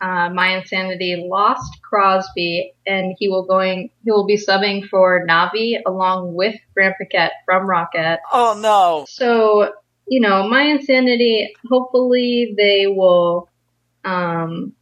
uh, 0.01 0.28
My 0.30 0.57
Insanity 0.57 1.26
lost 1.28 1.80
Crosby, 1.82 2.74
and 2.87 3.14
he 3.18 3.28
will 3.28 3.47
going 3.47 3.91
he 4.05 4.11
will 4.11 4.26
be 4.26 4.37
subbing 4.37 4.89
for 4.89 5.26
Navi 5.26 5.80
along 5.87 6.35
with 6.35 6.55
Grand 6.74 6.95
Paquette 7.01 7.32
from 7.47 7.66
ROCCAT. 7.66 8.18
Oh 8.32 8.59
no! 8.61 9.07
So 9.09 9.72
you 10.07 10.20
know, 10.20 10.49
My 10.49 10.62
Insanity. 10.62 11.55
Hopefully, 11.70 12.55
they 12.57 12.87
will, 12.87 13.49
um, 14.05 14.74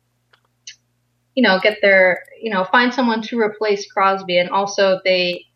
you 1.35 1.43
know, 1.43 1.61
get 1.63 1.79
their 1.83 2.25
you 2.41 2.51
know 2.51 2.65
find 2.65 2.93
someone 2.93 3.23
to 3.23 3.39
replace 3.39 3.91
Crosby, 3.91 4.39
and 4.39 4.51
also 4.51 5.01
they 5.05 5.47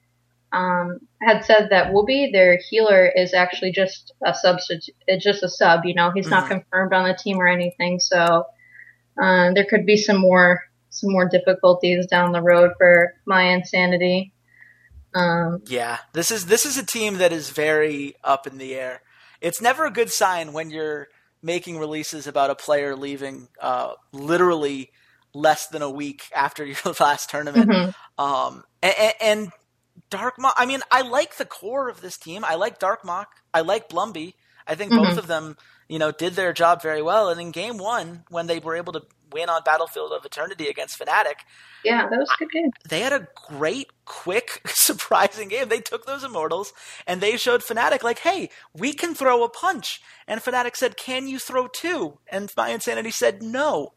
um, 0.53 1.01
had 1.21 1.45
said 1.45 1.69
that 1.71 1.93
Wooby, 1.93 2.31
their 2.33 2.59
healer, 2.69 3.07
is 3.07 3.33
actually 3.33 3.73
just 3.73 4.13
a 4.25 4.35
substitute. 4.35 4.95
It's 5.07 5.25
just 5.25 5.43
a 5.43 5.49
sub. 5.49 5.85
You 5.85 5.95
know, 5.95 6.11
he's 6.15 6.27
mm-hmm. 6.27 6.35
not 6.35 6.49
confirmed 6.49 6.93
on 6.93 7.09
the 7.09 7.15
team 7.15 7.39
or 7.39 7.49
anything. 7.49 8.01
So 8.01 8.47
uh, 9.21 9.53
there 9.55 9.65
could 9.69 9.87
be 9.87 9.97
some 9.97 10.19
more 10.19 10.63
some 10.91 11.13
more 11.13 11.29
difficulties 11.29 12.07
down 12.07 12.33
the 12.33 12.41
road 12.41 12.73
for 12.79 13.15
my 13.27 13.43
insanity. 13.55 14.33
Um, 15.15 15.63
yeah, 15.67 15.99
this 16.13 16.31
is 16.31 16.47
this 16.47 16.67
is 16.67 16.77
a 16.77 16.85
team 16.85 17.19
that 17.19 17.33
is 17.33 17.51
very 17.51 18.15
up 18.23 18.47
in 18.47 18.59
the 18.59 18.75
air. 18.75 19.01
It's 19.41 19.61
never 19.61 19.87
a 19.87 19.91
good 19.91 20.11
sign 20.11 20.53
when 20.53 20.71
you're 20.71 21.09
making 21.43 21.79
releases 21.79 22.27
about 22.27 22.51
a 22.51 22.55
player 22.55 22.97
leaving 22.97 23.49
uh, 23.61 23.93
literally 24.13 24.91
less 25.35 25.69
than 25.69 25.83
a 25.83 25.91
week 25.91 26.25
after 26.35 26.65
your 26.67 26.77
last 27.01 27.31
tournament. 27.31 27.71
Mm-hmm. 27.71 28.23
Um, 28.23 28.65
and, 28.83 29.13
and 29.21 29.53
Darkmok. 30.11 30.55
I 30.57 30.67
mean, 30.67 30.81
I 30.91 31.03
like 31.03 31.37
the 31.37 31.45
core 31.45 31.89
of 31.89 32.01
this 32.01 32.17
team. 32.17 32.45
I 32.45 32.55
like 32.55 32.79
Darkmok. 32.79 33.29
I 33.53 33.61
like 33.61 33.89
Blumby. 33.89 34.35
I 34.67 34.75
think 34.75 34.93
mm-hmm. 34.93 35.05
both 35.05 35.19
of 35.19 35.27
them, 35.27 35.57
you 35.89 35.99
know, 35.99 36.11
did 36.11 36.35
their 36.35 36.53
job 36.53 36.83
very 36.83 37.03
well. 37.03 37.29
And 37.29 37.41
in 37.41 37.51
game 37.51 37.79
one, 37.79 38.25
when 38.29 38.47
they 38.47 38.59
were 38.59 38.77
able 38.77 38.93
to 38.95 39.03
win 39.33 39.49
on 39.49 39.63
Battlefield 39.65 40.13
of 40.13 40.25
Eternity 40.25 40.69
against 40.69 40.99
Fnatic, 40.99 41.45
yeah, 41.85 42.09
that 42.09 42.19
was 42.19 42.31
a 42.31 42.39
good 42.39 42.51
game. 42.51 42.71
They 42.89 43.01
had 43.01 43.13
a 43.13 43.29
great, 43.49 43.89
quick, 44.05 44.63
surprising 44.67 45.49
game. 45.49 45.69
They 45.69 45.81
took 45.81 46.07
those 46.07 46.25
Immortals 46.25 46.73
and 47.07 47.21
they 47.21 47.37
showed 47.37 47.63
Fnatic 47.63 48.03
like, 48.03 48.21
hey, 48.21 48.51
we 48.75 48.93
can 48.93 49.15
throw 49.15 49.45
a 49.45 49.49
punch. 49.49 50.01
And 50.27 50.41
Fnatic 50.41 50.77
said, 50.77 50.97
can 50.97 51.29
you 51.29 51.39
throw 51.39 51.69
two? 51.69 52.19
And 52.29 52.53
My 52.57 52.71
Insanity 52.71 53.13
said, 53.13 53.43
no. 53.43 53.93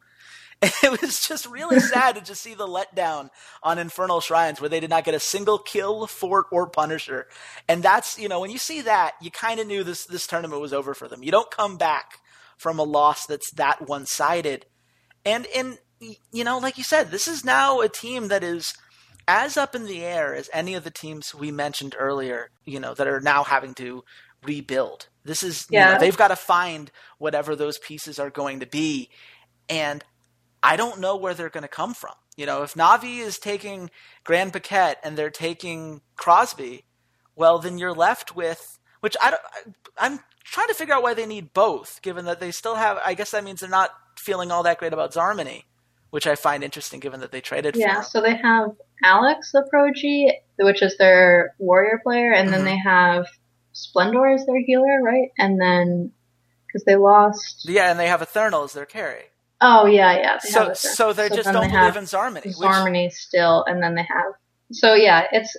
it 0.84 1.02
was 1.02 1.26
just 1.26 1.46
really 1.46 1.80
sad 1.80 2.16
to 2.16 2.22
just 2.22 2.42
see 2.42 2.54
the 2.54 2.68
letdown 2.68 3.30
on 3.64 3.80
Infernal 3.80 4.20
Shrines 4.20 4.60
where 4.60 4.70
they 4.70 4.82
did 4.82 4.90
not 4.90 5.06
get 5.06 5.14
a 5.14 5.20
single 5.20 5.58
kill, 5.58 6.06
fort, 6.06 6.48
or 6.52 6.68
Punisher. 6.70 7.28
And 7.70 7.82
that's, 7.82 8.20
you 8.20 8.28
know, 8.28 8.42
when 8.42 8.52
you 8.52 8.58
see 8.58 8.82
that, 8.82 9.14
you 9.22 9.32
kind 9.32 9.62
of 9.62 9.68
knew 9.68 9.86
this, 9.86 10.06
this 10.06 10.28
tournament 10.28 10.62
was 10.62 10.74
over 10.74 10.94
for 10.94 11.08
them. 11.08 11.24
You 11.24 11.32
don't 11.32 11.50
come 11.50 11.78
back 11.78 12.20
from 12.58 12.78
a 12.78 12.84
loss 12.84 13.26
that's 13.26 13.52
that 13.52 13.88
one 13.88 14.06
sided. 14.06 14.66
And, 15.26 15.48
and, 15.56 15.78
you 16.32 16.44
know, 16.44 16.58
like 16.58 16.78
you 16.78 16.84
said, 16.84 17.10
this 17.10 17.30
is 17.30 17.46
now 17.46 17.80
a 17.80 17.88
team 17.88 18.28
that 18.28 18.44
is 18.44 18.74
as 19.30 19.56
up 19.56 19.76
in 19.76 19.86
the 19.86 20.04
air 20.04 20.36
as 20.36 20.50
any 20.52 20.74
of 20.74 20.84
the 20.84 20.92
teams 20.92 21.34
we 21.34 21.52
mentioned 21.52 21.96
earlier, 21.98 22.50
you 22.66 22.82
know, 22.82 22.94
that 22.96 23.08
are 23.08 23.22
now 23.22 23.46
having 23.46 23.74
to 23.76 24.04
rebuild. 24.44 25.08
This 25.24 25.42
is, 25.42 25.68
yeah. 25.70 25.88
You 25.88 25.94
know, 25.94 26.00
they've 26.00 26.18
got 26.18 26.30
to 26.30 26.36
find 26.36 26.92
whatever 27.18 27.56
those 27.56 27.78
pieces 27.78 28.20
are 28.20 28.30
going 28.30 28.60
to 28.60 28.66
be. 28.66 29.10
And 29.70 30.04
I 30.62 30.76
don't 30.76 31.00
know 31.00 31.16
where 31.16 31.34
they're 31.34 31.50
going 31.50 31.64
to 31.64 31.68
come 31.68 31.94
from. 31.94 32.14
You 32.36 32.46
know, 32.46 32.64
if 32.64 32.74
Navi 32.74 33.20
is 33.20 33.40
taking 33.40 33.90
Grand 34.24 34.54
Paquette 34.54 35.00
and 35.04 35.18
they're 35.18 35.30
taking 35.30 36.02
Crosby, 36.16 36.86
well, 37.36 37.60
then 37.60 37.78
you're 37.78 37.94
left 37.94 38.36
with 38.36 38.80
which 39.00 39.16
I 39.22 39.32
don't, 39.32 39.42
I'm 39.98 40.20
trying 40.44 40.68
to 40.68 40.74
figure 40.74 40.94
out 40.94 41.04
why 41.04 41.14
they 41.14 41.26
need 41.26 41.54
both, 41.54 42.02
given 42.02 42.26
that 42.26 42.40
they 42.40 42.52
still 42.52 42.76
have. 42.76 43.00
I 43.06 43.14
guess 43.14 43.32
that 43.32 43.44
means 43.44 43.62
they're 43.62 43.70
not 43.70 43.92
feeling 44.18 44.52
all 44.52 44.64
that 44.64 44.80
great 44.80 44.94
about 44.94 45.14
Zarmony, 45.14 45.64
which 46.10 46.28
I 46.28 46.36
find 46.36 46.64
interesting, 46.64 47.00
given 47.00 47.20
that 47.22 47.32
they 47.32 47.42
traded. 47.42 47.76
Yeah, 47.76 48.02
so 48.02 48.22
they 48.22 48.36
have 48.36 48.72
Alex 49.04 49.52
the 49.52 49.68
Proji, 49.74 50.32
which 50.58 50.82
is 50.82 50.98
their 50.98 51.56
warrior 51.60 52.00
player, 52.04 52.34
and 52.34 52.50
mm-hmm. 52.50 52.58
then 52.58 52.66
they 52.66 52.78
have 52.78 53.28
Splendor 53.74 54.28
as 54.28 54.46
their 54.46 54.60
healer, 54.60 55.02
right? 55.02 55.30
And 55.38 55.60
then 55.60 56.12
because 56.68 56.84
they 56.84 56.96
lost. 56.96 57.68
Yeah, 57.68 57.90
and 57.90 58.00
they 58.00 58.08
have 58.08 58.22
Eternal 58.22 58.64
as 58.64 58.74
their 58.74 58.86
carry. 58.86 59.26
Oh 59.62 59.86
yeah, 59.86 60.18
yeah. 60.18 60.40
They 60.44 60.50
so 60.50 60.74
so 60.74 61.14
they 61.14 61.30
so 61.30 61.36
just 61.36 61.52
don't 61.52 61.70
they 61.70 61.78
believe 61.78 61.98
in 61.98 62.06
Zarmony. 62.06 62.56
Zarmony 62.56 63.06
which... 63.06 63.14
still, 63.14 63.64
and 63.66 63.84
then 63.84 63.96
they 63.96 64.04
have. 64.04 64.34
So 64.72 64.94
yeah, 64.94 65.28
it's 65.32 65.56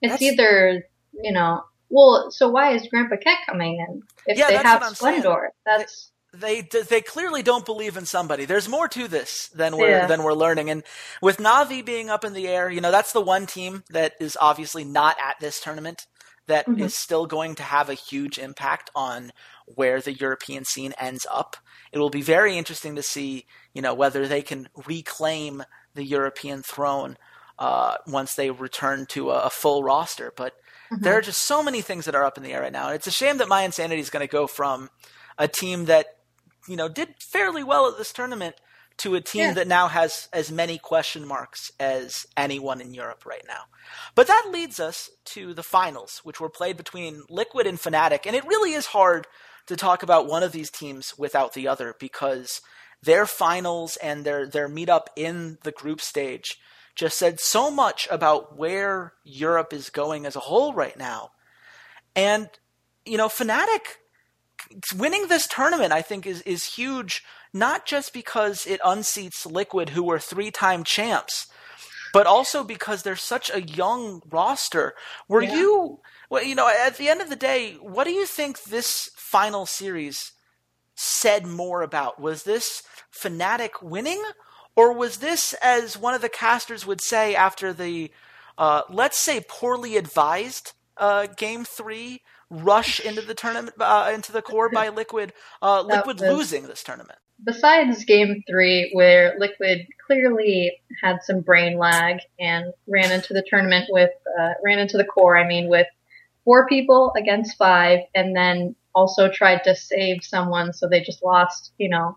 it's 0.00 0.12
that's... 0.12 0.22
either 0.22 0.84
you 1.22 1.32
know. 1.32 1.62
Well, 1.90 2.30
so 2.30 2.48
why 2.48 2.74
is 2.74 2.88
Grandpa 2.88 3.16
Paquette 3.16 3.38
coming 3.46 3.76
in 3.78 4.02
if 4.26 4.36
yeah, 4.38 4.48
they 4.48 4.56
have 4.56 4.84
Splendor? 4.96 5.22
Saying. 5.22 5.50
That's 5.64 6.10
they 6.32 6.62
they 6.62 7.00
clearly 7.00 7.42
don't 7.42 7.64
believe 7.64 7.96
in 7.96 8.06
somebody. 8.06 8.44
There's 8.44 8.68
more 8.68 8.88
to 8.88 9.08
this 9.08 9.48
than 9.48 9.76
we're 9.76 9.90
yeah. 9.90 10.06
than 10.06 10.22
we're 10.22 10.34
learning. 10.34 10.70
And 10.70 10.82
with 11.22 11.38
Navi 11.38 11.84
being 11.84 12.10
up 12.10 12.24
in 12.24 12.32
the 12.32 12.48
air, 12.48 12.70
you 12.70 12.80
know, 12.80 12.90
that's 12.90 13.12
the 13.12 13.20
one 13.20 13.46
team 13.46 13.84
that 13.90 14.14
is 14.20 14.36
obviously 14.40 14.84
not 14.84 15.16
at 15.22 15.36
this 15.40 15.60
tournament 15.60 16.06
that 16.46 16.66
mm-hmm. 16.66 16.82
is 16.82 16.94
still 16.94 17.26
going 17.26 17.54
to 17.54 17.62
have 17.62 17.88
a 17.88 17.94
huge 17.94 18.38
impact 18.38 18.90
on 18.94 19.32
where 19.66 20.00
the 20.00 20.12
European 20.12 20.64
scene 20.64 20.94
ends 20.98 21.26
up 21.30 21.56
it 21.94 22.00
will 22.00 22.10
be 22.10 22.22
very 22.22 22.58
interesting 22.58 22.96
to 22.96 23.04
see, 23.04 23.46
you 23.72 23.80
know, 23.80 23.94
whether 23.94 24.26
they 24.26 24.42
can 24.42 24.68
reclaim 24.84 25.62
the 25.94 26.04
European 26.04 26.60
throne 26.60 27.16
uh, 27.56 27.98
once 28.08 28.34
they 28.34 28.50
return 28.50 29.06
to 29.06 29.30
a, 29.30 29.42
a 29.42 29.50
full 29.50 29.84
roster. 29.84 30.32
But 30.36 30.54
mm-hmm. 30.92 31.04
there 31.04 31.16
are 31.16 31.20
just 31.20 31.42
so 31.42 31.62
many 31.62 31.82
things 31.82 32.06
that 32.06 32.16
are 32.16 32.24
up 32.24 32.36
in 32.36 32.42
the 32.42 32.52
air 32.52 32.62
right 32.62 32.72
now. 32.72 32.86
And 32.86 32.96
it's 32.96 33.06
a 33.06 33.12
shame 33.12 33.38
that 33.38 33.46
My 33.46 33.62
Insanity 33.62 34.00
is 34.00 34.10
going 34.10 34.26
to 34.26 34.30
go 34.30 34.48
from 34.48 34.90
a 35.38 35.46
team 35.46 35.84
that, 35.84 36.06
you 36.66 36.74
know, 36.74 36.88
did 36.88 37.14
fairly 37.20 37.62
well 37.62 37.88
at 37.88 37.96
this 37.96 38.12
tournament 38.12 38.56
to 38.96 39.14
a 39.14 39.20
team 39.20 39.42
Yeah. 39.42 39.52
that 39.54 39.68
now 39.68 39.86
has 39.86 40.28
as 40.32 40.50
many 40.50 40.78
question 40.78 41.24
marks 41.24 41.70
as 41.78 42.26
anyone 42.36 42.80
in 42.80 42.92
Europe 42.92 43.24
right 43.24 43.44
now. 43.46 43.66
But 44.16 44.26
that 44.26 44.48
leads 44.50 44.80
us 44.80 45.10
to 45.26 45.54
the 45.54 45.62
finals, 45.62 46.22
which 46.24 46.40
were 46.40 46.50
played 46.50 46.76
between 46.76 47.22
Liquid 47.30 47.68
and 47.68 47.78
Fnatic, 47.78 48.26
and 48.26 48.34
it 48.34 48.46
really 48.46 48.72
is 48.72 48.86
hard 48.86 49.28
to 49.66 49.76
talk 49.76 50.02
about 50.02 50.26
one 50.26 50.42
of 50.42 50.52
these 50.52 50.70
teams 50.70 51.14
without 51.18 51.54
the 51.54 51.68
other 51.68 51.94
because 51.98 52.60
their 53.02 53.26
finals 53.26 53.96
and 54.02 54.24
their 54.24 54.46
their 54.46 54.68
meetup 54.68 55.06
in 55.16 55.58
the 55.62 55.72
group 55.72 56.00
stage 56.00 56.58
just 56.94 57.18
said 57.18 57.40
so 57.40 57.70
much 57.70 58.06
about 58.10 58.56
where 58.56 59.14
Europe 59.24 59.72
is 59.72 59.90
going 59.90 60.26
as 60.26 60.36
a 60.36 60.40
whole 60.40 60.72
right 60.72 60.96
now. 60.96 61.30
And 62.14 62.48
you 63.04 63.18
know, 63.18 63.28
Fnatic 63.28 63.98
winning 64.94 65.28
this 65.28 65.46
tournament 65.46 65.92
I 65.92 66.02
think 66.02 66.26
is 66.26 66.40
is 66.42 66.74
huge 66.74 67.22
not 67.52 67.86
just 67.86 68.12
because 68.12 68.66
it 68.66 68.80
unseats 68.80 69.50
Liquid 69.50 69.90
who 69.90 70.02
were 70.02 70.18
three-time 70.18 70.84
champs 70.84 71.46
but 72.14 72.26
also 72.28 72.62
because 72.62 73.02
they're 73.02 73.16
such 73.16 73.50
a 73.52 73.60
young 73.60 74.22
roster. 74.30 74.94
Were 75.28 75.42
Yeah. 75.42 75.56
you 75.56 76.00
well, 76.34 76.44
you 76.44 76.56
know, 76.56 76.68
at 76.68 76.96
the 76.96 77.08
end 77.08 77.20
of 77.20 77.28
the 77.28 77.36
day, 77.36 77.76
what 77.80 78.04
do 78.04 78.10
you 78.10 78.26
think 78.26 78.64
this 78.64 79.08
final 79.14 79.66
series 79.66 80.32
said 80.96 81.46
more 81.46 81.82
about? 81.82 82.20
Was 82.20 82.42
this 82.42 82.82
Fnatic 83.12 83.80
winning, 83.82 84.20
or 84.74 84.92
was 84.92 85.18
this, 85.18 85.54
as 85.62 85.96
one 85.96 86.12
of 86.12 86.22
the 86.22 86.28
casters 86.28 86.84
would 86.84 87.00
say 87.00 87.36
after 87.36 87.72
the, 87.72 88.10
uh, 88.58 88.82
let's 88.90 89.16
say, 89.16 89.44
poorly 89.48 89.96
advised 89.96 90.72
uh, 90.96 91.28
game 91.36 91.64
three 91.64 92.22
rush 92.50 92.98
into 92.98 93.22
the 93.22 93.34
tournament, 93.34 93.76
uh, 93.78 94.10
into 94.12 94.32
the 94.32 94.42
core 94.42 94.68
by 94.68 94.88
Liquid, 95.00 95.32
uh, 95.62 95.82
Liquid 95.82 96.20
was- 96.20 96.30
losing 96.32 96.66
this 96.66 96.82
tournament? 96.82 97.18
besides 97.42 98.04
game 98.04 98.42
three, 98.48 98.90
where 98.92 99.34
Liquid 99.38 99.86
clearly 100.06 100.80
had 101.02 101.18
some 101.22 101.40
brain 101.40 101.76
lag 101.76 102.20
and 102.38 102.72
ran 102.86 103.12
into 103.12 103.34
the 103.34 103.44
tournament 103.46 103.86
with, 103.90 104.12
uh, 104.38 104.54
ran 104.64 104.78
into 104.78 104.96
the 104.96 105.04
core, 105.04 105.36
I 105.36 105.46
mean, 105.46 105.68
with 105.68 105.86
four 106.44 106.66
people 106.68 107.12
against 107.16 107.56
five, 107.56 108.00
and 108.14 108.36
then 108.36 108.74
also 108.94 109.30
tried 109.30 109.62
to 109.64 109.74
save 109.74 110.22
someone, 110.22 110.72
so 110.72 110.88
they 110.88 111.00
just 111.00 111.22
lost, 111.22 111.72
you 111.78 111.88
know, 111.88 112.16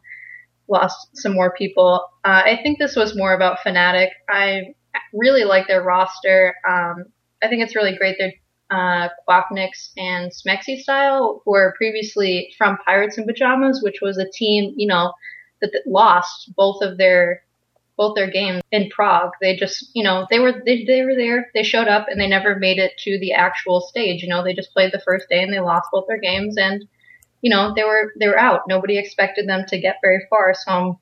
lost 0.68 1.10
some 1.14 1.34
more 1.34 1.54
people. 1.54 2.08
Uh, 2.26 2.44
I 2.46 2.60
think 2.62 2.78
this 2.78 2.96
was 2.96 3.16
more 3.16 3.34
about 3.34 3.60
Fnatic. 3.60 4.10
I 4.30 4.76
really 5.14 5.44
like 5.44 5.68
their 5.68 5.84
roster. 5.84 6.56
Um, 6.68 7.06
I 7.42 7.48
think 7.48 7.64
it's 7.64 7.76
really 7.76 7.98
great. 7.98 8.18
They're 8.20 8.34
uh, 8.70 9.08
and 9.30 10.32
Smexystyle 10.32 11.40
who 11.46 11.52
were 11.52 11.74
previously 11.78 12.54
from 12.58 12.78
Pirates 12.86 13.18
in 13.18 13.26
Pajamas, 13.26 13.82
which 13.82 14.00
was 14.02 14.18
a 14.18 14.30
team, 14.34 14.74
you 14.76 14.88
know, 14.88 15.14
that, 15.62 15.72
that 15.72 15.90
lost 15.90 16.54
both 16.56 16.82
of 16.82 16.98
their 16.98 17.44
both 17.98 18.16
their 18.16 18.30
games 18.30 18.62
in 18.72 18.89
Prague. 18.89 19.32
They 19.41 19.56
just, 19.56 19.89
you 19.93 20.04
know, 20.04 20.28
they 20.30 20.39
were 20.39 20.62
they, 20.66 20.86
they 20.86 21.04
were 21.04 21.16
there, 21.16 21.50
they 21.54 21.64
showed 21.64 21.88
up, 21.88 22.08
and 22.10 22.20
they 22.22 22.28
never 22.28 22.56
made 22.56 22.78
it 22.78 22.93
to 23.00 23.20
the 23.20 23.34
actual 23.34 23.82
stage. 23.82 24.22
You 24.22 24.30
know, 24.30 24.43
they 24.43 24.54
just 24.54 24.72
played 24.72 24.93
the 24.93 25.02
first 25.06 25.28
day 25.30 25.41
and 25.41 25.52
they 25.52 25.60
lost 25.60 25.89
both 25.91 26.06
their 26.08 26.20
games, 26.20 26.58
and 26.58 26.86
you 27.41 27.50
know, 27.50 27.74
they 27.76 27.84
were 27.84 28.14
they 28.20 28.28
were 28.28 28.39
out. 28.39 28.62
Nobody 28.68 28.98
expected 28.98 29.48
them 29.48 29.66
to 29.68 29.80
get 29.80 29.98
very 30.02 30.26
far. 30.30 30.54
So 30.54 30.72
I'm 30.72 30.95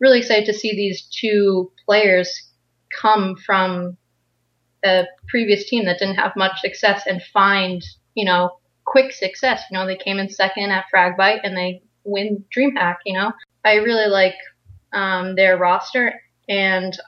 really 0.00 0.18
excited 0.18 0.46
to 0.46 0.54
see 0.54 0.74
these 0.74 1.02
two 1.02 1.70
players 1.86 2.48
come 3.00 3.36
from 3.36 3.96
a 4.84 5.04
previous 5.28 5.68
team 5.68 5.84
that 5.84 5.98
didn't 5.98 6.16
have 6.16 6.32
much 6.36 6.60
success 6.60 7.04
and 7.06 7.22
find, 7.32 7.82
you 8.14 8.24
know, 8.24 8.58
quick 8.84 9.12
success. 9.12 9.62
You 9.70 9.78
know, 9.78 9.86
they 9.86 9.96
came 9.96 10.18
in 10.18 10.28
second 10.28 10.70
at 10.72 10.86
Fragbite 10.92 11.40
and 11.44 11.56
they 11.56 11.82
win 12.04 12.44
DreamHack, 12.56 12.96
you 13.06 13.14
know. 13.14 13.32
I 13.64 13.74
really 13.74 14.08
like 14.08 14.34
um, 14.92 15.36
their 15.36 15.56
roster 15.56 16.20
and 16.52 16.98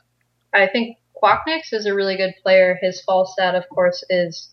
I 0.55 0.67
think 0.67 0.97
Quackniix 1.23 1.73
is 1.73 1.87
a 1.87 1.95
really 1.95 2.17
good 2.17 2.35
player. 2.43 2.79
His 2.81 3.03
Falstad, 3.07 3.55
of 3.55 3.69
course, 3.69 4.03
is 4.09 4.51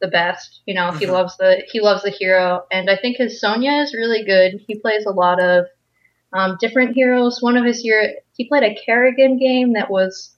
the 0.00 0.08
best. 0.08 0.60
You 0.66 0.74
know, 0.74 0.92
he 0.92 1.06
Mhm. 1.06 1.12
loves 1.12 1.36
the 1.38 1.64
he 1.72 1.80
loves 1.80 2.02
the 2.02 2.10
hero, 2.10 2.66
and 2.70 2.90
I 2.90 2.96
think 2.96 3.16
his 3.16 3.40
Sonya 3.40 3.72
is 3.82 3.94
really 3.94 4.22
good. 4.24 4.60
He 4.66 4.78
plays 4.78 5.06
a 5.06 5.10
lot 5.24 5.40
of 5.40 5.66
um, 6.34 6.58
different 6.60 6.94
heroes. 6.94 7.40
One 7.40 7.56
of 7.56 7.64
his 7.64 7.84
year, 7.84 8.16
he 8.36 8.46
played 8.48 8.64
a 8.64 8.74
Kerrigan 8.74 9.38
game 9.38 9.72
that 9.72 9.90
was 9.90 10.36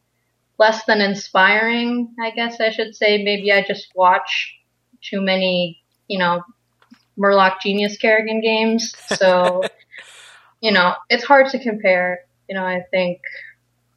less 0.58 0.84
than 0.84 1.00
inspiring, 1.00 2.14
I 2.20 2.30
guess 2.30 2.60
I 2.60 2.70
should 2.70 2.94
say. 2.94 3.24
Maybe 3.24 3.52
I 3.52 3.62
just 3.62 3.88
watch 3.96 4.54
too 5.02 5.20
many, 5.20 5.82
you 6.06 6.18
know, 6.18 6.44
Murloc 7.18 7.60
Genius 7.60 7.96
Kerrigan 7.96 8.40
games. 8.40 8.94
So, 9.08 9.64
you 10.60 10.70
know, 10.70 10.94
it's 11.08 11.24
hard 11.24 11.48
to 11.48 11.58
compare. 11.58 12.20
You 12.48 12.54
know, 12.54 12.64
I 12.64 12.82
think 12.92 13.20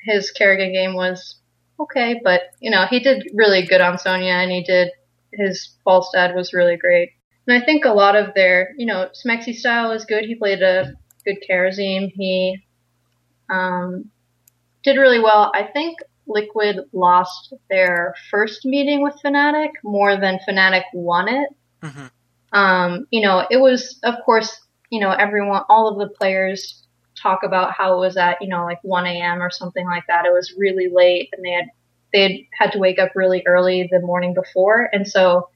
his 0.03 0.31
Kerrigan 0.31 0.73
game 0.73 0.93
was 0.93 1.35
okay, 1.79 2.19
but, 2.23 2.41
you 2.59 2.69
know, 2.69 2.85
he 2.89 2.99
did 2.99 3.27
really 3.33 3.65
good 3.65 3.81
on 3.81 3.97
Sonya 3.97 4.33
and 4.33 4.51
he 4.51 4.63
did, 4.63 4.91
his 5.33 5.75
Falstad 5.85 6.35
was 6.35 6.53
really 6.53 6.77
great. 6.77 7.11
And 7.47 7.61
I 7.61 7.65
think 7.65 7.85
a 7.85 7.89
lot 7.89 8.15
of 8.15 8.33
their, 8.35 8.73
you 8.77 8.85
know, 8.85 9.09
Smexystyle 9.25 9.95
is 9.95 10.05
good. 10.05 10.23
He 10.25 10.35
played 10.35 10.61
a 10.61 10.93
good 11.25 11.37
Kharazim. 11.49 12.11
He, 12.13 12.63
um, 13.49 14.09
did 14.83 14.97
really 14.97 15.19
well. 15.19 15.51
I 15.53 15.63
think 15.63 15.97
Liquid 16.27 16.79
lost 16.93 17.53
their 17.69 18.13
first 18.29 18.65
meeting 18.65 19.01
with 19.01 19.15
Fnatic 19.23 19.71
more 19.83 20.17
than 20.17 20.39
Fnatic 20.47 20.83
won 20.93 21.27
it. 21.27 21.49
Mhm. 21.81 22.11
Um, 22.53 23.07
you 23.11 23.21
know, 23.21 23.45
it 23.49 23.57
was, 23.57 23.99
of 24.03 24.15
course, 24.25 24.59
you 24.89 24.99
know, 24.99 25.11
everyone, 25.11 25.63
all 25.69 25.87
of 25.87 25.97
the 25.97 26.13
players 26.15 26.82
talk 27.23 27.43
about 27.43 27.71
how 27.71 27.93
it 27.93 27.99
was 27.99 28.17
at, 28.17 28.41
you 28.41 28.47
know, 28.47 28.65
like 28.65 28.79
1 28.83 29.05
a.m. 29.07 29.41
or 29.41 29.49
something 29.49 29.85
like 29.85 30.03
that. 30.07 30.25
It 30.25 30.33
was 30.33 30.53
really 30.57 30.89
late 30.91 31.29
and 31.33 31.43
they 31.43 31.51
had, 31.51 31.65
they 32.11 32.21
had, 32.21 32.31
had 32.51 32.71
to 32.73 32.79
wake 32.79 32.99
up 32.99 33.13
really 33.15 33.41
early 33.47 33.87
the 33.91 33.99
morning 33.99 34.33
before. 34.33 34.89
And 34.91 35.07
so, 35.07 35.49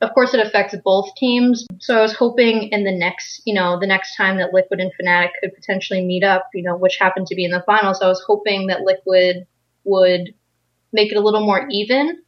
of 0.00 0.14
course, 0.14 0.32
it 0.32 0.46
affects 0.46 0.74
both 0.84 1.12
teams. 1.16 1.66
So 1.80 1.98
I 1.98 2.02
was 2.02 2.14
hoping 2.14 2.68
in 2.70 2.84
the 2.84 2.92
next, 2.92 3.42
you 3.44 3.52
know, 3.52 3.78
the 3.78 3.86
next 3.86 4.16
time 4.16 4.38
that 4.38 4.54
Liquid 4.54 4.80
and 4.80 4.92
Fnatic 4.98 5.30
could 5.40 5.54
potentially 5.54 6.06
meet 6.06 6.22
up, 6.22 6.48
you 6.54 6.62
know, 6.62 6.76
which 6.76 6.98
happened 6.98 7.26
to 7.26 7.34
be 7.34 7.44
in 7.44 7.50
the 7.50 7.64
finals, 7.66 8.00
I 8.00 8.06
was 8.06 8.22
hoping 8.26 8.68
that 8.68 8.82
Liquid 8.82 9.46
would 9.84 10.34
make 10.92 11.10
it 11.10 11.16
a 11.16 11.20
little 11.20 11.44
more 11.44 11.66
even 11.70 12.22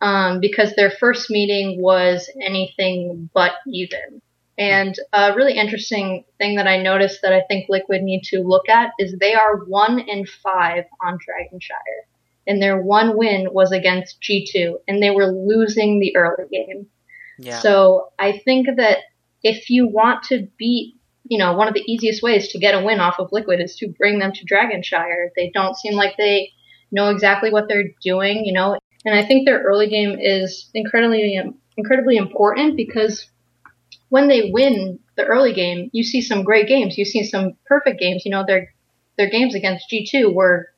um, 0.00 0.40
because 0.40 0.74
their 0.74 0.90
first 0.90 1.30
meeting 1.30 1.82
was 1.82 2.30
anything 2.40 3.28
but 3.34 3.52
even. 3.66 4.22
And 4.60 4.94
a 5.14 5.34
really 5.34 5.54
interesting 5.54 6.22
thing 6.36 6.56
that 6.56 6.66
I 6.66 6.82
noticed 6.82 7.22
that 7.22 7.32
I 7.32 7.40
think 7.48 7.70
Liquid 7.70 8.02
need 8.02 8.24
to 8.24 8.42
look 8.42 8.68
at 8.68 8.92
is 8.98 9.16
they 9.16 9.32
are 9.32 9.64
one 9.64 9.98
in 9.98 10.26
five 10.26 10.84
on 11.02 11.14
Dragonshire. 11.14 12.04
And 12.46 12.60
their 12.60 12.80
one 12.80 13.16
win 13.16 13.48
was 13.52 13.72
against 13.72 14.20
G2, 14.20 14.74
and 14.86 15.02
they 15.02 15.10
were 15.10 15.32
losing 15.32 15.98
the 15.98 16.14
early 16.14 16.44
game. 16.50 16.86
Yeah. 17.38 17.58
So 17.60 18.10
I 18.18 18.38
think 18.44 18.66
that 18.76 18.98
if 19.42 19.70
you 19.70 19.88
want 19.88 20.24
to 20.24 20.46
beat, 20.58 20.94
you 21.24 21.38
know, 21.38 21.54
one 21.54 21.68
of 21.68 21.74
the 21.74 21.90
easiest 21.90 22.22
ways 22.22 22.48
to 22.48 22.58
get 22.58 22.74
a 22.74 22.84
win 22.84 23.00
off 23.00 23.18
of 23.18 23.32
Liquid 23.32 23.60
is 23.60 23.76
to 23.76 23.88
bring 23.88 24.18
them 24.18 24.32
to 24.32 24.44
Dragonshire. 24.44 25.30
They 25.36 25.50
don't 25.54 25.76
seem 25.76 25.94
like 25.94 26.18
they 26.18 26.50
know 26.92 27.08
exactly 27.08 27.50
what 27.50 27.66
they're 27.66 27.92
doing, 28.02 28.44
you 28.44 28.52
know, 28.52 28.78
and 29.06 29.14
I 29.14 29.24
think 29.24 29.46
their 29.46 29.62
early 29.62 29.88
game 29.88 30.18
is 30.20 30.68
incredibly, 30.74 31.40
incredibly 31.78 32.16
important 32.18 32.76
because 32.76 33.26
when 34.10 34.28
they 34.28 34.50
win 34.52 34.98
the 35.16 35.24
early 35.24 35.52
game, 35.54 35.88
you 35.92 36.04
see 36.04 36.20
some 36.20 36.44
great 36.44 36.68
games. 36.68 36.98
You 36.98 37.04
see 37.04 37.24
some 37.24 37.54
perfect 37.66 37.98
games. 37.98 38.24
You 38.24 38.32
know, 38.32 38.44
their 38.46 38.72
their 39.16 39.30
games 39.30 39.54
against 39.54 39.90
G2 39.90 40.34
were 40.34 40.68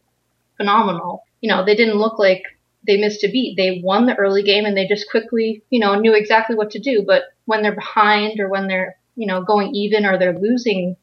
phenomenal. 0.57 1.25
You 1.41 1.49
know, 1.51 1.65
they 1.65 1.75
didn't 1.75 1.99
look 1.99 2.19
like 2.19 2.43
they 2.87 2.97
missed 2.97 3.25
a 3.25 3.29
beat. 3.31 3.57
They 3.57 3.81
won 3.83 4.07
the 4.07 4.17
early 4.17 4.43
game 4.43 4.65
and 4.65 4.77
they 4.77 4.87
just 4.87 5.11
quickly, 5.11 5.63
you 5.71 5.81
know, 5.81 5.95
knew 5.95 6.15
exactly 6.15 6.57
what 6.57 6.71
to 6.73 6.79
do. 6.79 7.05
But 7.07 7.25
when 7.47 7.63
they're 7.63 7.75
behind 7.75 8.41
or 8.41 8.49
when 8.49 8.67
they're, 8.67 8.97
you 9.17 9.27
know, 9.27 9.43
going 9.43 9.75
even 9.75 10.05
or 10.05 10.19
they're 10.19 10.39
losing 10.39 10.97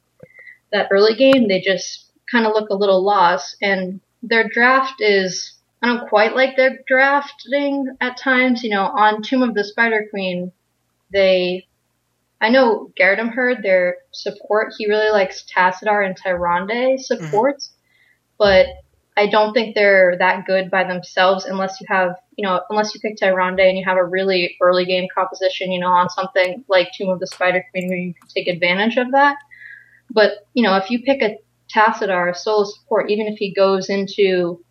that 0.72 0.90
early 0.92 1.16
game, 1.16 1.48
they 1.48 1.62
just 1.62 2.12
kind 2.32 2.46
of 2.46 2.54
look 2.54 2.70
a 2.70 2.76
little 2.76 3.04
lost. 3.04 3.56
And 3.62 4.02
their 4.22 4.48
draft 4.48 5.02
is, 5.02 5.54
I 5.82 5.88
don't 5.88 6.10
quite 6.10 6.36
like 6.36 6.58
their 6.58 6.80
drafting 6.88 7.96
at 8.02 8.18
times. 8.18 8.64
You 8.64 8.72
know, 8.72 8.84
on 8.86 9.22
Tomb 9.24 9.42
of 9.42 9.56
the 9.56 9.64
Spider 9.64 10.08
Queen, 10.10 10.52
they, 11.12 11.66
I 12.42 12.50
know 12.50 12.92
Gerdam 12.98 13.30
heard 13.30 13.64
their 13.64 13.98
support. 14.12 14.74
He 14.78 14.88
really 14.88 15.12
likes 15.12 15.46
Tassadar 15.54 16.06
and 16.06 16.18
Tyrande 16.18 17.00
supports, 17.00 17.72
but 18.38 18.68
I 19.18 19.28
don't 19.28 19.54
think 19.54 19.76
they're 19.76 20.16
that 20.20 20.46
good 20.46 20.72
by 20.72 20.86
themselves 20.86 21.44
unless 21.44 21.82
you 21.82 21.88
have, 21.90 22.16
you 22.38 22.46
know, 22.46 22.62
unless 22.70 22.96
you 22.96 23.02
pick 23.02 23.18
Tyrande 23.18 23.68
and 23.68 23.78
you 23.78 23.84
have 23.84 23.98
a 23.98 24.06
really 24.06 24.56
early 24.62 24.86
game 24.86 25.08
composition, 25.14 25.74
you 25.74 25.80
know, 25.80 25.90
on 25.90 26.10
something 26.10 26.64
like 26.70 26.94
Tomb 26.94 27.10
of 27.10 27.20
the 27.20 27.28
Spider 27.28 27.66
Queen 27.72 27.90
where 27.90 27.98
you 27.98 28.14
can 28.14 28.30
take 28.30 28.48
advantage 28.48 28.96
of 28.96 29.12
that. 29.12 29.36
But, 30.10 30.48
you 30.54 30.64
know, 30.64 30.78
if 30.78 30.90
you 30.90 31.02
pick 31.04 31.22
a 31.22 31.38
Tassadar, 31.70 32.32
a 32.32 32.36
solo 32.36 32.64
support, 32.64 33.10
even 33.10 33.28
if 33.28 33.38
he 33.38 33.54
goes 33.54 33.90
into, 33.90 34.64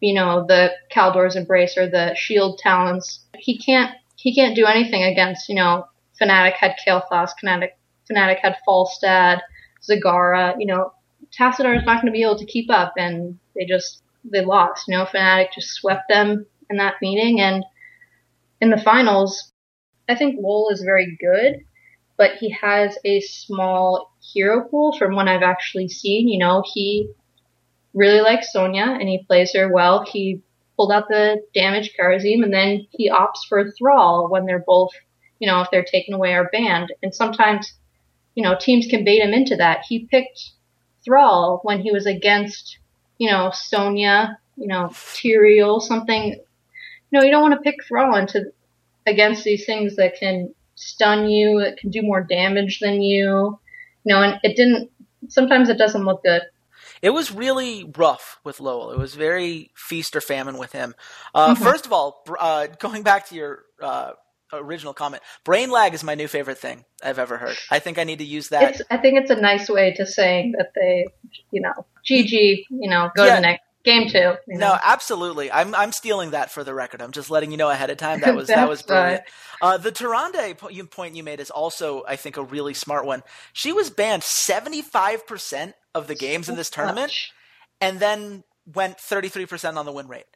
you 0.00 0.14
know, 0.14 0.44
the 0.48 0.72
Khala's 0.92 1.36
Embrace 1.36 1.78
or 1.78 1.88
the 1.88 2.14
Shield 2.16 2.58
Talons, 2.58 3.20
he 3.38 3.56
can't, 3.56 3.94
he 4.16 4.34
can't 4.34 4.56
do 4.56 4.66
anything 4.66 5.04
against, 5.04 5.48
you 5.48 5.54
know, 5.54 5.86
Fnatic 6.22 6.54
had 6.54 6.76
Kael'thas, 6.86 7.30
Fnatic, 7.42 7.70
Fnatic 8.10 8.38
had 8.38 8.56
Falstad, 8.66 9.40
Zagara, 9.82 10.54
you 10.58 10.66
know, 10.66 10.92
Tassadar 11.36 11.76
is 11.76 11.84
not 11.84 12.02
going 12.02 12.06
to 12.06 12.12
be 12.12 12.22
able 12.22 12.38
to 12.38 12.46
keep 12.46 12.70
up, 12.70 12.94
and 12.96 13.38
they 13.56 13.64
just 13.64 14.02
they 14.24 14.44
lost. 14.44 14.86
You 14.86 14.98
know, 14.98 15.04
Fnatic 15.04 15.52
just 15.54 15.70
swept 15.70 16.08
them 16.08 16.46
in 16.70 16.76
that 16.76 16.94
meeting, 17.00 17.40
and 17.40 17.64
in 18.60 18.70
the 18.70 18.80
finals, 18.80 19.52
I 20.08 20.14
think 20.14 20.36
Lowell 20.38 20.70
is 20.70 20.82
very 20.82 21.16
good, 21.20 21.64
but 22.16 22.36
he 22.36 22.50
has 22.50 22.96
a 23.04 23.20
small 23.20 24.12
hero 24.20 24.68
pool 24.68 24.96
from 24.96 25.16
what 25.16 25.28
I've 25.28 25.42
actually 25.42 25.88
seen. 25.88 26.28
You 26.28 26.38
know, 26.38 26.62
he 26.72 27.08
really 27.94 28.20
likes 28.20 28.52
Sonya 28.52 28.96
and 29.00 29.08
he 29.08 29.24
plays 29.26 29.52
her 29.54 29.72
well. 29.72 30.04
He 30.04 30.42
pulled 30.76 30.92
out 30.92 31.08
the 31.08 31.42
damage 31.54 31.92
Kharazim 31.98 32.42
and 32.42 32.52
then 32.52 32.86
he 32.90 33.10
opts 33.10 33.46
for 33.48 33.70
Thrall 33.72 34.28
when 34.30 34.46
they're 34.46 34.64
both, 34.66 34.90
you 35.42 35.48
know, 35.48 35.60
if 35.60 35.68
they're 35.72 35.82
taking 35.82 36.14
away 36.14 36.34
our 36.34 36.48
band. 36.50 36.94
And 37.02 37.12
sometimes, 37.12 37.72
you 38.36 38.44
know, 38.44 38.56
teams 38.58 38.86
can 38.86 39.02
bait 39.02 39.18
him 39.18 39.34
into 39.34 39.56
that. 39.56 39.84
He 39.88 40.06
picked 40.06 40.52
Thrall 41.04 41.58
when 41.64 41.80
he 41.80 41.90
was 41.90 42.06
against, 42.06 42.78
you 43.18 43.28
know, 43.28 43.50
Sonya, 43.52 44.38
you 44.56 44.68
know, 44.68 44.86
Tyrael, 44.92 45.82
something. 45.82 46.28
You 46.28 46.38
know, 47.10 47.24
you 47.24 47.32
don't 47.32 47.42
want 47.42 47.54
to 47.54 47.60
pick 47.60 47.84
Thrall 47.84 48.14
into 48.14 48.52
against 49.04 49.42
these 49.42 49.66
things 49.66 49.96
that 49.96 50.14
can 50.16 50.54
stun 50.76 51.28
you, 51.28 51.58
it 51.58 51.76
can 51.76 51.90
do 51.90 52.02
more 52.02 52.22
damage 52.22 52.78
than 52.78 53.02
you. 53.02 53.58
You 54.04 54.14
know, 54.14 54.22
and 54.22 54.38
it 54.44 54.56
didn't. 54.56 54.92
Sometimes 55.26 55.68
it 55.68 55.76
doesn't 55.76 56.04
look 56.04 56.22
good. 56.22 56.42
It 57.02 57.10
was 57.10 57.32
really 57.32 57.90
rough 57.96 58.38
with 58.44 58.60
Lowell. 58.60 58.92
It 58.92 58.98
was 58.98 59.16
very 59.16 59.72
feast 59.74 60.14
or 60.14 60.20
famine 60.20 60.56
with 60.56 60.70
him. 60.70 60.94
Uh, 61.34 61.54
mm-hmm. 61.54 61.64
First 61.64 61.84
of 61.84 61.92
all, 61.92 62.24
uh, 62.38 62.68
going 62.78 63.02
back 63.02 63.28
to 63.30 63.34
your 63.34 63.64
uh, 63.80 64.12
original 64.52 64.94
comment, 64.94 65.22
brain 65.44 65.70
lag 65.70 65.94
is 65.94 66.04
my 66.04 66.14
new 66.14 66.28
favorite 66.28 66.58
thing 66.58 66.84
I've 67.02 67.18
ever 67.18 67.36
heard. 67.36 67.56
I 67.70 67.78
think 67.78 67.98
I 67.98 68.04
need 68.04 68.18
to 68.18 68.24
use 68.24 68.48
that. 68.48 68.74
It's, 68.74 68.82
I 68.90 68.96
think 68.96 69.18
it's 69.18 69.30
a 69.30 69.36
nice 69.36 69.68
way 69.68 69.92
to 69.94 70.06
saying 70.06 70.52
that 70.58 70.72
they, 70.74 71.06
you 71.50 71.60
know, 71.60 71.86
GG, 72.08 72.64
you 72.70 72.90
know, 72.90 73.10
go 73.16 73.24
yeah. 73.24 73.30
to 73.30 73.36
the 73.36 73.40
next 73.42 73.62
game 73.84 74.08
two. 74.08 74.34
You 74.46 74.58
know? 74.58 74.72
No, 74.72 74.78
absolutely. 74.82 75.50
I'm 75.50 75.74
I'm 75.74 75.92
stealing 75.92 76.30
that 76.30 76.50
for 76.50 76.64
the 76.64 76.74
record. 76.74 77.02
I'm 77.02 77.12
just 77.12 77.30
letting 77.30 77.50
you 77.50 77.56
know 77.56 77.70
ahead 77.70 77.90
of 77.90 77.98
time. 77.98 78.20
That 78.20 78.34
was 78.34 78.48
that 78.48 78.68
was 78.68 78.82
brilliant. 78.82 79.24
Uh, 79.60 79.76
the 79.76 79.92
Tyrande 79.92 80.90
point 80.90 81.16
you 81.16 81.22
made 81.22 81.40
is 81.40 81.50
also, 81.50 82.02
I 82.06 82.16
think, 82.16 82.36
a 82.36 82.42
really 82.42 82.74
smart 82.74 83.06
one. 83.06 83.22
She 83.52 83.72
was 83.72 83.90
banned 83.90 84.22
75 84.22 85.26
percent 85.26 85.74
of 85.94 86.06
the 86.06 86.14
games 86.14 86.46
so 86.46 86.52
in 86.52 86.56
this 86.56 86.70
tournament, 86.70 87.08
much. 87.08 87.32
and 87.80 88.00
then 88.00 88.44
went 88.66 88.98
33 88.98 89.46
percent 89.46 89.78
on 89.78 89.86
the 89.86 89.92
win 89.92 90.08
rate 90.08 90.26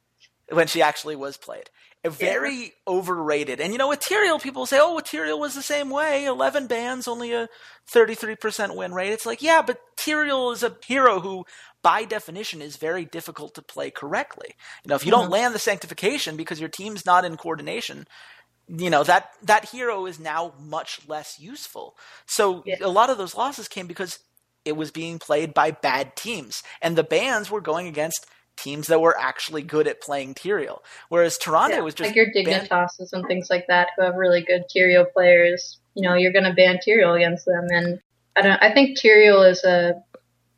when 0.50 0.66
she 0.66 0.82
actually 0.82 1.16
was 1.16 1.36
played. 1.36 1.70
Very 2.10 2.56
yeah. 2.56 2.70
overrated. 2.88 3.60
And 3.60 3.72
you 3.72 3.78
know, 3.78 3.88
with 3.88 4.00
Tyrael, 4.00 4.40
people 4.40 4.66
say, 4.66 4.78
"Oh, 4.80 5.00
Tyrael 5.02 5.38
was 5.38 5.54
the 5.54 5.62
same 5.62 5.90
way. 5.90 6.24
Eleven 6.24 6.66
bans, 6.66 7.08
only 7.08 7.32
a 7.32 7.48
thirty-three 7.86 8.36
percent 8.36 8.74
win 8.74 8.92
rate." 8.94 9.12
It's 9.12 9.26
like, 9.26 9.42
yeah, 9.42 9.62
but 9.62 9.80
Tyrael 9.96 10.52
is 10.52 10.62
a 10.62 10.76
hero 10.86 11.20
who 11.20 11.44
by 11.82 12.04
definition 12.04 12.62
is 12.62 12.76
very 12.76 13.04
difficult 13.04 13.54
to 13.54 13.62
play 13.62 13.90
correctly. 13.90 14.54
You 14.84 14.88
know, 14.88 14.96
if 14.96 15.04
you 15.04 15.10
don't 15.10 15.24
mm-hmm. 15.24 15.32
land 15.32 15.54
the 15.54 15.60
sanctification 15.60 16.36
because 16.36 16.60
your 16.60 16.68
team's 16.68 17.06
not 17.06 17.24
in 17.24 17.36
coordination, 17.36 18.06
you 18.68 18.90
know 18.90 19.04
that 19.04 19.30
that 19.42 19.66
hero 19.66 20.06
is 20.06 20.18
now 20.18 20.52
much 20.58 21.00
less 21.06 21.38
useful. 21.38 21.96
So 22.26 22.62
yeah. 22.66 22.76
a 22.80 22.88
lot 22.88 23.10
of 23.10 23.18
those 23.18 23.34
losses 23.36 23.68
came 23.68 23.86
because 23.86 24.18
it 24.64 24.76
was 24.76 24.90
being 24.90 25.18
played 25.18 25.54
by 25.54 25.70
bad 25.70 26.16
teams, 26.16 26.62
and 26.82 26.96
the 26.96 27.04
bans 27.04 27.50
were 27.50 27.60
going 27.60 27.86
against 27.86 28.26
teams 28.56 28.86
that 28.88 29.00
were 29.00 29.18
actually 29.18 29.62
good 29.62 29.86
at 29.86 30.00
playing 30.00 30.34
Tyrael. 30.34 30.78
Whereas 31.08 31.38
Tyrande 31.38 31.70
yeah, 31.70 31.80
was 31.80 31.94
just 31.94 32.08
like 32.08 32.16
your 32.16 32.32
Dignitases 32.32 33.12
and 33.12 33.26
things 33.26 33.48
like 33.50 33.66
that 33.68 33.88
who 33.96 34.04
have 34.04 34.14
really 34.14 34.42
good 34.42 34.64
Tyrael 34.74 35.10
players. 35.12 35.78
You 35.94 36.02
know, 36.02 36.14
you're 36.14 36.32
going 36.32 36.44
to 36.44 36.52
ban 36.52 36.78
Tyrael 36.86 37.16
against 37.16 37.46
them, 37.46 37.66
and 37.70 38.00
I 38.36 38.42
don't. 38.42 38.62
I 38.62 38.72
think 38.72 38.98
Tyrael 38.98 39.48
is 39.50 39.64
a 39.64 40.02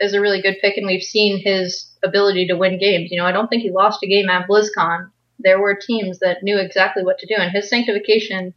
is 0.00 0.14
a 0.14 0.20
really 0.20 0.40
good 0.40 0.56
pick, 0.60 0.76
and 0.76 0.86
we've 0.86 1.02
seen 1.02 1.38
his 1.38 1.92
ability 2.02 2.46
to 2.48 2.54
win 2.54 2.78
games. 2.78 3.10
You 3.10 3.18
know, 3.18 3.26
I 3.26 3.32
don't 3.32 3.48
think 3.48 3.62
he 3.62 3.70
lost 3.70 4.02
a 4.02 4.06
game 4.06 4.28
at 4.28 4.48
BlizzCon. 4.48 5.10
There 5.40 5.60
were 5.60 5.74
teams 5.74 6.18
that 6.20 6.42
knew 6.42 6.58
exactly 6.58 7.04
what 7.04 7.18
to 7.18 7.26
do, 7.26 7.34
and 7.36 7.52
his 7.52 7.68
sanctification 7.68 8.54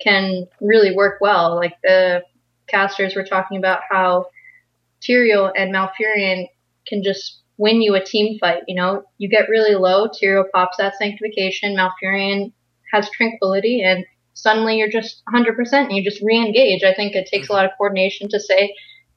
can 0.00 0.46
really 0.60 0.94
work 0.94 1.20
well. 1.20 1.56
Like 1.56 1.74
the 1.82 2.22
casters 2.68 3.14
were 3.14 3.24
talking 3.24 3.58
about 3.58 3.80
how 3.88 4.26
Tyrael 5.02 5.52
and 5.56 5.74
Malfurion 5.74 6.48
can 6.86 7.02
just 7.02 7.40
win 7.58 7.82
you 7.82 7.94
a 7.94 8.04
team 8.04 8.38
fight. 8.38 8.62
You 8.66 8.76
know, 8.76 9.02
you 9.18 9.28
get 9.28 9.48
really 9.48 9.74
low, 9.74 10.08
Tyrael 10.08 10.44
pops 10.54 10.78
that 10.78 10.96
sanctification, 10.96 11.76
Malfurion 11.76 12.52
has 12.92 13.10
tranquility, 13.10 13.82
and 13.82 14.06
suddenly 14.32 14.78
you're 14.78 14.90
just 14.90 15.22
100% 15.32 15.72
and 15.72 15.92
you 15.92 16.02
just 16.02 16.22
re-engage. 16.22 16.84
I 16.84 16.94
think 16.94 17.14
it 17.14 17.28
takes 17.30 17.48
a 17.48 17.52
lot 17.52 17.64
of 17.64 17.72
coordination 17.76 18.28
to 18.30 18.40
say, 18.40 18.74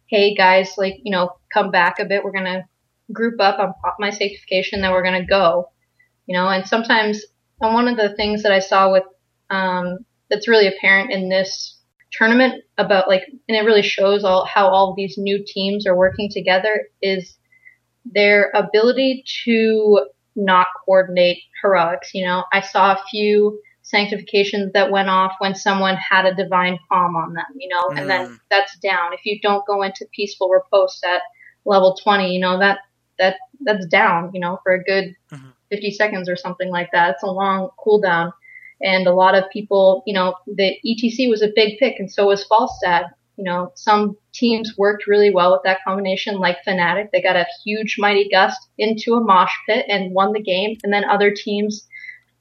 hey 0.08 0.36
guys, 0.36 0.74
like, 0.78 0.96
you 1.04 1.12
know, 1.12 1.30
come 1.54 1.72
back 1.72 2.00
a 2.00 2.06
bit. 2.06 2.24
We're 2.24 2.32
going 2.32 2.46
to 2.46 2.66
group 3.14 3.40
up 3.40 3.60
on 3.60 3.74
pop 3.84 3.98
my 4.00 4.10
sanctification, 4.10 4.82
then 4.82 4.92
we're 4.92 5.04
going 5.04 5.22
to 5.22 5.28
go, 5.28 5.70
you 6.26 6.36
know, 6.36 6.48
and 6.48 6.68
sometimes, 6.68 7.24
and 7.62 7.74
one 7.74 7.88
of 7.88 7.98
the 7.98 8.16
things 8.16 8.44
that 8.44 8.52
I 8.52 8.60
saw 8.60 8.92
with, 8.92 9.04
um, 9.50 10.00
that's 10.30 10.48
really 10.48 10.68
apparent 10.68 11.12
in 11.12 11.30
this 11.30 11.78
tournament 12.12 12.64
about 12.78 13.08
like, 13.08 13.24
and 13.48 13.58
it 13.58 13.66
really 13.66 13.82
shows 13.82 14.24
all 14.24 14.46
how 14.46 14.68
all 14.68 14.96
these 14.96 15.18
new 15.18 15.44
teams 15.46 15.86
are 15.86 15.96
working 15.96 16.30
together 16.32 16.88
is 17.02 17.38
their 18.06 18.52
ability 18.54 19.24
to 19.46 20.08
not 20.36 20.68
coordinate 20.86 21.40
heroics. 21.62 22.14
You 22.14 22.26
know, 22.26 22.44
I 22.52 22.62
saw 22.62 22.94
a 22.94 23.04
few 23.10 23.60
sanctifications 23.84 24.72
that 24.74 24.92
went 24.92 25.10
off 25.10 25.34
when 25.40 25.56
someone 25.56 25.96
had 25.98 26.26
a 26.26 26.36
divine 26.36 26.80
palm 26.90 27.16
on 27.16 27.34
them, 27.34 27.46
you 27.56 27.68
know, 27.68 27.82
mm. 27.90 28.00
and 28.00 28.10
then 28.10 28.40
that's 28.50 28.78
down. 28.78 29.14
If 29.14 29.26
you 29.26 29.40
don't 29.42 29.66
go 29.66 29.82
into 29.82 30.06
peaceful 30.16 30.50
repose 30.50 31.00
at 31.04 31.22
level 31.66 31.98
20, 32.02 32.34
you 32.34 32.40
know, 32.40 32.60
that, 32.60 32.80
that, 33.20 33.38
that's 33.62 33.86
down, 33.88 34.32
you 34.34 34.40
know, 34.40 34.60
for 34.64 34.74
a 34.74 34.84
good 34.84 35.16
mm-hmm. 35.32 35.50
50 35.70 35.92
seconds 35.92 36.30
or 36.30 36.36
something 36.36 36.70
like 36.70 36.90
that. 36.94 37.16
It's 37.16 37.24
a 37.24 37.28
long 37.28 37.70
cooldown. 37.86 38.32
And 38.82 39.08
a 39.08 39.14
lot 39.14 39.36
of 39.36 39.50
people, 39.52 40.04
you 40.08 40.14
know, 40.14 40.36
the 40.48 40.76
ETC 40.86 41.30
was 41.30 41.42
a 41.42 41.52
big 41.56 41.78
pick 41.78 42.00
and 42.00 42.12
so 42.12 42.28
was 42.28 42.48
Falstad. 42.48 43.06
You 43.42 43.46
know, 43.46 43.72
some 43.74 44.18
teams 44.34 44.76
worked 44.78 45.08
really 45.08 45.34
well 45.34 45.52
with 45.52 45.64
that 45.64 45.80
combination, 45.84 46.36
like 46.38 46.58
Fnatic. 46.64 47.10
They 47.12 47.24
got 47.24 47.36
a 47.36 47.48
huge 47.66 47.96
Mighty 47.98 48.30
Gust 48.30 48.68
into 48.78 49.16
a 49.16 49.20
mosh 49.20 49.52
pit 49.68 49.88
and 49.90 50.14
won 50.14 50.32
the 50.32 50.44
game. 50.44 50.78
And 50.84 50.94
then 50.94 51.10
other 51.10 51.34
teams 51.36 51.88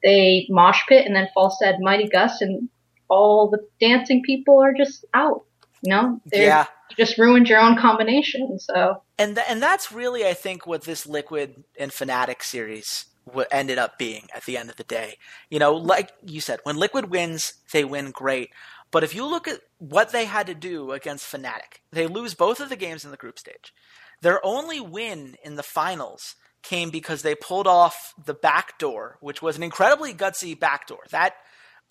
they 0.03 0.45
mosh 0.47 0.81
pit 0.87 1.07
and 1.07 1.15
then 1.15 1.27
Falstad 1.35 1.79
Mighty 1.79 2.07
Gust 2.07 2.43
and 2.43 2.69
all 3.09 3.49
the 3.49 3.65
dancing 3.79 4.21
people 4.21 4.61
are 4.61 4.75
just 4.75 5.03
out. 5.15 5.43
You 5.81 5.89
know, 5.89 6.21
They're, 6.27 6.43
yeah, 6.43 6.65
you 6.91 7.03
just 7.03 7.17
ruined 7.17 7.49
your 7.49 7.59
own 7.59 7.79
combination. 7.79 8.59
So 8.59 9.01
and 9.17 9.35
th- 9.35 9.47
and 9.49 9.59
that's 9.59 9.91
really 9.91 10.27
I 10.27 10.35
think 10.35 10.67
what 10.67 10.83
this 10.83 11.07
Liquid 11.07 11.63
and 11.79 11.91
Fnatic 11.91 12.43
series 12.43 13.05
what 13.25 13.47
ended 13.51 13.77
up 13.77 13.97
being 13.97 14.27
at 14.35 14.45
the 14.45 14.57
end 14.57 14.69
of 14.69 14.75
the 14.75 14.83
day. 14.83 15.15
You 15.49 15.57
know, 15.57 15.73
like 15.73 16.11
you 16.23 16.41
said, 16.41 16.59
when 16.63 16.77
Liquid 16.77 17.09
wins, 17.09 17.53
they 17.73 17.83
win 17.83 18.11
great. 18.11 18.51
But 18.91 19.03
if 19.03 19.15
you 19.15 19.25
look 19.25 19.47
at 19.47 19.61
what 19.77 20.11
they 20.11 20.25
had 20.25 20.47
to 20.47 20.53
do 20.53 20.91
against 20.91 21.31
Fnatic, 21.31 21.79
they 21.91 22.07
lose 22.07 22.33
both 22.33 22.59
of 22.59 22.69
the 22.69 22.75
games 22.75 23.05
in 23.05 23.11
the 23.11 23.17
group 23.17 23.39
stage. 23.39 23.73
Their 24.21 24.45
only 24.45 24.79
win 24.79 25.37
in 25.43 25.55
the 25.55 25.63
finals 25.63 26.35
came 26.61 26.89
because 26.89 27.21
they 27.21 27.33
pulled 27.33 27.67
off 27.67 28.13
the 28.23 28.33
backdoor, 28.33 29.17
which 29.21 29.41
was 29.41 29.57
an 29.57 29.63
incredibly 29.63 30.13
gutsy 30.13 30.59
backdoor. 30.59 31.05
That 31.09 31.33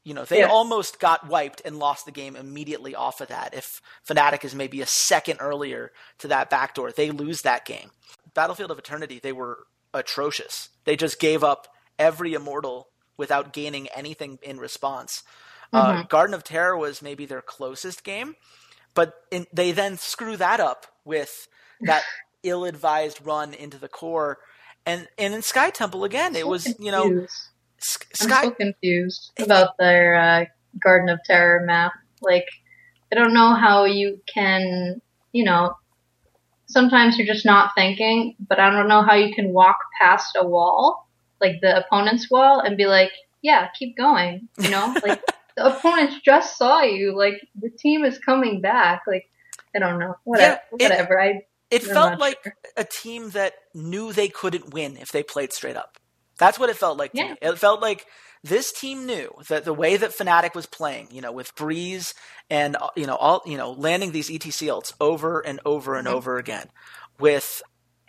you 0.04 0.14
know, 0.14 0.24
they 0.24 0.42
almost 0.42 0.98
got 0.98 1.28
wiped 1.28 1.60
and 1.64 1.78
lost 1.78 2.06
the 2.06 2.12
game 2.12 2.34
immediately 2.34 2.94
off 2.94 3.20
of 3.20 3.28
that. 3.28 3.54
If 3.54 3.82
Fnatic 4.08 4.44
is 4.44 4.54
maybe 4.54 4.80
a 4.80 4.86
second 4.86 5.38
earlier 5.40 5.92
to 6.18 6.28
that 6.28 6.48
backdoor, 6.48 6.90
they 6.92 7.10
lose 7.10 7.42
that 7.42 7.66
game. 7.66 7.90
Battlefield 8.32 8.70
of 8.70 8.78
Eternity, 8.78 9.20
they 9.22 9.32
were 9.32 9.66
atrocious. 9.92 10.70
They 10.84 10.96
just 10.96 11.20
gave 11.20 11.44
up 11.44 11.68
every 11.98 12.32
immortal 12.32 12.88
without 13.18 13.52
gaining 13.52 13.88
anything 13.88 14.38
in 14.42 14.58
response. 14.58 15.22
Uh, 15.72 15.86
mm-hmm. 15.86 16.00
Uh, 16.00 16.02
Garden 16.04 16.34
of 16.34 16.44
Terror 16.44 16.76
was 16.76 17.02
maybe 17.02 17.26
their 17.26 17.42
closest 17.42 18.04
game, 18.04 18.36
but 18.94 19.14
in, 19.30 19.46
they 19.52 19.72
then 19.72 19.96
screw 19.96 20.36
that 20.36 20.60
up 20.60 20.86
with 21.04 21.48
that 21.82 22.02
ill-advised 22.42 23.24
run 23.24 23.54
into 23.54 23.78
the 23.78 23.88
core 23.88 24.38
and 24.86 25.08
and 25.18 25.34
in 25.34 25.42
Sky 25.42 25.70
Temple 25.70 26.04
again, 26.04 26.34
it 26.34 26.46
was 26.46 26.64
confused. 26.64 26.84
you 26.84 26.92
know 26.92 27.26
Sky. 27.78 28.42
I'm 28.42 28.44
so 28.44 28.50
confused 28.52 29.32
about 29.38 29.78
their 29.78 30.14
uh, 30.14 30.44
Garden 30.82 31.08
of 31.08 31.20
Terror 31.24 31.60
map. 31.64 31.92
Like, 32.20 32.46
I 33.10 33.14
don't 33.14 33.32
know 33.32 33.54
how 33.54 33.84
you 33.84 34.20
can, 34.32 35.00
you 35.32 35.44
know, 35.44 35.74
sometimes 36.66 37.16
you're 37.16 37.26
just 37.26 37.46
not 37.46 37.72
thinking, 37.74 38.36
but 38.38 38.60
I 38.60 38.70
don't 38.70 38.88
know 38.88 39.02
how 39.02 39.14
you 39.14 39.34
can 39.34 39.52
walk 39.52 39.78
past 39.98 40.36
a 40.38 40.46
wall, 40.46 41.08
like 41.40 41.60
the 41.62 41.84
opponent's 41.84 42.30
wall, 42.30 42.60
and 42.60 42.76
be 42.76 42.86
like, 42.86 43.12
yeah, 43.40 43.68
keep 43.78 43.96
going. 43.96 44.48
You 44.58 44.70
know, 44.70 44.94
like 45.02 45.22
the 45.64 45.76
opponents 45.76 46.16
just 46.24 46.56
saw 46.56 46.82
you. 46.82 47.16
Like 47.16 47.46
the 47.60 47.70
team 47.70 48.04
is 48.04 48.18
coming 48.18 48.60
back. 48.60 49.02
Like 49.06 49.30
I 49.74 49.78
don't 49.78 49.98
know. 49.98 50.16
Whatever. 50.24 50.60
Yeah, 50.78 50.86
it, 50.86 50.90
whatever. 50.90 51.20
I 51.20 51.42
it 51.70 51.82
felt 51.82 52.18
like 52.18 52.42
sure. 52.42 52.54
a 52.76 52.84
team 52.84 53.30
that 53.30 53.54
knew 53.74 54.12
they 54.12 54.28
couldn't 54.28 54.72
win 54.72 54.96
if 54.96 55.12
they 55.12 55.22
played 55.22 55.52
straight 55.52 55.76
up. 55.76 55.98
That's 56.38 56.58
what 56.58 56.70
it 56.70 56.76
felt 56.76 56.98
like 56.98 57.12
yeah. 57.14 57.34
It 57.40 57.58
felt 57.58 57.80
like 57.80 58.06
this 58.42 58.72
team 58.72 59.04
knew 59.04 59.30
that 59.48 59.64
the 59.64 59.74
way 59.74 59.96
that 59.96 60.10
Fnatic 60.10 60.54
was 60.54 60.66
playing, 60.66 61.08
you 61.10 61.20
know, 61.20 61.32
with 61.32 61.54
Breez 61.54 62.14
and 62.48 62.76
you 62.96 63.06
know 63.06 63.16
all 63.16 63.42
you 63.44 63.58
know 63.58 63.72
landing 63.72 64.12
these 64.12 64.30
ETC 64.30 64.68
ults 64.68 64.92
over 65.00 65.40
and 65.40 65.60
over 65.64 65.96
and 65.96 66.06
mm-hmm. 66.06 66.16
over 66.16 66.38
again 66.38 66.68
with 67.18 67.62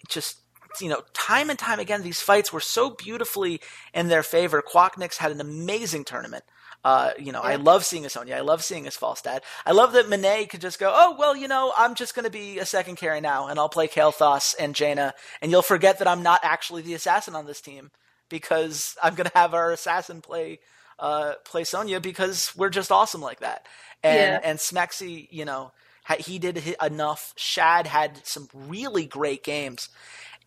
just 0.08 0.42
you 0.80 0.88
know, 0.88 1.02
time 1.14 1.50
and 1.50 1.60
time 1.60 1.80
again, 1.80 2.02
these 2.02 2.22
fights 2.22 2.54
were 2.54 2.62
so 2.62 2.92
beautifully 2.92 3.60
in 3.94 4.08
their 4.08 4.24
favor. 4.24 4.62
Quackniix 4.62 5.18
had 5.18 5.32
an 5.32 5.42
amazing 5.42 6.06
tournament. 6.06 6.46
Uh, 6.84 7.12
you 7.20 7.32
know, 7.32 7.42
yeah. 7.44 7.50
I 7.50 7.56
love 7.56 7.86
seeing 7.86 8.06
a 8.06 8.10
Sonya. 8.10 8.36
I 8.36 8.40
love 8.42 8.64
seeing 8.64 8.86
his 8.86 8.98
Falstad. 8.98 9.42
I 9.66 9.72
love 9.72 9.94
that 9.94 10.10
Mene 10.10 10.48
could 10.48 10.62
just 10.62 10.80
go, 10.80 10.92
oh, 10.94 11.16
well, 11.18 11.36
you 11.36 11.48
know, 11.48 11.72
I'm 11.78 11.94
just 11.94 12.16
going 12.16 12.26
to 12.26 12.32
be 12.32 12.58
a 12.60 12.66
second 12.66 12.96
carry 12.96 13.22
now, 13.22 13.48
and 13.48 13.60
I'll 13.60 13.70
play 13.70 13.88
Kael'thas 13.88 14.56
and 14.60 14.74
Jaina, 14.74 15.14
and 15.42 15.52
you'll 15.52 15.62
forget 15.62 16.00
that 16.00 16.08
I'm 16.08 16.24
not 16.24 16.40
actually 16.44 16.82
the 16.82 16.96
assassin 16.96 17.36
on 17.36 17.46
this 17.46 17.62
team 17.62 17.92
because 18.30 18.96
I'm 19.02 19.14
going 19.14 19.30
to 19.30 19.38
have 19.38 19.54
our 19.54 19.72
assassin 19.72 20.22
play 20.22 20.60
uh, 20.98 21.34
play 21.46 21.64
Sonya 21.64 22.00
because 22.00 22.56
we're 22.56 22.70
just 22.70 22.92
awesome 22.92 23.22
like 23.22 23.40
that. 23.40 23.68
And 24.04 24.16
yeah. 24.16 24.40
and 24.44 24.60
Smexy, 24.60 25.28
you 25.32 25.46
know, 25.46 25.72
he 26.18 26.40
did 26.40 26.76
enough. 26.82 27.34
Shad 27.38 27.88
had 27.88 28.26
some 28.26 28.50
really 28.54 29.06
great 29.06 29.44
games, 29.44 29.90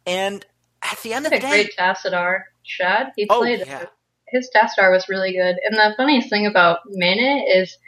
and 0.05 0.45
at 0.83 0.99
the 1.03 1.13
end 1.13 1.27
of 1.27 1.33
the 1.33 1.39
day, 1.39 1.49
great 1.49 1.77
Tassadar. 1.79 2.45
Shad, 2.65 3.13
he 3.17 3.29
oh, 3.31 3.39
played. 3.41 3.65
Yeah 3.67 3.87
his 4.35 4.51
Tassadar 4.55 4.91
was 4.91 5.09
really 5.09 5.33
good. 5.33 5.57
And 5.65 5.77
the 5.77 5.95
funniest 5.97 6.29
thing 6.29 6.47
about 6.47 6.81
Mene 6.87 7.45
is 7.49 7.79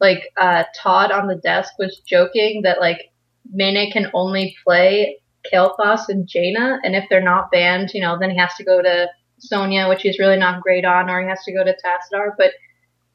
like 0.00 0.30
uh, 0.40 0.64
Todd 0.74 1.10
on 1.10 1.26
the 1.26 1.36
desk 1.36 1.72
was 1.78 2.00
joking 2.06 2.62
that 2.62 2.80
like 2.80 3.10
Mene 3.52 3.90
can 3.90 4.10
only 4.14 4.56
play 4.64 5.18
Kael'thas 5.52 6.08
and 6.08 6.26
Jaina, 6.26 6.78
and 6.82 6.94
if 6.94 7.04
they're 7.08 7.20
not 7.22 7.50
banned, 7.50 7.90
you 7.94 8.00
know, 8.00 8.18
then 8.18 8.30
he 8.30 8.38
has 8.38 8.54
to 8.54 8.64
go 8.64 8.82
to 8.82 9.08
Sonya, 9.38 9.88
which 9.88 10.02
he's 10.02 10.18
really 10.18 10.38
not 10.38 10.62
great 10.62 10.84
on, 10.84 11.10
or 11.10 11.20
he 11.20 11.28
has 11.28 11.42
to 11.44 11.52
go 11.52 11.64
to 11.64 11.72
Tassadar. 11.72 12.30
But 12.38 12.52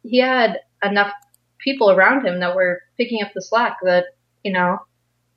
he 0.03 0.19
had 0.19 0.59
enough 0.83 1.11
people 1.59 1.91
around 1.91 2.25
him 2.25 2.39
that 2.39 2.55
were 2.55 2.81
picking 2.97 3.21
up 3.21 3.31
the 3.33 3.41
slack 3.41 3.77
that 3.83 4.05
you 4.43 4.51
know 4.51 4.79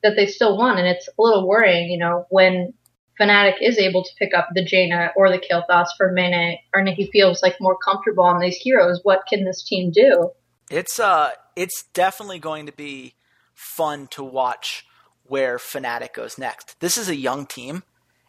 that 0.02 0.16
they 0.16 0.26
still 0.26 0.56
won, 0.56 0.78
and 0.78 0.86
it's 0.86 1.08
a 1.08 1.22
little 1.22 1.48
worrying, 1.48 1.90
you 1.90 1.98
know, 1.98 2.26
when 2.30 2.74
Fnatic 3.20 3.54
is 3.60 3.78
able 3.78 4.02
to 4.02 4.10
pick 4.18 4.34
up 4.34 4.48
the 4.54 4.64
Jaina 4.64 5.12
or 5.16 5.30
the 5.30 5.38
Kael'thas 5.38 5.88
for 5.96 6.10
Mene, 6.12 6.58
or 6.74 6.84
he 6.84 7.10
feels 7.12 7.42
like 7.42 7.56
more 7.60 7.76
comfortable 7.76 8.24
on 8.24 8.40
these 8.40 8.56
heroes, 8.56 9.00
what 9.02 9.22
can 9.28 9.44
this 9.44 9.62
team 9.62 9.90
do? 9.90 10.30
It's 10.70 10.98
uh, 10.98 11.30
it's 11.56 11.84
definitely 11.94 12.38
going 12.38 12.66
to 12.66 12.72
be 12.72 13.14
fun 13.54 14.08
to 14.08 14.24
watch 14.24 14.84
where 15.24 15.58
Fnatic 15.58 16.12
goes 16.12 16.38
next. 16.38 16.78
This 16.80 16.96
is 16.96 17.08
a 17.08 17.16
young 17.16 17.46
team, 17.46 17.82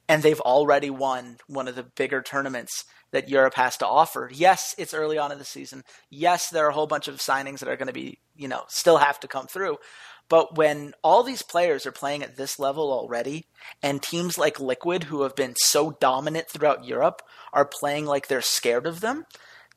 and 0.07 0.21
they've 0.21 0.39
already 0.41 0.89
won 0.89 1.38
one 1.47 1.67
of 1.67 1.75
the 1.75 1.83
bigger 1.83 2.21
tournaments 2.21 2.86
that 3.11 3.29
Europe 3.29 3.53
has 3.55 3.77
to 3.77 3.88
offer. 3.88 4.29
Yes, 4.33 4.75
it's 4.77 4.93
early 4.93 5.17
on 5.17 5.31
in 5.31 5.38
the 5.38 5.45
season. 5.45 5.83
Yes, 6.09 6.49
there 6.49 6.65
are 6.65 6.69
a 6.69 6.73
whole 6.73 6.88
bunch 6.88 7.07
of 7.07 7.15
signings 7.15 7.59
that 7.59 7.69
are 7.69 7.77
going 7.77 7.88
to 7.88 7.93
be, 7.93 8.19
you 8.36 8.47
know, 8.47 8.63
still 8.67 8.97
have 8.97 9.19
to 9.21 9.27
come 9.27 9.47
through. 9.47 9.77
But 10.28 10.57
when 10.57 10.93
all 11.03 11.23
these 11.23 11.43
players 11.43 11.86
are 11.86 11.91
playing 11.91 12.23
at 12.23 12.36
this 12.36 12.57
level 12.57 12.91
already, 12.91 13.45
and 13.84 14.01
teams 14.01 14.38
like 14.38 14.59
Liquid, 14.59 15.05
who 15.05 15.21
have 15.21 15.36
been 15.36 15.55
so 15.57 15.91
dominant 15.91 16.49
throughout 16.49 16.86
Europe, 16.86 17.21
are 17.53 17.65
playing 17.65 18.05
like 18.05 18.28
they're 18.28 18.41
scared 18.41 18.88
of 18.88 19.01
them, 19.01 19.26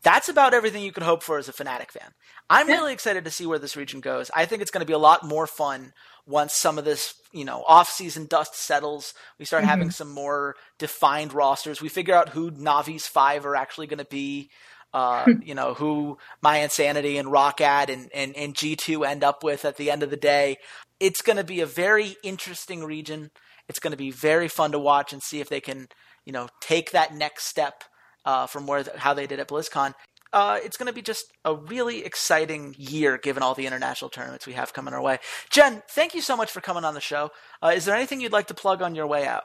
that's 0.02 0.28
about 0.28 0.54
everything 0.54 0.82
you 0.82 0.92
could 0.92 1.02
hope 1.02 1.22
for 1.22 1.38
as 1.38 1.48
a 1.48 1.52
Fnatic 1.52 1.90
fan. 1.90 2.12
I'm 2.48 2.68
really 2.68 2.92
excited 2.92 3.24
to 3.24 3.30
see 3.30 3.46
where 3.46 3.58
this 3.58 3.76
region 3.76 4.00
goes. 4.00 4.30
I 4.34 4.46
think 4.46 4.62
it's 4.62 4.70
going 4.70 4.80
to 4.80 4.86
be 4.86 4.94
a 4.94 4.98
lot 4.98 5.26
more 5.26 5.46
fun 5.46 5.92
once 6.26 6.54
some 6.54 6.78
of 6.78 6.84
this, 6.84 7.14
you 7.32 7.44
know, 7.44 7.64
off-season 7.66 8.26
dust 8.26 8.54
settles. 8.54 9.12
We 9.38 9.44
start 9.44 9.62
mm-hmm. 9.62 9.70
having 9.70 9.90
some 9.90 10.10
more 10.10 10.54
defined 10.78 11.34
rosters. 11.34 11.82
We 11.82 11.88
figure 11.88 12.14
out 12.14 12.30
who 12.30 12.50
Navi's 12.50 13.06
five 13.06 13.44
are 13.44 13.56
actually 13.56 13.86
going 13.86 13.98
to 13.98 14.04
be 14.04 14.50
uh, 14.92 15.26
you 15.42 15.54
know, 15.54 15.74
who 15.74 16.18
My 16.42 16.58
Insanity 16.58 17.18
and 17.18 17.28
Roccat 17.28 17.88
and, 17.88 18.10
and, 18.14 18.36
and 18.36 18.54
G2 18.54 19.06
end 19.06 19.24
up 19.24 19.42
with 19.42 19.64
at 19.64 19.76
the 19.76 19.90
end 19.90 20.02
of 20.02 20.10
the 20.10 20.16
day. 20.16 20.56
It's 21.00 21.22
going 21.22 21.36
to 21.36 21.44
be 21.44 21.60
a 21.60 21.66
very 21.66 22.16
interesting 22.22 22.84
region. 22.84 23.30
It's 23.68 23.78
going 23.78 23.92
to 23.92 23.96
be 23.96 24.10
very 24.10 24.48
fun 24.48 24.72
to 24.72 24.78
watch 24.78 25.12
and 25.12 25.22
see 25.22 25.40
if 25.40 25.48
they 25.48 25.60
can, 25.60 25.88
you 26.24 26.32
know, 26.32 26.48
take 26.60 26.92
that 26.92 27.14
next 27.14 27.44
step 27.44 27.84
uh, 28.24 28.46
from 28.46 28.66
where 28.66 28.84
how 28.96 29.14
they 29.14 29.26
did 29.26 29.40
at 29.40 29.48
BlizzCon. 29.48 29.94
Uh, 30.30 30.58
it's 30.62 30.76
going 30.76 30.86
to 30.88 30.92
be 30.92 31.00
just 31.00 31.32
a 31.44 31.54
really 31.54 32.04
exciting 32.04 32.74
year 32.76 33.16
given 33.16 33.42
all 33.42 33.54
the 33.54 33.66
international 33.66 34.10
tournaments 34.10 34.46
we 34.46 34.52
have 34.52 34.74
coming 34.74 34.92
our 34.92 35.00
way. 35.00 35.18
Jen, 35.48 35.82
thank 35.90 36.14
you 36.14 36.20
so 36.20 36.36
much 36.36 36.50
for 36.50 36.60
coming 36.60 36.84
on 36.84 36.92
the 36.92 37.00
show. 37.00 37.30
Uh, 37.62 37.72
is 37.74 37.86
there 37.86 37.94
anything 37.94 38.20
you'd 38.20 38.32
like 38.32 38.48
to 38.48 38.54
plug 38.54 38.82
on 38.82 38.94
your 38.94 39.06
way 39.06 39.26
out? 39.26 39.44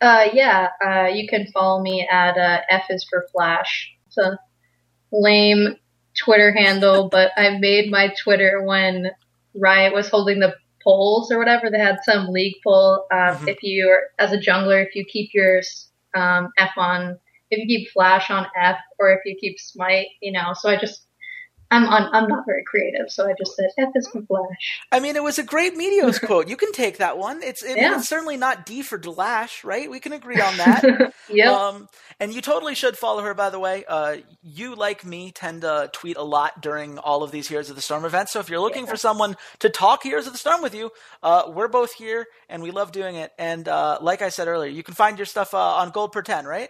Uh, 0.00 0.28
yeah, 0.32 0.68
uh, 0.84 1.06
you 1.06 1.28
can 1.28 1.46
follow 1.52 1.82
me 1.82 2.08
at 2.10 2.36
uh, 2.36 2.60
F 2.70 2.84
is 2.90 3.06
for 3.08 3.26
Flash 3.32 3.94
it's 4.16 4.18
a 4.18 4.38
lame 5.10 5.76
Twitter 6.16 6.52
handle, 6.52 7.08
but 7.08 7.32
I 7.36 7.58
made 7.58 7.90
my 7.90 8.12
Twitter 8.22 8.62
when 8.62 9.10
Riot 9.54 9.94
was 9.94 10.08
holding 10.08 10.40
the 10.40 10.54
polls 10.82 11.30
or 11.30 11.38
whatever. 11.38 11.70
They 11.70 11.78
had 11.78 11.98
some 12.02 12.28
league 12.28 12.56
poll. 12.64 13.06
Um, 13.12 13.18
mm-hmm. 13.18 13.48
If 13.48 13.62
you, 13.62 13.88
are, 13.88 14.04
as 14.18 14.32
a 14.32 14.38
jungler, 14.38 14.84
if 14.84 14.94
you 14.94 15.04
keep 15.04 15.30
your 15.32 15.62
um, 16.14 16.50
F 16.58 16.72
on, 16.76 17.18
if 17.50 17.58
you 17.58 17.66
keep 17.66 17.90
Flash 17.90 18.30
on 18.30 18.46
F, 18.60 18.76
or 18.98 19.12
if 19.12 19.20
you 19.24 19.36
keep 19.38 19.58
Smite, 19.58 20.08
you 20.20 20.32
know. 20.32 20.54
So 20.54 20.68
I 20.68 20.76
just 20.76 21.06
I'm 21.72 21.84
on, 21.86 22.14
I'm 22.14 22.28
not 22.28 22.44
very 22.44 22.62
creative, 22.64 23.10
so 23.10 23.26
I 23.26 23.32
just 23.32 23.56
said 23.56 23.70
F 23.78 23.88
is 23.94 24.06
for 24.06 24.20
Flash. 24.22 24.80
I 24.92 25.00
mean, 25.00 25.16
it 25.16 25.22
was 25.22 25.38
a 25.38 25.42
great 25.42 25.74
Meteos 25.74 26.20
quote. 26.26 26.46
You 26.46 26.56
can 26.56 26.70
take 26.72 26.98
that 26.98 27.16
one. 27.16 27.42
It's, 27.42 27.62
it, 27.62 27.78
yeah. 27.78 27.96
it's 27.96 28.08
certainly 28.08 28.36
not 28.36 28.66
D 28.66 28.82
for 28.82 28.98
Delash, 28.98 29.64
right? 29.64 29.90
We 29.90 29.98
can 29.98 30.12
agree 30.12 30.38
on 30.38 30.58
that. 30.58 31.14
yeah. 31.30 31.50
Um, 31.50 31.88
and 32.20 32.34
you 32.34 32.42
totally 32.42 32.74
should 32.74 32.98
follow 32.98 33.22
her, 33.22 33.32
by 33.32 33.48
the 33.48 33.58
way. 33.58 33.84
Uh, 33.88 34.18
you, 34.42 34.74
like 34.74 35.06
me, 35.06 35.32
tend 35.32 35.62
to 35.62 35.88
tweet 35.94 36.18
a 36.18 36.22
lot 36.22 36.60
during 36.60 36.98
all 36.98 37.22
of 37.22 37.30
these 37.30 37.48
Heroes 37.48 37.70
of 37.70 37.76
the 37.76 37.82
Storm 37.82 38.04
events. 38.04 38.32
So 38.32 38.40
if 38.40 38.50
you're 38.50 38.60
looking 38.60 38.84
yeah. 38.84 38.90
for 38.90 38.96
someone 38.98 39.36
to 39.60 39.70
talk 39.70 40.02
Heroes 40.02 40.26
of 40.26 40.34
the 40.34 40.38
Storm 40.38 40.60
with 40.60 40.74
you, 40.74 40.90
uh, 41.22 41.44
we're 41.48 41.68
both 41.68 41.94
here, 41.94 42.26
and 42.50 42.62
we 42.62 42.70
love 42.70 42.92
doing 42.92 43.16
it. 43.16 43.32
And 43.38 43.66
uh, 43.66 43.96
like 44.02 44.20
I 44.20 44.28
said 44.28 44.46
earlier, 44.46 44.70
you 44.70 44.82
can 44.82 44.94
find 44.94 45.18
your 45.18 45.26
stuff 45.26 45.54
uh, 45.54 45.76
on 45.76 45.88
Gold 45.90 46.12
per 46.12 46.20
10, 46.20 46.44
right? 46.44 46.68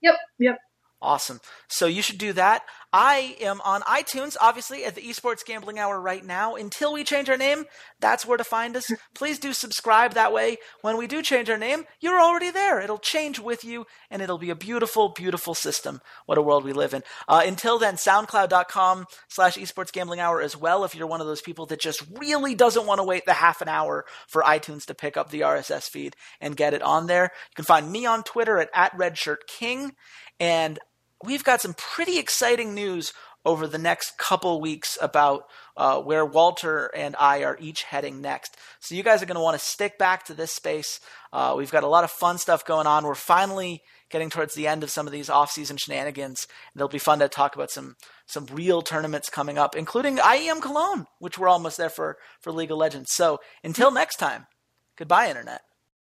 Yep, 0.00 0.14
yep. 0.40 0.58
Awesome. 1.02 1.40
So 1.68 1.86
you 1.86 2.00
should 2.00 2.18
do 2.18 2.32
that. 2.34 2.62
I 2.92 3.36
am 3.40 3.62
on 3.62 3.80
iTunes, 3.82 4.36
obviously, 4.38 4.84
at 4.84 4.94
the 4.94 5.00
Esports 5.00 5.44
Gambling 5.44 5.78
Hour 5.78 5.98
right 5.98 6.22
now. 6.22 6.56
Until 6.56 6.92
we 6.92 7.04
change 7.04 7.30
our 7.30 7.38
name, 7.38 7.64
that's 8.00 8.26
where 8.26 8.36
to 8.36 8.44
find 8.44 8.76
us. 8.76 8.90
Please 9.14 9.38
do 9.38 9.54
subscribe. 9.54 10.12
That 10.12 10.32
way, 10.32 10.58
when 10.82 10.98
we 10.98 11.06
do 11.06 11.22
change 11.22 11.48
our 11.48 11.56
name, 11.56 11.84
you're 12.00 12.20
already 12.20 12.50
there. 12.50 12.80
It'll 12.80 12.98
change 12.98 13.38
with 13.38 13.64
you, 13.64 13.86
and 14.10 14.20
it'll 14.20 14.36
be 14.36 14.50
a 14.50 14.54
beautiful, 14.54 15.08
beautiful 15.08 15.54
system. 15.54 16.02
What 16.26 16.36
a 16.36 16.42
world 16.42 16.64
we 16.64 16.74
live 16.74 16.92
in. 16.92 17.02
Uh, 17.26 17.42
until 17.46 17.78
then, 17.78 17.94
SoundCloud.com 17.94 19.06
slash 19.28 19.56
Esports 19.56 19.92
Gambling 19.92 20.20
Hour 20.20 20.42
as 20.42 20.54
well. 20.54 20.84
If 20.84 20.94
you're 20.94 21.06
one 21.06 21.22
of 21.22 21.26
those 21.26 21.40
people 21.40 21.64
that 21.66 21.80
just 21.80 22.04
really 22.18 22.54
doesn't 22.54 22.86
want 22.86 22.98
to 22.98 23.04
wait 23.04 23.24
the 23.24 23.32
half 23.32 23.62
an 23.62 23.68
hour 23.68 24.04
for 24.28 24.42
iTunes 24.42 24.84
to 24.86 24.94
pick 24.94 25.16
up 25.16 25.30
the 25.30 25.40
RSS 25.40 25.88
feed 25.88 26.14
and 26.42 26.56
get 26.56 26.74
it 26.74 26.82
on 26.82 27.06
there. 27.06 27.24
You 27.24 27.54
can 27.56 27.64
find 27.64 27.90
me 27.90 28.04
on 28.04 28.22
Twitter 28.22 28.58
at, 28.58 28.68
at 28.74 28.92
RedShirtKing. 28.92 29.92
And 30.38 30.78
we've 31.24 31.44
got 31.44 31.60
some 31.60 31.74
pretty 31.74 32.18
exciting 32.18 32.74
news 32.74 33.12
over 33.44 33.66
the 33.66 33.78
next 33.78 34.16
couple 34.18 34.60
weeks 34.60 34.96
about 35.00 35.44
uh, 35.76 36.00
where 36.00 36.24
Walter 36.24 36.90
and 36.94 37.16
I 37.18 37.42
are 37.42 37.56
each 37.60 37.82
heading 37.82 38.20
next. 38.20 38.56
So 38.78 38.94
you 38.94 39.02
guys 39.02 39.22
are 39.22 39.26
going 39.26 39.36
to 39.36 39.42
want 39.42 39.58
to 39.58 39.64
stick 39.64 39.98
back 39.98 40.24
to 40.26 40.34
this 40.34 40.52
space. 40.52 41.00
Uh, 41.32 41.54
we've 41.56 41.72
got 41.72 41.82
a 41.82 41.88
lot 41.88 42.04
of 42.04 42.10
fun 42.10 42.38
stuff 42.38 42.64
going 42.64 42.86
on. 42.86 43.04
We're 43.04 43.14
finally 43.14 43.82
getting 44.10 44.30
towards 44.30 44.54
the 44.54 44.68
end 44.68 44.84
of 44.84 44.90
some 44.90 45.06
of 45.06 45.12
these 45.12 45.30
off-season 45.30 45.78
shenanigans. 45.78 46.46
It'll 46.76 46.88
be 46.88 46.98
fun 46.98 47.18
to 47.18 47.28
talk 47.28 47.54
about 47.56 47.70
some 47.70 47.96
some 48.26 48.46
real 48.46 48.82
tournaments 48.82 49.28
coming 49.28 49.58
up, 49.58 49.74
including 49.74 50.18
IEM 50.18 50.62
Cologne, 50.62 51.06
which 51.18 51.38
we're 51.38 51.48
almost 51.48 51.78
there 51.78 51.90
for 51.90 52.18
for 52.40 52.52
League 52.52 52.70
of 52.70 52.78
Legends. 52.78 53.12
So 53.12 53.40
until 53.64 53.90
next 53.90 54.16
time, 54.16 54.46
goodbye, 54.96 55.28
internet. 55.28 55.62